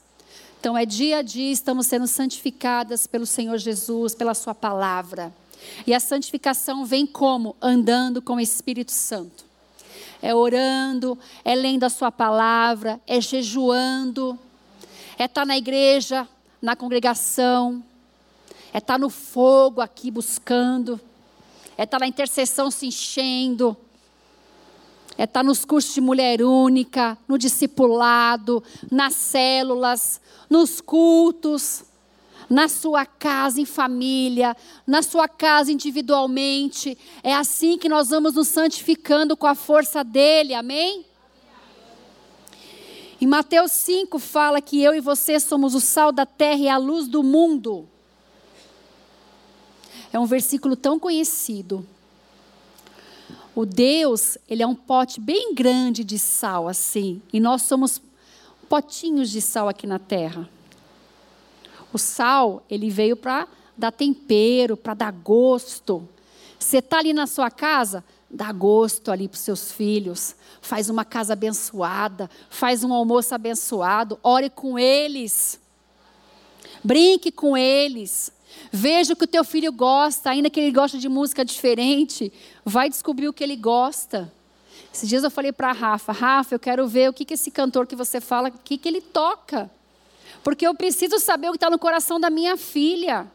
Então 0.59 0.79
é 0.79 0.87
dia 0.87 1.19
a 1.19 1.23
dia 1.23 1.53
estamos 1.53 1.87
sendo 1.87 2.07
santificadas 2.07 3.07
pelo 3.07 3.27
Senhor 3.27 3.59
Jesus, 3.59 4.15
pela 4.15 4.33
Sua 4.33 4.55
palavra. 4.55 5.31
E 5.87 5.93
a 5.93 6.01
santificação 6.01 6.87
vem 6.87 7.07
como? 7.07 7.55
Andando 7.61 8.23
com 8.23 8.37
o 8.37 8.41
Espírito 8.41 8.93
Santo. 8.93 9.45
É 10.23 10.35
orando, 10.35 11.19
é 11.45 11.55
lendo 11.55 11.85
a 11.85 11.91
Sua 11.91 12.11
palavra, 12.11 12.99
é 13.07 13.21
jejuando, 13.21 14.39
é 15.19 15.25
estar 15.25 15.43
tá 15.43 15.45
na 15.45 15.59
igreja, 15.59 16.27
na 16.61 16.77
congregação, 16.77 17.83
é 18.73 18.79
estar 18.79 18.95
tá 18.95 18.99
no 18.99 19.11
fogo 19.11 19.81
aqui 19.81 20.11
buscando, 20.11 21.01
é 21.77 21.85
estar 21.85 21.99
tá 21.99 22.05
na 22.05 22.07
intercessão 22.07 22.71
se 22.71 22.87
enchendo 22.87 23.77
é 25.19 25.25
estar 25.25 25.41
tá 25.41 25.43
nos 25.43 25.65
cursos 25.65 25.93
de 25.93 26.01
mulher 26.01 26.41
única, 26.43 27.19
no 27.27 27.37
discipulado, 27.37 28.63
nas 28.89 29.15
células, 29.15 30.21
nos 30.49 30.81
cultos, 30.81 31.83
na 32.49 32.69
sua 32.69 33.05
casa 33.05 33.61
em 33.61 33.65
família, 33.65 34.57
na 34.87 35.03
sua 35.03 35.27
casa 35.27 35.73
individualmente. 35.73 36.97
É 37.21 37.35
assim 37.35 37.77
que 37.77 37.89
nós 37.89 38.11
vamos 38.11 38.35
nos 38.35 38.47
santificando 38.47 39.37
com 39.37 39.49
a 39.49 39.57
força 39.57 40.05
dele, 40.05 40.55
amém? 40.55 41.05
Em 43.21 43.27
Mateus 43.27 43.73
5 43.73 44.19
fala 44.19 44.61
que 44.61 44.81
eu 44.81 44.95
e 44.95 45.01
você 45.01 45.41
somos 45.41 45.75
o 45.75 45.81
sal 45.81 46.13
da 46.13 46.25
terra 46.25 46.61
e 46.61 46.69
a 46.69 46.77
luz 46.77 47.09
do 47.09 47.23
mundo. 47.23 47.89
É 50.13 50.19
um 50.19 50.27
versículo 50.27 50.77
tão 50.77 50.99
conhecido. 51.01 51.85
O 53.55 53.67
Deus, 53.67 54.39
ele 54.49 54.63
é 54.63 54.67
um 54.67 54.75
pote 54.75 55.21
bem 55.21 55.53
grande 55.53 56.05
de 56.05 56.17
sal, 56.17 56.69
assim. 56.69 57.21
E 57.33 57.41
nós 57.41 57.63
somos 57.63 58.01
potinhos 58.69 59.31
de 59.31 59.41
sal 59.41 59.69
aqui 59.69 59.85
na 59.85 59.99
terra. 59.99 60.49
O 61.93 61.99
sal, 61.99 62.63
ele 62.71 62.89
veio 62.89 63.17
para 63.17 63.49
dar 63.77 63.91
tempero, 63.91 64.77
para 64.77 64.95
dar 64.95 65.11
gosto. 65.11 66.09
Você 66.57 66.79
está 66.79 66.99
ali 66.99 67.13
na 67.13 67.27
sua 67.27 67.51
casa, 67.51 68.05
dá 68.31 68.53
gosto 68.53 69.11
ali 69.11 69.29
para 69.29 69.37
os 69.37 69.43
seus 69.43 69.73
filhos. 69.73 70.35
Faz 70.61 70.91
uma 70.91 71.05
casa 71.05 71.33
abençoada, 71.33 72.31
faz 72.51 72.85
um 72.85 72.93
almoço 72.93 73.35
abençoado, 73.35 74.19
ore 74.23 74.51
com 74.51 74.79
eles. 74.79 75.61
Brinque 76.85 77.33
com 77.33 77.57
eles. 77.57 78.31
Veja 78.73 79.13
o 79.13 79.17
que 79.17 79.25
o 79.25 79.29
teu 79.29 79.45
filho 79.45 79.73
gosta, 79.73 80.31
ainda 80.31 80.51
que 80.51 80.61
ele 80.61 80.73
goste 80.73 80.99
de 80.99 81.09
música 81.09 81.45
diferente, 81.45 82.33
vai 82.65 82.89
descobrir 82.89 83.29
o 83.29 83.33
que 83.33 83.45
ele 83.45 83.57
gosta. 83.57 84.33
Esses 84.93 85.09
dias 85.09 85.25
eu 85.25 85.31
falei 85.31 85.53
para 85.53 85.71
a 85.71 85.73
Rafa, 85.73 86.13
Rafa, 86.13 86.55
eu 86.55 86.59
quero 86.59 86.87
ver 86.89 87.09
o 87.11 87.13
que, 87.13 87.25
que 87.25 87.35
esse 87.35 87.51
cantor 87.51 87.87
que 87.87 87.95
você 87.95 88.21
fala, 88.21 88.49
o 88.49 88.53
que, 88.53 88.79
que 88.79 88.89
ele 88.89 89.01
toca. 89.01 89.71
Porque 90.43 90.67
eu 90.67 90.75
preciso 90.75 91.19
saber 91.19 91.49
o 91.49 91.53
que 91.53 91.57
está 91.57 91.71
no 91.71 91.79
coração 91.79 92.19
da 92.19 92.31
minha 92.31 92.57
filha. 92.57 93.31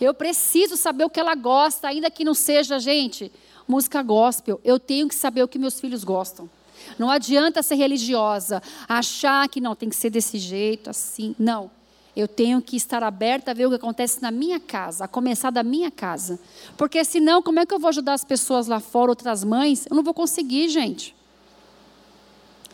Eu 0.00 0.14
preciso 0.14 0.76
saber 0.76 1.04
o 1.04 1.10
que 1.10 1.20
ela 1.20 1.34
gosta, 1.34 1.88
ainda 1.88 2.10
que 2.10 2.24
não 2.24 2.34
seja, 2.34 2.78
gente, 2.78 3.30
música 3.68 4.02
gospel. 4.02 4.60
Eu 4.64 4.78
tenho 4.78 5.08
que 5.08 5.14
saber 5.14 5.42
o 5.42 5.48
que 5.48 5.58
meus 5.58 5.78
filhos 5.78 6.02
gostam. 6.02 6.48
Não 6.98 7.10
adianta 7.10 7.62
ser 7.62 7.74
religiosa, 7.74 8.62
achar 8.88 9.48
que 9.48 9.60
não, 9.60 9.76
tem 9.76 9.88
que 9.88 9.96
ser 9.96 10.10
desse 10.10 10.38
jeito, 10.38 10.88
assim. 10.90 11.34
Não. 11.38 11.70
Eu 12.16 12.26
tenho 12.26 12.60
que 12.60 12.76
estar 12.76 13.02
aberta 13.02 13.52
a 13.52 13.54
ver 13.54 13.66
o 13.66 13.70
que 13.70 13.76
acontece 13.76 14.20
na 14.20 14.30
minha 14.30 14.58
casa, 14.58 15.04
a 15.04 15.08
começar 15.08 15.50
da 15.50 15.62
minha 15.62 15.90
casa. 15.90 16.40
Porque 16.76 17.04
senão, 17.04 17.42
como 17.42 17.60
é 17.60 17.66
que 17.66 17.72
eu 17.72 17.78
vou 17.78 17.88
ajudar 17.88 18.14
as 18.14 18.24
pessoas 18.24 18.66
lá 18.66 18.80
fora, 18.80 19.12
outras 19.12 19.44
mães? 19.44 19.86
Eu 19.88 19.94
não 19.94 20.02
vou 20.02 20.12
conseguir, 20.12 20.68
gente. 20.68 21.14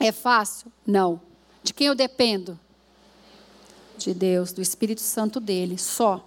É 0.00 0.10
fácil? 0.10 0.72
Não. 0.86 1.20
De 1.62 1.74
quem 1.74 1.88
eu 1.88 1.94
dependo? 1.94 2.58
De 3.98 4.14
Deus, 4.14 4.52
do 4.52 4.62
Espírito 4.62 5.00
Santo 5.00 5.38
dele, 5.38 5.76
só. 5.78 6.25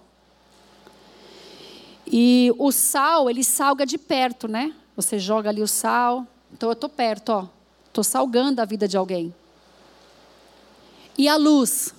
E 2.12 2.52
o 2.58 2.72
sal, 2.72 3.30
ele 3.30 3.44
salga 3.44 3.86
de 3.86 3.96
perto, 3.96 4.48
né? 4.48 4.74
Você 4.96 5.18
joga 5.18 5.48
ali 5.48 5.62
o 5.62 5.68
sal. 5.68 6.26
Então 6.52 6.68
eu 6.68 6.72
estou 6.72 6.90
perto, 6.90 7.30
ó. 7.30 7.46
Estou 7.86 8.02
salgando 8.02 8.60
a 8.60 8.64
vida 8.64 8.88
de 8.88 8.96
alguém. 8.96 9.32
E 11.16 11.28
a 11.28 11.36
luz? 11.36 11.94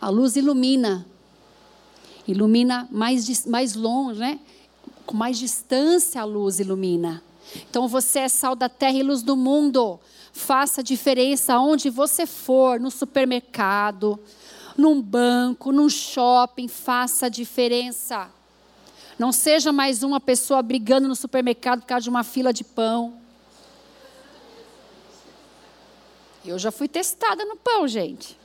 A 0.00 0.08
luz 0.08 0.36
ilumina. 0.36 1.06
Ilumina 2.26 2.88
mais, 2.90 3.46
mais 3.46 3.74
longe, 3.74 4.18
né? 4.18 4.40
Com 5.04 5.16
mais 5.16 5.38
distância 5.38 6.20
a 6.20 6.24
luz 6.24 6.58
ilumina. 6.58 7.22
Então 7.68 7.86
você 7.86 8.20
é 8.20 8.28
sal 8.28 8.56
da 8.56 8.68
terra 8.68 8.96
e 8.96 9.02
luz 9.02 9.22
do 9.22 9.36
mundo. 9.36 10.00
Faça 10.32 10.82
diferença 10.82 11.58
onde 11.58 11.90
você 11.90 12.26
for, 12.26 12.80
no 12.80 12.90
supermercado, 12.90 14.18
num 14.76 15.00
banco, 15.00 15.72
num 15.72 15.88
shopping, 15.88 16.68
faça 16.68 17.30
diferença. 17.30 18.28
Não 19.18 19.32
seja 19.32 19.72
mais 19.72 20.02
uma 20.02 20.20
pessoa 20.20 20.60
brigando 20.62 21.08
no 21.08 21.16
supermercado 21.16 21.80
por 21.80 21.86
causa 21.86 22.04
de 22.04 22.10
uma 22.10 22.22
fila 22.22 22.52
de 22.52 22.62
pão. 22.62 23.14
Eu 26.44 26.58
já 26.58 26.70
fui 26.70 26.86
testada 26.86 27.44
no 27.44 27.56
pão, 27.56 27.88
gente. 27.88 28.38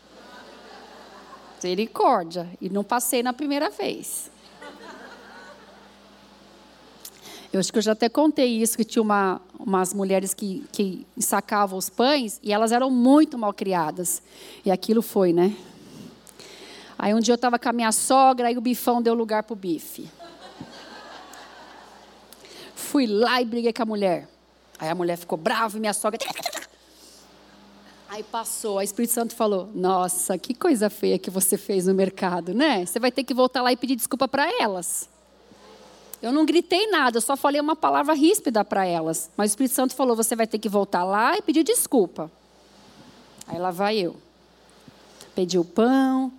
Misericórdia. 1.56 2.50
E 2.60 2.70
não 2.70 2.84
passei 2.84 3.22
na 3.22 3.34
primeira 3.34 3.70
vez. 3.70 4.32
Eu 7.54 7.60
acho 7.60 7.72
que 7.72 7.78
eu 7.78 7.82
já 7.82 7.92
até 7.92 8.08
contei 8.08 8.48
isso, 8.62 8.78
que 8.78 8.86
tinha 8.86 9.04
uma, 9.04 9.42
umas 9.60 9.94
mulheres 9.94 10.34
que, 10.34 10.66
que 10.72 11.06
sacavam 11.20 11.78
os 11.78 11.90
pães 11.90 12.40
e 12.42 12.54
elas 12.54 12.72
eram 12.72 12.90
muito 12.90 13.38
mal 13.38 13.54
criadas. 13.54 14.24
E 14.64 14.72
aquilo 14.72 15.02
foi, 15.02 15.34
né? 15.34 15.54
Aí 17.02 17.16
um 17.16 17.20
dia 17.20 17.34
eu 17.34 17.36
estava 17.36 17.58
com 17.58 17.68
a 17.68 17.74
minha 17.74 17.92
sogra, 17.92 18.48
aí 18.48 18.56
o 18.56 18.62
bifão 18.62 19.02
deu 19.02 19.16
lugar 19.16 19.42
para 19.42 19.54
o 19.54 19.56
bife. 19.56 20.08
Fui 22.76 23.08
lá 23.08 23.42
e 23.42 23.46
briguei 23.46 23.74
com 23.74 23.82
a 23.82 23.86
mulher. 23.88 24.30
Aí 24.78 24.88
a 24.88 24.94
mulher 24.94 25.18
ficou 25.18 25.36
brava 25.36 25.76
e 25.78 25.80
minha 25.80 25.94
sogra. 25.94 26.20
Aí 28.08 28.22
passou, 28.22 28.76
o 28.76 28.82
Espírito 28.84 29.16
Santo 29.16 29.34
falou: 29.34 29.68
Nossa, 29.74 30.38
que 30.38 30.54
coisa 30.54 30.92
feia 30.92 31.18
que 31.18 31.32
você 31.32 31.58
fez 31.58 31.88
no 31.88 31.96
mercado, 31.96 32.54
né? 32.54 32.86
Você 32.86 33.00
vai 33.00 33.12
ter 33.12 33.24
que 33.24 33.34
voltar 33.34 33.64
lá 33.64 33.72
e 33.72 33.76
pedir 33.76 33.96
desculpa 33.96 34.28
para 34.28 34.48
elas. 34.62 35.10
Eu 36.22 36.32
não 36.32 36.46
gritei 36.46 36.86
nada, 36.92 37.18
eu 37.18 37.22
só 37.22 37.36
falei 37.36 37.60
uma 37.60 37.76
palavra 37.76 38.14
ríspida 38.14 38.64
para 38.64 38.86
elas. 38.86 39.32
Mas 39.36 39.50
o 39.50 39.54
Espírito 39.54 39.74
Santo 39.74 39.96
falou: 39.96 40.16
Você 40.16 40.36
vai 40.36 40.46
ter 40.46 40.60
que 40.60 40.70
voltar 40.70 41.04
lá 41.04 41.36
e 41.36 41.42
pedir 41.42 41.64
desculpa. 41.64 42.32
Aí 43.48 43.58
lá 43.58 43.72
vai 43.72 43.98
eu. 43.98 44.16
Pedi 45.34 45.58
o 45.58 45.66
pão, 45.66 46.32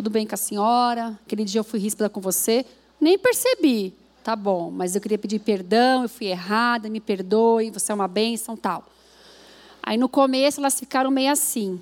tudo 0.00 0.08
bem 0.08 0.26
com 0.26 0.34
a 0.34 0.38
senhora? 0.38 1.18
Aquele 1.26 1.44
dia 1.44 1.58
eu 1.58 1.64
fui 1.64 1.78
ríspida 1.78 2.08
com 2.08 2.22
você. 2.22 2.64
Nem 2.98 3.18
percebi. 3.18 3.92
Tá 4.24 4.34
bom, 4.34 4.70
mas 4.70 4.94
eu 4.94 5.00
queria 5.00 5.18
pedir 5.18 5.40
perdão, 5.40 6.04
eu 6.04 6.08
fui 6.08 6.28
errada, 6.28 6.88
me 6.88 7.00
perdoe, 7.00 7.70
você 7.70 7.92
é 7.92 7.94
uma 7.94 8.08
bênção, 8.08 8.56
tal. 8.56 8.82
Aí 9.82 9.98
no 9.98 10.08
começo 10.08 10.58
elas 10.58 10.80
ficaram 10.80 11.10
meio 11.10 11.30
assim. 11.30 11.78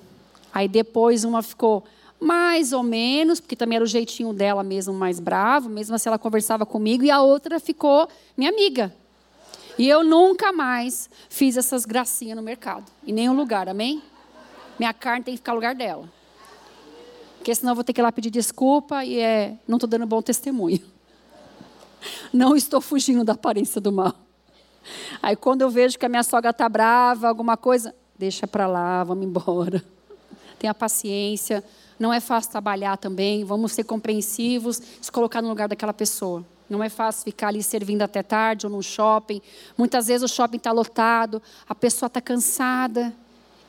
Aí 0.53 0.67
depois 0.67 1.23
uma 1.23 1.41
ficou 1.41 1.85
mais 2.19 2.73
ou 2.73 2.83
menos, 2.83 3.39
porque 3.39 3.55
também 3.55 3.77
era 3.77 3.85
o 3.85 3.87
jeitinho 3.87 4.33
dela 4.33 4.63
mesmo 4.63 4.93
mais 4.93 5.17
bravo, 5.21 5.69
mesmo 5.69 5.95
assim 5.95 6.09
ela 6.09 6.19
conversava 6.19 6.65
comigo, 6.65 7.05
e 7.05 7.11
a 7.11 7.21
outra 7.21 7.57
ficou 7.57 8.05
minha 8.35 8.51
amiga. 8.51 8.93
E 9.77 9.87
eu 9.87 10.03
nunca 10.03 10.51
mais 10.51 11.09
fiz 11.29 11.55
essas 11.55 11.85
gracinhas 11.85 12.35
no 12.35 12.43
mercado, 12.43 12.83
em 13.07 13.13
nenhum 13.13 13.33
lugar, 13.33 13.69
amém? 13.69 14.03
Minha 14.77 14.93
carne 14.93 15.23
tem 15.23 15.33
que 15.35 15.37
ficar 15.37 15.53
no 15.53 15.57
lugar 15.57 15.73
dela. 15.73 16.18
Porque 17.39 17.55
senão 17.55 17.71
eu 17.71 17.75
vou 17.75 17.83
ter 17.83 17.93
que 17.93 18.01
ir 18.01 18.03
lá 18.03 18.11
pedir 18.11 18.29
desculpa 18.29 19.03
e 19.03 19.17
é, 19.17 19.57
não 19.67 19.77
estou 19.77 19.89
dando 19.89 20.05
bom 20.05 20.21
testemunho. 20.21 20.79
Não 22.31 22.55
estou 22.55 22.79
fugindo 22.79 23.25
da 23.25 23.33
aparência 23.33 23.81
do 23.81 23.91
mal. 23.91 24.13
Aí 25.21 25.35
quando 25.35 25.61
eu 25.61 25.69
vejo 25.69 25.97
que 25.97 26.05
a 26.05 26.09
minha 26.09 26.23
sogra 26.23 26.51
está 26.51 26.69
brava, 26.69 27.27
alguma 27.27 27.57
coisa, 27.57 27.93
deixa 28.17 28.47
para 28.47 28.67
lá, 28.67 29.03
vamos 29.03 29.25
embora. 29.25 29.83
Tenha 30.57 30.73
paciência. 30.73 31.63
Não 31.97 32.13
é 32.13 32.19
fácil 32.19 32.51
trabalhar 32.51 32.97
também. 32.97 33.43
Vamos 33.43 33.71
ser 33.73 33.83
compreensivos, 33.83 34.81
se 35.01 35.11
colocar 35.11 35.41
no 35.41 35.49
lugar 35.49 35.67
daquela 35.67 35.93
pessoa. 35.93 36.45
Não 36.69 36.83
é 36.83 36.89
fácil 36.89 37.23
ficar 37.23 37.47
ali 37.47 37.63
servindo 37.63 38.01
até 38.01 38.21
tarde 38.21 38.65
ou 38.65 38.71
no 38.71 38.83
shopping. 38.83 39.41
Muitas 39.77 40.07
vezes 40.07 40.29
o 40.29 40.33
shopping 40.33 40.57
está 40.57 40.71
lotado, 40.71 41.41
a 41.67 41.73
pessoa 41.73 42.07
está 42.07 42.21
cansada. 42.21 43.13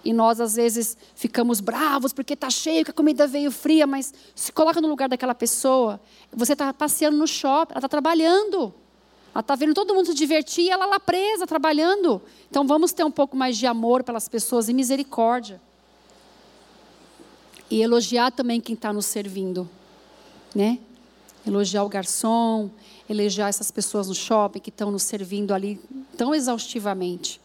E 0.04 0.12
nós, 0.12 0.40
às 0.40 0.56
vezes, 0.56 0.96
ficamos 1.14 1.60
bravos 1.60 2.12
porque 2.12 2.32
está 2.32 2.48
cheio, 2.48 2.84
que 2.84 2.90
a 2.90 2.94
comida 2.94 3.26
veio 3.26 3.50
fria, 3.50 3.86
mas 3.86 4.14
se 4.34 4.50
coloca 4.50 4.80
no 4.80 4.88
lugar 4.88 5.08
daquela 5.08 5.34
pessoa. 5.34 6.00
Você 6.32 6.54
está 6.54 6.72
passeando 6.72 7.18
no 7.18 7.26
shopping, 7.26 7.72
ela 7.72 7.78
está 7.78 7.88
trabalhando. 7.88 8.72
Ela 9.34 9.40
está 9.40 9.54
vendo 9.54 9.74
todo 9.74 9.94
mundo 9.94 10.06
se 10.06 10.14
divertir 10.14 10.64
e 10.64 10.70
ela 10.70 10.86
lá 10.86 10.98
presa, 10.98 11.46
trabalhando. 11.46 12.20
Então 12.50 12.66
vamos 12.66 12.92
ter 12.92 13.04
um 13.04 13.10
pouco 13.10 13.36
mais 13.36 13.56
de 13.56 13.66
amor 13.66 14.02
pelas 14.02 14.28
pessoas 14.28 14.68
e 14.68 14.74
misericórdia. 14.74 15.60
E 17.70 17.80
elogiar 17.80 18.32
também 18.32 18.60
quem 18.60 18.74
está 18.74 18.92
nos 18.92 19.06
servindo. 19.06 19.68
Né? 20.54 20.78
Elogiar 21.46 21.84
o 21.84 21.88
garçom, 21.88 22.70
elogiar 23.08 23.48
essas 23.48 23.70
pessoas 23.70 24.08
no 24.08 24.14
shopping 24.14 24.58
que 24.58 24.70
estão 24.70 24.90
nos 24.90 25.04
servindo 25.04 25.54
ali 25.54 25.80
tão 26.16 26.34
exaustivamente. 26.34 27.40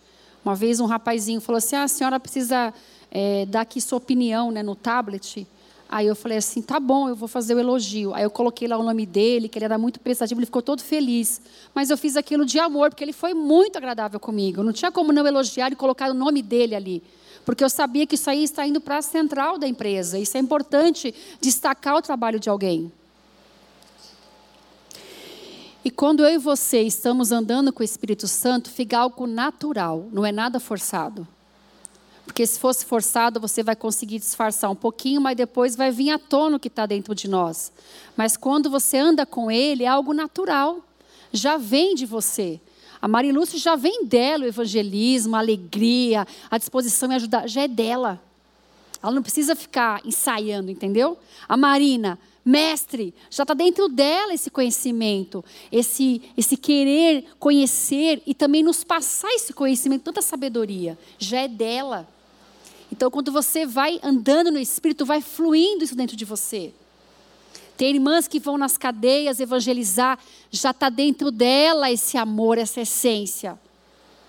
Uma 0.45 0.53
vez 0.53 0.79
um 0.79 0.85
rapazinho 0.85 1.41
falou 1.41 1.57
assim: 1.57 1.75
ah, 1.75 1.83
a 1.83 1.87
senhora 1.87 2.19
precisa 2.19 2.71
é, 3.09 3.47
dar 3.47 3.61
aqui 3.61 3.81
sua 3.81 3.97
opinião 3.97 4.51
né, 4.51 4.61
no 4.61 4.75
tablet. 4.75 5.47
Aí 5.87 6.07
eu 6.07 6.15
falei 6.15 6.37
assim, 6.37 6.61
tá 6.63 6.79
bom, 6.79 7.07
eu 7.07 7.15
vou 7.15 7.27
fazer 7.27 7.53
o 7.53 7.59
elogio. 7.59 8.13
Aí 8.13 8.23
eu 8.23 8.29
coloquei 8.29 8.67
lá 8.67 8.77
o 8.77 8.83
nome 8.83 9.05
dele, 9.05 9.47
que 9.47 9.57
ele 9.57 9.65
era 9.65 9.77
muito 9.77 9.99
prestativo, 9.99 10.39
ele 10.39 10.45
ficou 10.45 10.61
todo 10.61 10.81
feliz. 10.81 11.39
Mas 11.75 11.89
eu 11.89 11.97
fiz 11.97 12.17
aquilo 12.17 12.43
de 12.43 12.57
amor, 12.59 12.89
porque 12.89 13.03
ele 13.03 13.13
foi 13.13 13.33
muito 13.33 13.77
agradável 13.77 14.19
comigo. 14.19 14.63
Não 14.63 14.73
tinha 14.73 14.91
como 14.91 15.13
não 15.13 15.25
elogiar 15.25 15.71
e 15.71 15.75
colocar 15.75 16.09
o 16.09 16.13
nome 16.13 16.41
dele 16.41 16.75
ali. 16.75 17.03
Porque 17.45 17.63
eu 17.63 17.69
sabia 17.69 18.07
que 18.07 18.15
isso 18.15 18.29
aí 18.29 18.43
está 18.43 18.65
indo 18.65 18.81
para 18.81 18.97
a 18.97 19.01
central 19.01 19.59
da 19.59 19.67
empresa. 19.67 20.17
Isso 20.17 20.35
é 20.35 20.39
importante 20.39 21.13
destacar 21.39 21.95
o 21.95 22.01
trabalho 22.01 22.39
de 22.39 22.49
alguém. 22.49 22.91
E 25.85 25.91
quando 25.91 26.25
eu 26.25 26.33
e 26.33 26.37
você 26.39 26.81
estamos 26.81 27.31
andando 27.31 27.71
com 27.71 27.81
o 27.81 27.85
Espírito 27.85 28.27
Santo, 28.27 28.71
fica 28.71 28.97
algo 28.97 29.27
natural, 29.27 30.09
não 30.11 30.25
é 30.25 30.31
nada 30.31 30.59
forçado. 30.59 31.27
Porque 32.25 32.43
se 32.47 32.59
fosse 32.59 32.83
forçado, 32.83 33.39
você 33.39 33.61
vai 33.61 33.75
conseguir 33.75 34.17
disfarçar 34.17 34.71
um 34.71 34.75
pouquinho, 34.75 35.21
mas 35.21 35.37
depois 35.37 35.75
vai 35.75 35.91
vir 35.91 36.09
à 36.09 36.17
tona 36.17 36.57
o 36.57 36.59
que 36.59 36.69
está 36.69 36.87
dentro 36.87 37.13
de 37.13 37.27
nós. 37.27 37.71
Mas 38.17 38.35
quando 38.35 38.67
você 38.67 38.97
anda 38.97 39.27
com 39.27 39.51
Ele, 39.51 39.83
é 39.83 39.87
algo 39.87 40.11
natural. 40.11 40.83
Já 41.31 41.55
vem 41.55 41.93
de 41.93 42.07
você. 42.07 42.59
A 42.99 43.07
Marilúcia 43.07 43.59
já 43.59 43.75
vem 43.75 44.05
dela 44.05 44.45
o 44.45 44.47
evangelismo, 44.47 45.35
a 45.35 45.39
alegria, 45.39 46.25
a 46.49 46.57
disposição 46.57 47.11
em 47.11 47.15
ajudar. 47.15 47.47
Já 47.47 47.61
é 47.61 47.67
dela. 47.67 48.19
Ela 49.03 49.11
não 49.11 49.21
precisa 49.21 49.55
ficar 49.55 50.01
ensaiando, 50.03 50.71
entendeu? 50.71 51.15
A 51.47 51.55
Marina, 51.55 52.17
mestre, 52.45 53.11
já 53.27 53.41
está 53.41 53.55
dentro 53.55 53.89
dela 53.89 54.31
esse 54.31 54.51
conhecimento, 54.51 55.43
esse, 55.71 56.21
esse 56.37 56.55
querer 56.55 57.25
conhecer 57.39 58.21
e 58.23 58.35
também 58.35 58.61
nos 58.61 58.83
passar 58.83 59.33
esse 59.33 59.51
conhecimento, 59.51 60.03
tanta 60.03 60.21
sabedoria. 60.21 60.95
Já 61.17 61.39
é 61.39 61.47
dela. 61.47 62.07
Então, 62.91 63.09
quando 63.09 63.31
você 63.31 63.65
vai 63.65 63.99
andando 64.03 64.51
no 64.51 64.59
Espírito, 64.59 65.05
vai 65.05 65.21
fluindo 65.21 65.83
isso 65.83 65.95
dentro 65.95 66.15
de 66.15 66.23
você. 66.23 66.71
Tem 67.75 67.95
irmãs 67.95 68.27
que 68.27 68.39
vão 68.39 68.57
nas 68.57 68.77
cadeias 68.77 69.39
evangelizar, 69.39 70.19
já 70.51 70.69
está 70.69 70.87
dentro 70.87 71.31
dela 71.31 71.91
esse 71.91 72.15
amor, 72.15 72.59
essa 72.59 72.81
essência. 72.81 73.59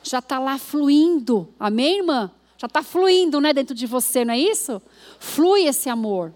Já 0.02 0.20
está 0.20 0.38
lá 0.38 0.58
fluindo. 0.58 1.48
Amém, 1.60 1.98
irmã? 1.98 2.30
Já 2.56 2.66
está 2.66 2.82
fluindo, 2.82 3.40
né, 3.40 3.52
dentro 3.52 3.74
de 3.74 3.86
você, 3.86 4.24
não 4.24 4.32
é 4.32 4.38
isso? 4.38 4.80
Flui 5.20 5.66
esse 5.66 5.90
amor. 5.90 6.32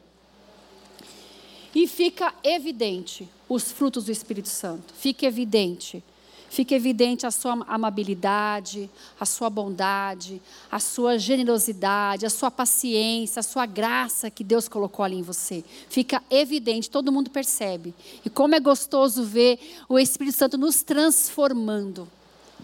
E 1.74 1.86
fica 1.86 2.34
evidente 2.42 3.28
os 3.48 3.70
frutos 3.70 4.04
do 4.04 4.12
Espírito 4.12 4.48
Santo. 4.48 4.92
Fica 4.94 5.26
evidente 5.26 6.02
fica 6.50 6.74
evidente 6.74 7.24
a 7.24 7.30
sua 7.30 7.64
amabilidade, 7.68 8.90
a 9.18 9.24
sua 9.24 9.48
bondade, 9.48 10.42
a 10.70 10.80
sua 10.80 11.16
generosidade, 11.16 12.26
a 12.26 12.30
sua 12.30 12.50
paciência, 12.50 13.38
a 13.38 13.42
sua 13.44 13.64
graça 13.64 14.28
que 14.28 14.42
Deus 14.42 14.68
colocou 14.68 15.04
ali 15.04 15.16
em 15.16 15.22
você. 15.22 15.64
Fica 15.88 16.20
evidente, 16.28 16.90
todo 16.90 17.12
mundo 17.12 17.30
percebe. 17.30 17.94
E 18.24 18.28
como 18.28 18.56
é 18.56 18.60
gostoso 18.60 19.22
ver 19.22 19.60
o 19.88 19.96
Espírito 19.98 20.36
Santo 20.36 20.58
nos 20.58 20.82
transformando, 20.82 22.08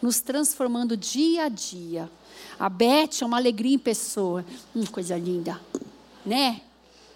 nos 0.02 0.20
transformando 0.20 0.96
dia 0.96 1.44
a 1.44 1.48
dia. 1.48 2.11
A 2.59 2.68
Beth 2.68 3.22
é 3.22 3.24
uma 3.24 3.36
alegria 3.36 3.74
em 3.76 3.78
pessoa. 3.78 4.44
Hum, 4.74 4.84
coisa 4.86 5.16
linda, 5.16 5.61
né? 6.24 6.61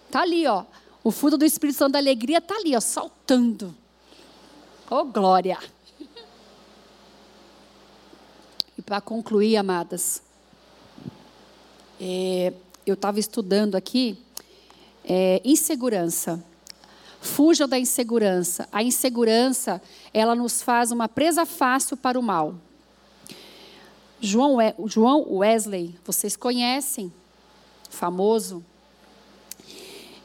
Tá 0.09 0.23
ali, 0.23 0.47
ó. 0.47 0.65
O 1.03 1.11
fruto 1.11 1.39
do 1.39 1.45
Espírito 1.45 1.79
Santo 1.79 1.93
da 1.93 1.99
alegria 1.99 2.41
tá 2.41 2.57
ali, 2.57 2.77
ó, 2.77 2.81
saltando. 2.81 3.75
Oh, 4.91 5.05
glória! 5.05 5.59
E 8.77 8.83
para 8.83 9.01
concluir, 9.01 9.57
amadas, 9.57 10.23
é, 12.01 12.53
eu 12.85 12.95
estava 12.95 13.19
estudando 13.19 13.77
aqui 13.77 14.19
é, 15.05 15.41
insegurança. 15.45 16.43
Fuja 17.21 17.67
da 17.67 17.79
insegurança. 17.79 18.69
A 18.73 18.83
insegurança, 18.83 19.81
ela 20.13 20.35
nos 20.35 20.63
faz 20.63 20.91
uma 20.91 21.09
presa 21.09 21.47
fácil 21.47 21.97
para 21.97 22.19
o 22.19 22.23
mal. 22.23 22.55
João, 24.21 24.59
João 24.87 25.25
Wesley, 25.31 25.99
vocês 26.05 26.37
conhecem, 26.37 27.13
famoso. 27.89 28.65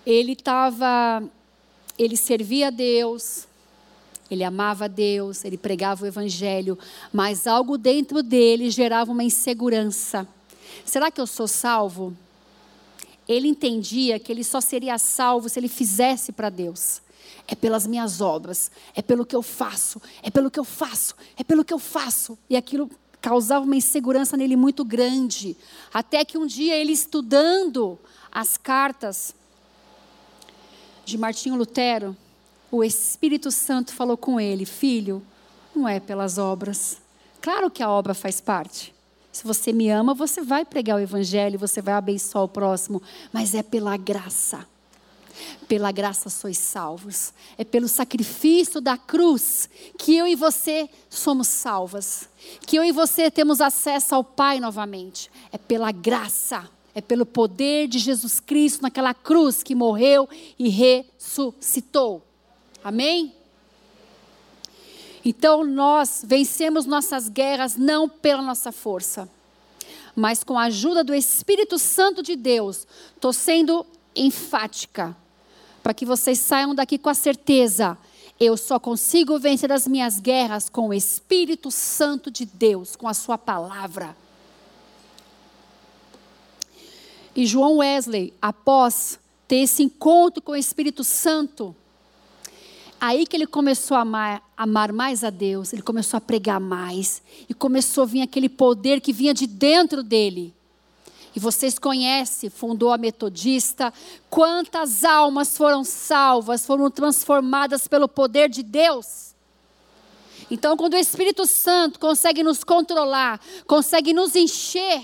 Ele 0.06 0.34
estava, 0.34 1.24
ele 1.98 2.16
servia 2.16 2.68
a 2.68 2.70
Deus, 2.70 3.48
ele 4.30 4.44
amava 4.44 4.90
Deus, 4.90 5.46
ele 5.46 5.58
pregava 5.58 6.04
o 6.04 6.08
Evangelho, 6.08 6.78
mas 7.12 7.48
algo 7.48 7.78
dentro 7.78 8.24
dele 8.24 8.70
gerava 8.70 9.12
uma 9.12 9.24
insegurança. 9.24 10.28
Será 10.84 11.12
que 11.12 11.22
eu 11.22 11.28
sou 11.28 11.48
salvo? 11.48 12.16
Ele 13.28 13.48
entendia 13.48 14.20
que 14.20 14.32
ele 14.32 14.44
só 14.44 14.62
seria 14.62 14.98
salvo 14.98 15.50
se 15.50 15.60
ele 15.60 15.68
fizesse 15.68 16.32
para 16.32 16.50
Deus. 16.50 17.02
É 17.48 17.56
pelas 17.56 17.86
minhas 17.86 18.22
obras, 18.22 18.72
é 18.96 19.02
pelo 19.02 19.26
que 19.26 19.36
eu 19.36 19.42
faço, 19.42 20.02
é 20.24 20.32
pelo 20.32 20.50
que 20.50 20.60
eu 20.60 20.64
faço, 20.64 21.16
é 21.38 21.44
pelo 21.44 21.64
que 21.64 21.74
eu 21.74 21.80
faço. 21.80 22.38
E 22.50 22.56
aquilo 22.56 22.90
causava 23.22 23.66
uma 23.66 23.76
insegurança 23.76 24.36
nele 24.36 24.56
muito 24.56 24.84
grande. 24.84 25.56
Até 25.94 26.26
que 26.26 26.38
um 26.38 26.46
dia 26.46 26.76
ele 26.76 26.92
estudando 26.92 28.00
as 28.32 28.58
cartas 28.58 29.34
de 31.06 31.18
Martinho 31.18 31.56
Lutero, 31.56 32.18
o 32.72 32.84
Espírito 32.84 33.52
Santo 33.52 33.94
falou 33.94 34.18
com 34.18 34.40
ele: 34.40 34.66
Filho, 34.66 35.22
não 35.74 35.88
é 35.88 36.00
pelas 36.00 36.38
obras. 36.38 36.98
Claro 37.40 37.70
que 37.70 37.84
a 37.84 37.90
obra 37.90 38.14
faz 38.14 38.42
parte. 38.42 38.94
Se 39.32 39.44
você 39.44 39.72
me 39.72 39.90
ama, 39.90 40.14
você 40.14 40.42
vai 40.42 40.66
pregar 40.66 40.98
o 40.98 41.02
Evangelho, 41.02 41.60
você 41.60 41.82
vai 41.82 41.94
abençoar 41.94 42.44
o 42.46 42.50
próximo, 42.50 43.02
mas 43.32 43.54
é 43.54 43.62
pela 43.62 43.96
graça. 43.98 44.66
Pela 45.68 45.92
graça 45.92 46.30
sois 46.30 46.58
salvos. 46.58 47.34
É 47.58 47.66
pelo 47.66 47.88
sacrifício 47.88 48.80
da 48.80 48.98
cruz 48.98 49.70
que 49.98 50.16
eu 50.16 50.26
e 50.26 50.36
você 50.36 50.90
somos 51.10 51.50
salvas. 51.50 52.30
Que 52.66 52.78
eu 52.78 52.84
e 52.84 52.94
você 52.94 53.30
temos 53.30 53.60
acesso 53.60 54.16
ao 54.16 54.24
Pai 54.24 54.60
novamente. 54.60 55.30
É 55.52 55.58
pela 55.58 55.92
graça. 55.92 56.70
É 56.96 57.02
pelo 57.02 57.26
poder 57.26 57.90
de 57.90 58.00
Jesus 58.00 58.40
Cristo 58.40 58.82
naquela 58.82 59.14
cruz 59.14 59.62
que 59.62 59.76
morreu 59.76 60.28
e 60.58 60.70
ressuscitou. 60.70 62.26
Amém? 62.82 63.36
Então 65.26 65.66
nós 65.66 66.24
vencemos 66.26 66.86
nossas 66.86 67.28
guerras 67.28 67.76
não 67.76 68.08
pela 68.08 68.42
nossa 68.42 68.72
força, 68.72 69.28
mas 70.16 70.44
com 70.44 70.58
a 70.58 70.66
ajuda 70.66 71.04
do 71.04 71.14
Espírito 71.14 71.78
Santo 71.78 72.24
de 72.24 72.36
Deus. 72.36 72.88
Estou 73.16 73.34
sendo 73.34 73.86
enfática 74.16 75.18
para 75.82 75.94
que 75.94 76.06
vocês 76.06 76.40
saiam 76.40 76.74
daqui 76.74 76.98
com 76.98 77.10
a 77.10 77.14
certeza. 77.14 77.98
Eu 78.40 78.56
só 78.56 78.80
consigo 78.80 79.38
vencer 79.40 79.72
as 79.72 79.88
minhas 79.88 80.20
guerras 80.20 80.70
com 80.70 80.90
o 80.90 80.94
Espírito 80.94 81.72
Santo 81.72 82.32
de 82.32 82.46
Deus, 82.46 82.96
com 82.96 83.08
a 83.08 83.14
Sua 83.14 83.38
palavra. 83.38 84.16
E 87.36 87.46
João 87.46 87.78
Wesley, 87.78 88.34
após 88.42 89.20
ter 89.48 89.58
esse 89.58 89.84
encontro 89.84 90.42
com 90.42 90.54
o 90.54 90.56
Espírito 90.56 91.04
Santo. 91.04 91.76
Aí 93.00 93.26
que 93.26 93.36
ele 93.36 93.46
começou 93.46 93.98
a 93.98 94.02
amar, 94.02 94.42
amar 94.56 94.92
mais 94.92 95.24
a 95.24 95.30
Deus, 95.30 95.74
ele 95.74 95.82
começou 95.82 96.18
a 96.18 96.22
pregar 96.22 96.60
mais, 96.60 97.22
e 97.48 97.54
começou 97.54 98.04
a 98.04 98.08
vir 98.08 98.22
aquele 98.22 98.50
poder 98.50 99.02
que 99.02 99.14
vinha 99.14 99.34
de 99.34 99.46
dentro 99.46 100.02
dele. 100.02 100.54
E 101.36 101.40
vocês 101.40 101.78
conhecem, 101.78 102.50
fundou 102.50 102.94
a 102.94 102.98
Metodista. 102.98 103.94
Quantas 104.30 105.04
almas 105.04 105.58
foram 105.58 105.84
salvas, 105.84 106.66
foram 106.66 106.90
transformadas 106.90 107.88
pelo 107.90 108.08
poder 108.08 108.48
de 108.48 108.64
Deus? 108.64 109.36
Então, 110.50 110.78
quando 110.78 110.94
o 110.94 110.98
Espírito 110.98 111.46
Santo 111.46 112.00
consegue 112.00 112.42
nos 112.42 112.64
controlar, 112.64 113.42
consegue 113.68 114.14
nos 114.14 114.36
encher, 114.36 115.02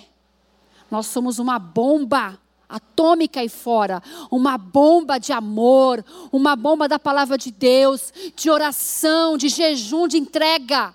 nós 0.92 1.08
somos 1.08 1.39
uma 1.39 1.58
bomba 1.58 2.38
atômica 2.68 3.39
aí 3.39 3.50
fora, 3.50 4.02
uma 4.30 4.58
bomba 4.58 5.18
de 5.18 5.34
amor, 5.34 6.06
uma 6.32 6.56
bomba 6.56 6.88
da 6.88 7.00
palavra 7.00 7.38
de 7.38 7.52
Deus, 7.52 8.14
de 8.36 8.50
oração, 8.50 9.38
de 9.38 9.50
jejum, 9.50 10.08
de 10.08 10.18
entrega. 10.18 10.94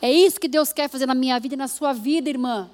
É 0.00 0.10
isso 0.10 0.40
que 0.40 0.48
Deus 0.48 0.72
quer 0.72 0.88
fazer 0.88 1.06
na 1.06 1.14
minha 1.14 1.38
vida 1.38 1.54
e 1.54 1.58
na 1.58 1.68
sua 1.68 1.92
vida, 1.92 2.28
irmã. 2.28 2.70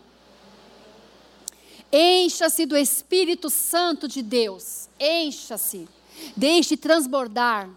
Encha-se 1.92 2.64
do 2.64 2.76
Espírito 2.76 3.50
Santo 3.50 4.08
de 4.08 4.22
Deus. 4.22 4.88
Encha-se. 4.98 5.88
Deixe 6.36 6.76
transbordar. 6.76 7.68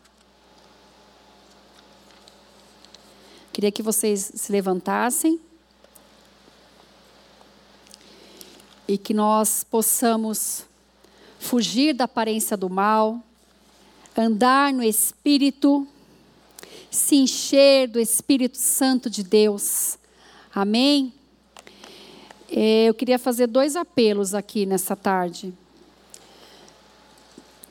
Queria 3.52 3.72
que 3.72 3.84
vocês 3.84 4.32
se 4.36 4.52
levantassem. 4.52 5.39
E 8.96 8.98
que 8.98 9.14
nós 9.14 9.62
possamos 9.62 10.64
fugir 11.38 11.93
da 11.93 12.06
aparência 12.06 12.56
do 12.56 12.70
mal, 12.70 13.22
andar 14.16 14.72
no 14.72 14.82
Espírito, 14.82 15.86
se 16.89 17.18
encher 17.18 17.89
do 17.89 18.00
Espírito 18.00 18.58
Santo 18.58 19.10
de 19.10 19.22
Deus. 19.22 19.98
Amém? 20.54 21.14
É, 22.50 22.86
eu 22.86 22.93
queria 22.93 23.20
fazer 23.20 23.48
dois 23.48 23.76
apelos 23.76 24.34
aqui 24.34 24.66
nessa 24.66 24.96
tarde. 24.96 25.54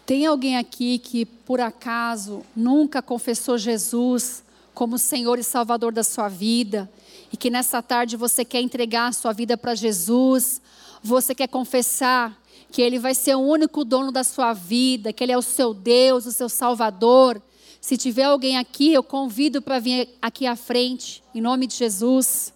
Tem 0.05 0.27
alguém 0.27 0.59
aqui 0.59 0.99
que, 0.99 1.25
por 1.25 1.59
acaso, 1.59 2.43
nunca 2.55 3.01
confessou 3.01 3.57
Jesus 3.57 4.45
como 4.75 4.99
Senhor 4.99 5.39
e 5.39 5.43
Salvador 5.43 5.91
da 5.91 6.05
sua 6.05 6.29
vida 6.29 6.87
e 7.33 7.37
que 7.39 7.49
nessa 7.49 7.81
tarde 7.81 8.15
você 8.15 8.45
quer 8.45 8.61
entregar 8.61 9.07
a 9.07 9.13
sua 9.13 9.33
vida 9.33 9.57
para 9.57 9.75
Jesus, 9.75 10.61
você 11.07 11.35
quer 11.35 11.49
confessar 11.49 12.41
que 12.73 12.81
Ele 12.81 12.99
vai 12.99 13.15
ser 13.15 13.35
o 13.35 13.41
único 13.41 13.85
dono 13.85 14.11
da 14.11 14.25
sua 14.25 14.55
vida, 14.55 15.13
que 15.13 15.23
Ele 15.23 15.33
é 15.33 15.39
o 15.39 15.43
seu 15.43 15.75
Deus, 15.75 16.25
o 16.25 16.33
seu 16.33 16.49
Salvador. 16.49 17.41
Se 17.81 17.97
tiver 17.97 18.25
alguém 18.25 18.57
aqui, 18.57 18.93
eu 18.93 19.03
convido 19.03 19.61
para 19.61 19.79
vir 19.79 20.09
aqui 20.21 20.47
à 20.47 20.57
frente, 20.57 21.23
em 21.35 21.41
nome 21.43 21.67
de 21.67 21.77
Jesus. 21.77 22.55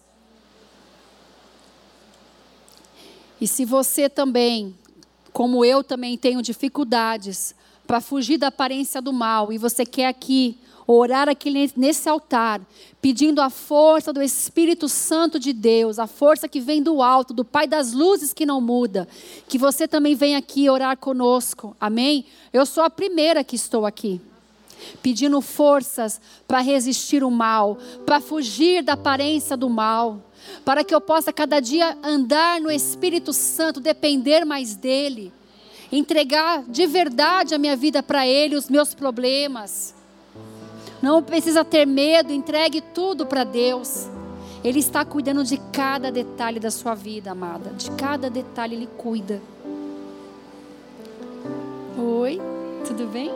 E 3.39 3.47
se 3.47 3.63
você 3.63 4.09
também, 4.09 4.75
como 5.31 5.63
eu 5.63 5.83
também 5.83 6.17
tenho 6.17 6.41
dificuldades 6.41 7.53
para 7.85 8.01
fugir 8.01 8.37
da 8.37 8.47
aparência 8.47 8.99
do 9.01 9.13
mal, 9.13 9.53
e 9.53 9.57
você 9.59 9.85
quer 9.85 10.07
aqui 10.07 10.57
orar 10.91 11.29
aqui 11.29 11.51
nesse 11.75 12.09
altar, 12.09 12.61
pedindo 13.01 13.41
a 13.41 13.49
força 13.49 14.11
do 14.11 14.21
Espírito 14.21 14.89
Santo 14.89 15.39
de 15.39 15.53
Deus, 15.53 15.99
a 15.99 16.07
força 16.07 16.47
que 16.47 16.59
vem 16.59 16.81
do 16.81 17.01
alto, 17.01 17.33
do 17.33 17.45
Pai 17.45 17.67
das 17.67 17.93
luzes 17.93 18.33
que 18.33 18.45
não 18.45 18.59
muda, 18.59 19.07
que 19.47 19.57
você 19.57 19.87
também 19.87 20.15
venha 20.15 20.37
aqui 20.37 20.69
orar 20.69 20.97
conosco. 20.97 21.75
Amém? 21.79 22.25
Eu 22.51 22.65
sou 22.65 22.83
a 22.83 22.89
primeira 22.89 23.43
que 23.43 23.55
estou 23.55 23.85
aqui 23.85 24.19
pedindo 25.03 25.41
forças 25.41 26.21
para 26.47 26.61
resistir 26.61 27.21
o 27.21 27.29
mal, 27.29 27.77
para 28.05 28.21
fugir 28.21 28.81
da 28.81 28.93
aparência 28.93 29.57
do 29.57 29.69
mal 29.69 30.21
para 30.63 30.83
que 30.83 30.93
eu 30.93 31.01
possa 31.01 31.33
cada 31.33 31.59
dia 31.59 31.97
andar 32.03 32.61
no 32.61 32.71
Espírito 32.71 33.33
Santo, 33.33 33.79
depender 33.79 34.45
mais 34.45 34.75
dEle, 34.75 35.33
entregar 35.91 36.63
de 36.63 36.85
verdade 36.87 37.53
a 37.53 37.57
minha 37.57 37.75
vida 37.75 38.01
para 38.01 38.25
Ele, 38.25 38.55
os 38.55 38.69
meus 38.69 38.93
problemas. 38.93 39.98
Não 41.01 41.23
precisa 41.23 41.63
ter 41.63 41.85
medo, 41.85 42.33
entregue 42.33 42.81
tudo 42.81 43.25
para 43.25 43.43
Deus. 43.43 44.07
Ele 44.63 44.79
está 44.79 45.05
cuidando 45.05 45.43
de 45.43 45.57
cada 45.71 46.11
detalhe 46.11 46.59
da 46.59 46.69
sua 46.69 46.93
vida, 46.93 47.31
amada. 47.31 47.71
De 47.71 47.89
cada 47.91 48.29
detalhe 48.29 48.75
Ele 48.75 48.89
cuida. 48.97 49.41
Oi, 51.97 52.39
tudo 52.85 53.07
bem? 53.07 53.31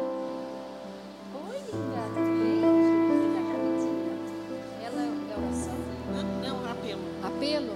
apelo? 7.43 7.74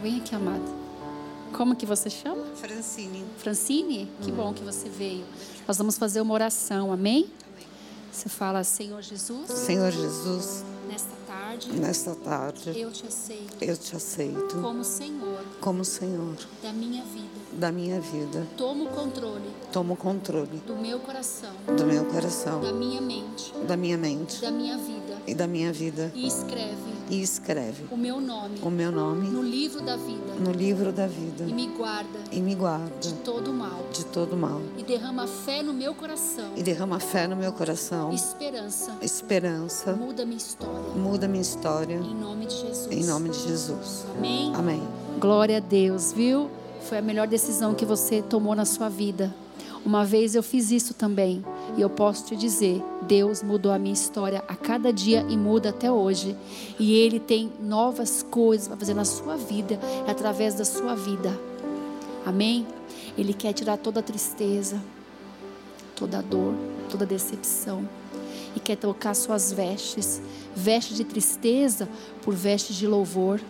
Vem 0.00 0.18
aqui, 0.18 0.34
amado. 0.34 0.64
Como 1.52 1.74
que 1.74 1.86
você 1.86 2.08
chama? 2.08 2.44
Francine. 2.54 3.24
Francine? 3.38 4.08
Que 4.22 4.30
bom 4.30 4.52
que 4.52 4.62
você 4.62 4.88
veio. 4.88 5.24
Nós 5.66 5.78
vamos 5.78 5.98
fazer 5.98 6.20
uma 6.20 6.34
oração, 6.34 6.92
amém? 6.92 7.28
Você 8.26 8.30
fala, 8.30 8.64
Senhor 8.64 9.00
Jesus. 9.02 9.48
Senhor 9.52 9.92
Jesus. 9.92 10.64
Nesta 10.88 11.14
tarde. 11.28 11.72
Nesta 11.74 12.14
tarde. 12.16 12.72
Eu 12.76 12.90
te 12.90 13.06
aceito. 13.06 13.56
Eu 13.60 13.76
te 13.76 13.94
aceito. 13.94 14.60
Como 14.60 14.82
Senhor. 14.82 15.44
Como 15.60 15.84
Senhor. 15.84 16.34
Da 16.60 16.72
minha 16.72 17.04
vida. 17.04 17.28
Da 17.52 17.70
minha 17.70 18.00
vida. 18.00 18.44
Tomo 18.56 18.86
o 18.86 18.88
controle. 18.88 19.48
Tomo 19.72 19.94
controle. 19.94 20.60
Do 20.66 20.74
meu 20.74 20.98
coração. 20.98 21.52
Do 21.76 21.86
meu 21.86 22.04
coração. 22.06 22.60
Da 22.62 22.72
minha 22.72 23.00
mente. 23.00 23.52
Da 23.64 23.76
minha 23.76 23.96
mente. 23.96 24.40
Da 24.40 24.50
minha 24.50 24.76
vida. 24.76 25.22
E 25.24 25.32
da 25.32 25.46
minha 25.46 25.72
vida. 25.72 26.10
E 26.12 26.26
escreve 26.26 26.95
e 27.08 27.22
escreve. 27.22 27.84
O 27.90 27.96
meu 27.96 28.20
nome, 28.20 28.58
o 28.62 28.70
meu 28.70 28.90
nome 28.90 29.28
no 29.28 29.42
livro 29.42 29.80
da 29.82 29.96
vida, 29.96 30.34
no 30.38 30.52
livro 30.52 30.92
da 30.92 31.06
vida. 31.06 31.44
E 31.46 31.52
me 31.52 31.66
guarda, 31.68 32.18
e 32.30 32.40
me 32.40 32.54
guarda 32.54 32.92
de 33.00 33.12
todo 33.14 33.52
mal, 33.52 33.86
de 33.92 34.04
todo 34.06 34.36
mal, 34.36 34.60
e 34.76 34.82
derrama 34.82 35.26
fé 35.26 35.62
no 35.62 35.72
meu 35.72 35.94
coração, 35.94 36.52
e 36.56 36.62
derrama 36.62 36.98
fé 37.00 37.26
no 37.26 37.36
meu 37.36 37.52
coração, 37.52 38.12
esperança, 38.12 38.96
esperança, 39.02 39.92
muda 39.92 40.24
minha 40.24 40.36
história, 40.38 40.94
muda 40.94 41.28
minha 41.28 41.42
história, 41.42 41.96
em 41.96 42.14
nome 42.14 42.46
de 42.46 42.56
Jesus, 42.56 42.90
em 42.90 43.04
nome 43.04 43.28
de 43.30 43.38
Jesus, 43.40 44.06
amém, 44.16 44.54
amém. 44.54 44.82
Glória 45.18 45.58
a 45.58 45.60
Deus, 45.60 46.12
viu? 46.12 46.50
Foi 46.82 46.98
a 46.98 47.02
melhor 47.02 47.26
decisão 47.26 47.74
que 47.74 47.84
você 47.84 48.22
tomou 48.22 48.54
na 48.54 48.64
sua 48.64 48.88
vida. 48.88 49.34
Uma 49.86 50.04
vez 50.04 50.34
eu 50.34 50.42
fiz 50.42 50.72
isso 50.72 50.94
também. 50.94 51.44
E 51.76 51.80
eu 51.80 51.88
posso 51.88 52.26
te 52.26 52.34
dizer, 52.34 52.82
Deus 53.02 53.40
mudou 53.40 53.70
a 53.70 53.78
minha 53.78 53.94
história 53.94 54.42
a 54.48 54.56
cada 54.56 54.92
dia 54.92 55.24
e 55.28 55.36
muda 55.36 55.68
até 55.68 55.92
hoje. 55.92 56.36
E 56.76 56.92
Ele 56.96 57.20
tem 57.20 57.52
novas 57.60 58.20
coisas 58.28 58.66
para 58.66 58.76
fazer 58.76 58.94
na 58.94 59.04
sua 59.04 59.36
vida, 59.36 59.78
através 60.08 60.54
da 60.54 60.64
sua 60.64 60.96
vida. 60.96 61.38
Amém? 62.24 62.66
Ele 63.16 63.32
quer 63.32 63.52
tirar 63.52 63.76
toda 63.76 64.00
a 64.00 64.02
tristeza, 64.02 64.82
toda 65.94 66.18
a 66.18 66.22
dor, 66.22 66.52
toda 66.90 67.04
a 67.04 67.06
decepção. 67.06 67.88
E 68.56 68.58
quer 68.58 68.74
trocar 68.74 69.14
suas 69.14 69.52
vestes, 69.52 70.20
vestes 70.52 70.96
de 70.96 71.04
tristeza 71.04 71.88
por 72.22 72.34
vestes 72.34 72.74
de 72.74 72.88
louvor. 72.88 73.40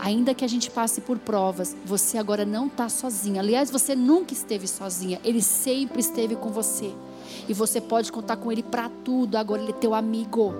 Ainda 0.00 0.34
que 0.34 0.44
a 0.44 0.48
gente 0.48 0.70
passe 0.70 1.00
por 1.02 1.18
provas, 1.18 1.76
você 1.84 2.16
agora 2.16 2.46
não 2.46 2.66
está 2.66 2.88
sozinha. 2.88 3.40
Aliás, 3.40 3.70
você 3.70 3.94
nunca 3.94 4.32
esteve 4.32 4.66
sozinha. 4.66 5.20
Ele 5.22 5.42
sempre 5.42 6.00
esteve 6.00 6.34
com 6.36 6.48
você. 6.50 6.90
E 7.46 7.52
você 7.52 7.80
pode 7.80 8.10
contar 8.10 8.36
com 8.36 8.50
Ele 8.50 8.62
para 8.62 8.88
tudo. 9.04 9.36
Agora 9.36 9.60
Ele 9.60 9.72
é 9.72 9.74
teu 9.74 9.94
amigo. 9.94 10.54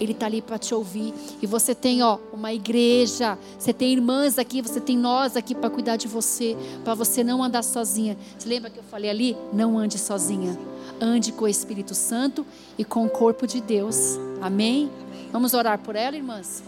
Ele 0.00 0.12
está 0.12 0.26
ali 0.26 0.40
para 0.40 0.58
te 0.58 0.74
ouvir. 0.74 1.12
E 1.42 1.46
você 1.46 1.74
tem, 1.74 2.02
ó, 2.02 2.18
uma 2.32 2.54
igreja. 2.54 3.38
Você 3.58 3.72
tem 3.72 3.92
irmãs 3.92 4.38
aqui, 4.38 4.62
você 4.62 4.80
tem 4.80 4.96
nós 4.96 5.36
aqui 5.36 5.54
para 5.54 5.68
cuidar 5.68 5.96
de 5.96 6.08
você, 6.08 6.56
para 6.82 6.94
você 6.94 7.22
não 7.22 7.44
andar 7.44 7.62
sozinha. 7.62 8.16
Você 8.38 8.48
lembra 8.48 8.70
que 8.70 8.78
eu 8.78 8.84
falei 8.84 9.10
ali? 9.10 9.36
Não 9.52 9.78
ande 9.78 9.98
sozinha. 9.98 10.58
Ande 10.98 11.32
com 11.32 11.44
o 11.44 11.48
Espírito 11.48 11.94
Santo 11.94 12.46
e 12.78 12.84
com 12.84 13.04
o 13.04 13.10
corpo 13.10 13.46
de 13.46 13.60
Deus. 13.60 14.18
Amém? 14.40 14.90
Vamos 15.30 15.52
orar 15.52 15.78
por 15.78 15.96
ela, 15.96 16.16
irmãs? 16.16 16.62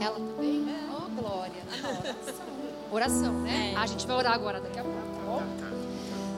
Ela 0.00 0.14
também? 0.14 0.66
Oh, 0.90 1.20
glória. 1.20 1.62
Oração, 2.90 3.32
né? 3.40 3.72
É. 3.72 3.76
A 3.76 3.86
gente 3.86 4.06
vai 4.06 4.16
orar 4.16 4.32
agora 4.34 4.60
daqui 4.60 4.78
a 4.78 4.82
pouco, 4.82 4.98
tá 4.98 5.22
bom? 5.26 5.42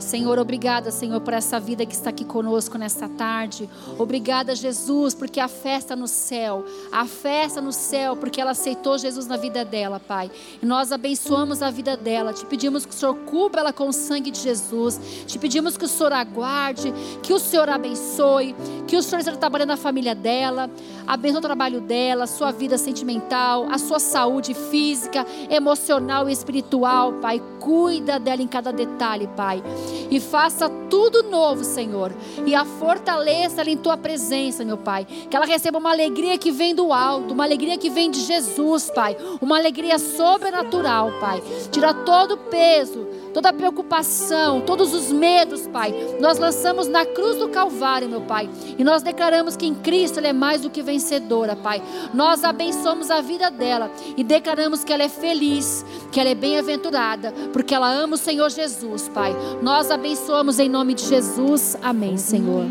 Senhor, 0.06 0.38
obrigada, 0.38 0.92
Senhor, 0.92 1.20
por 1.20 1.34
essa 1.34 1.58
vida 1.58 1.84
que 1.84 1.92
está 1.92 2.10
aqui 2.10 2.24
conosco 2.24 2.78
nesta 2.78 3.08
tarde. 3.08 3.68
Obrigada, 3.98 4.54
Jesus, 4.54 5.14
porque 5.14 5.40
a 5.40 5.48
festa 5.48 5.96
no 5.96 6.06
céu, 6.06 6.64
a 6.92 7.04
festa 7.06 7.60
no 7.60 7.72
céu, 7.72 8.14
porque 8.14 8.40
ela 8.40 8.52
aceitou 8.52 8.96
Jesus 8.98 9.26
na 9.26 9.36
vida 9.36 9.64
dela, 9.64 9.98
Pai. 9.98 10.30
E 10.62 10.64
nós 10.64 10.92
abençoamos 10.92 11.60
a 11.60 11.72
vida 11.72 11.96
dela. 11.96 12.32
Te 12.32 12.46
pedimos 12.46 12.86
que 12.86 12.92
o 12.92 12.94
Senhor 12.94 13.16
cubra 13.26 13.62
ela 13.62 13.72
com 13.72 13.88
o 13.88 13.92
sangue 13.92 14.30
de 14.30 14.38
Jesus. 14.38 15.00
Te 15.26 15.40
pedimos 15.40 15.76
que 15.76 15.84
o 15.84 15.88
Senhor 15.88 16.12
aguarde, 16.12 16.94
que 17.20 17.32
o 17.32 17.40
Senhor 17.40 17.68
abençoe, 17.68 18.54
que 18.86 18.96
o 18.96 19.02
Senhor 19.02 19.18
esteja 19.18 19.36
trabalhando 19.36 19.70
na 19.70 19.76
família 19.76 20.14
dela, 20.14 20.70
abençoe 21.04 21.38
o 21.38 21.42
trabalho 21.42 21.80
dela, 21.80 22.24
a 22.24 22.28
sua 22.28 22.52
vida 22.52 22.78
sentimental, 22.78 23.66
a 23.72 23.76
sua 23.76 23.98
saúde 23.98 24.54
física, 24.54 25.26
emocional 25.50 26.28
e 26.28 26.32
espiritual, 26.32 27.14
Pai. 27.14 27.42
Cuida 27.58 28.20
dela 28.20 28.40
em 28.40 28.46
cada 28.46 28.72
detalhe, 28.72 29.26
Pai 29.36 29.60
e 30.10 30.20
faça 30.20 30.68
tudo 30.90 31.22
novo, 31.24 31.64
Senhor. 31.64 32.12
E 32.44 32.54
a 32.54 32.64
fortaleça 32.64 33.60
ela 33.60 33.70
em 33.70 33.76
tua 33.76 33.96
presença, 33.96 34.64
meu 34.64 34.76
Pai. 34.76 35.04
Que 35.04 35.36
ela 35.36 35.46
receba 35.46 35.78
uma 35.78 35.90
alegria 35.90 36.38
que 36.38 36.50
vem 36.50 36.74
do 36.74 36.92
alto, 36.92 37.34
uma 37.34 37.44
alegria 37.44 37.76
que 37.76 37.90
vem 37.90 38.10
de 38.10 38.20
Jesus, 38.20 38.90
Pai. 38.90 39.16
Uma 39.40 39.58
alegria 39.58 39.98
sobrenatural, 39.98 41.12
Pai. 41.20 41.42
Tira 41.70 41.92
todo 41.92 42.34
o 42.34 42.38
peso, 42.38 43.06
toda 43.36 43.50
a 43.50 43.52
preocupação, 43.52 44.62
todos 44.62 44.94
os 44.94 45.12
medos, 45.12 45.66
Pai. 45.66 45.94
Nós 46.18 46.38
lançamos 46.38 46.88
na 46.88 47.04
cruz 47.04 47.36
do 47.36 47.50
Calvário, 47.50 48.08
meu 48.08 48.22
Pai. 48.22 48.48
E 48.78 48.82
nós 48.82 49.02
declaramos 49.02 49.58
que 49.58 49.66
em 49.66 49.74
Cristo 49.74 50.16
ela 50.16 50.28
é 50.28 50.32
mais 50.32 50.62
do 50.62 50.70
que 50.70 50.80
vencedora, 50.80 51.54
Pai. 51.54 51.82
Nós 52.14 52.42
abençoamos 52.42 53.10
a 53.10 53.20
vida 53.20 53.50
dela 53.50 53.90
e 54.16 54.24
declaramos 54.24 54.82
que 54.82 54.90
ela 54.90 55.02
é 55.02 55.08
feliz, 55.10 55.84
que 56.10 56.18
ela 56.18 56.30
é 56.30 56.34
bem-aventurada, 56.34 57.30
porque 57.52 57.74
ela 57.74 57.92
ama 57.92 58.14
o 58.14 58.18
Senhor 58.18 58.48
Jesus, 58.48 59.06
Pai. 59.10 59.36
Nós 59.60 59.90
abençoamos 59.90 60.58
em 60.58 60.70
nome 60.70 60.94
de 60.94 61.04
Jesus. 61.04 61.76
Amém, 61.82 62.16
Senhor. 62.16 62.64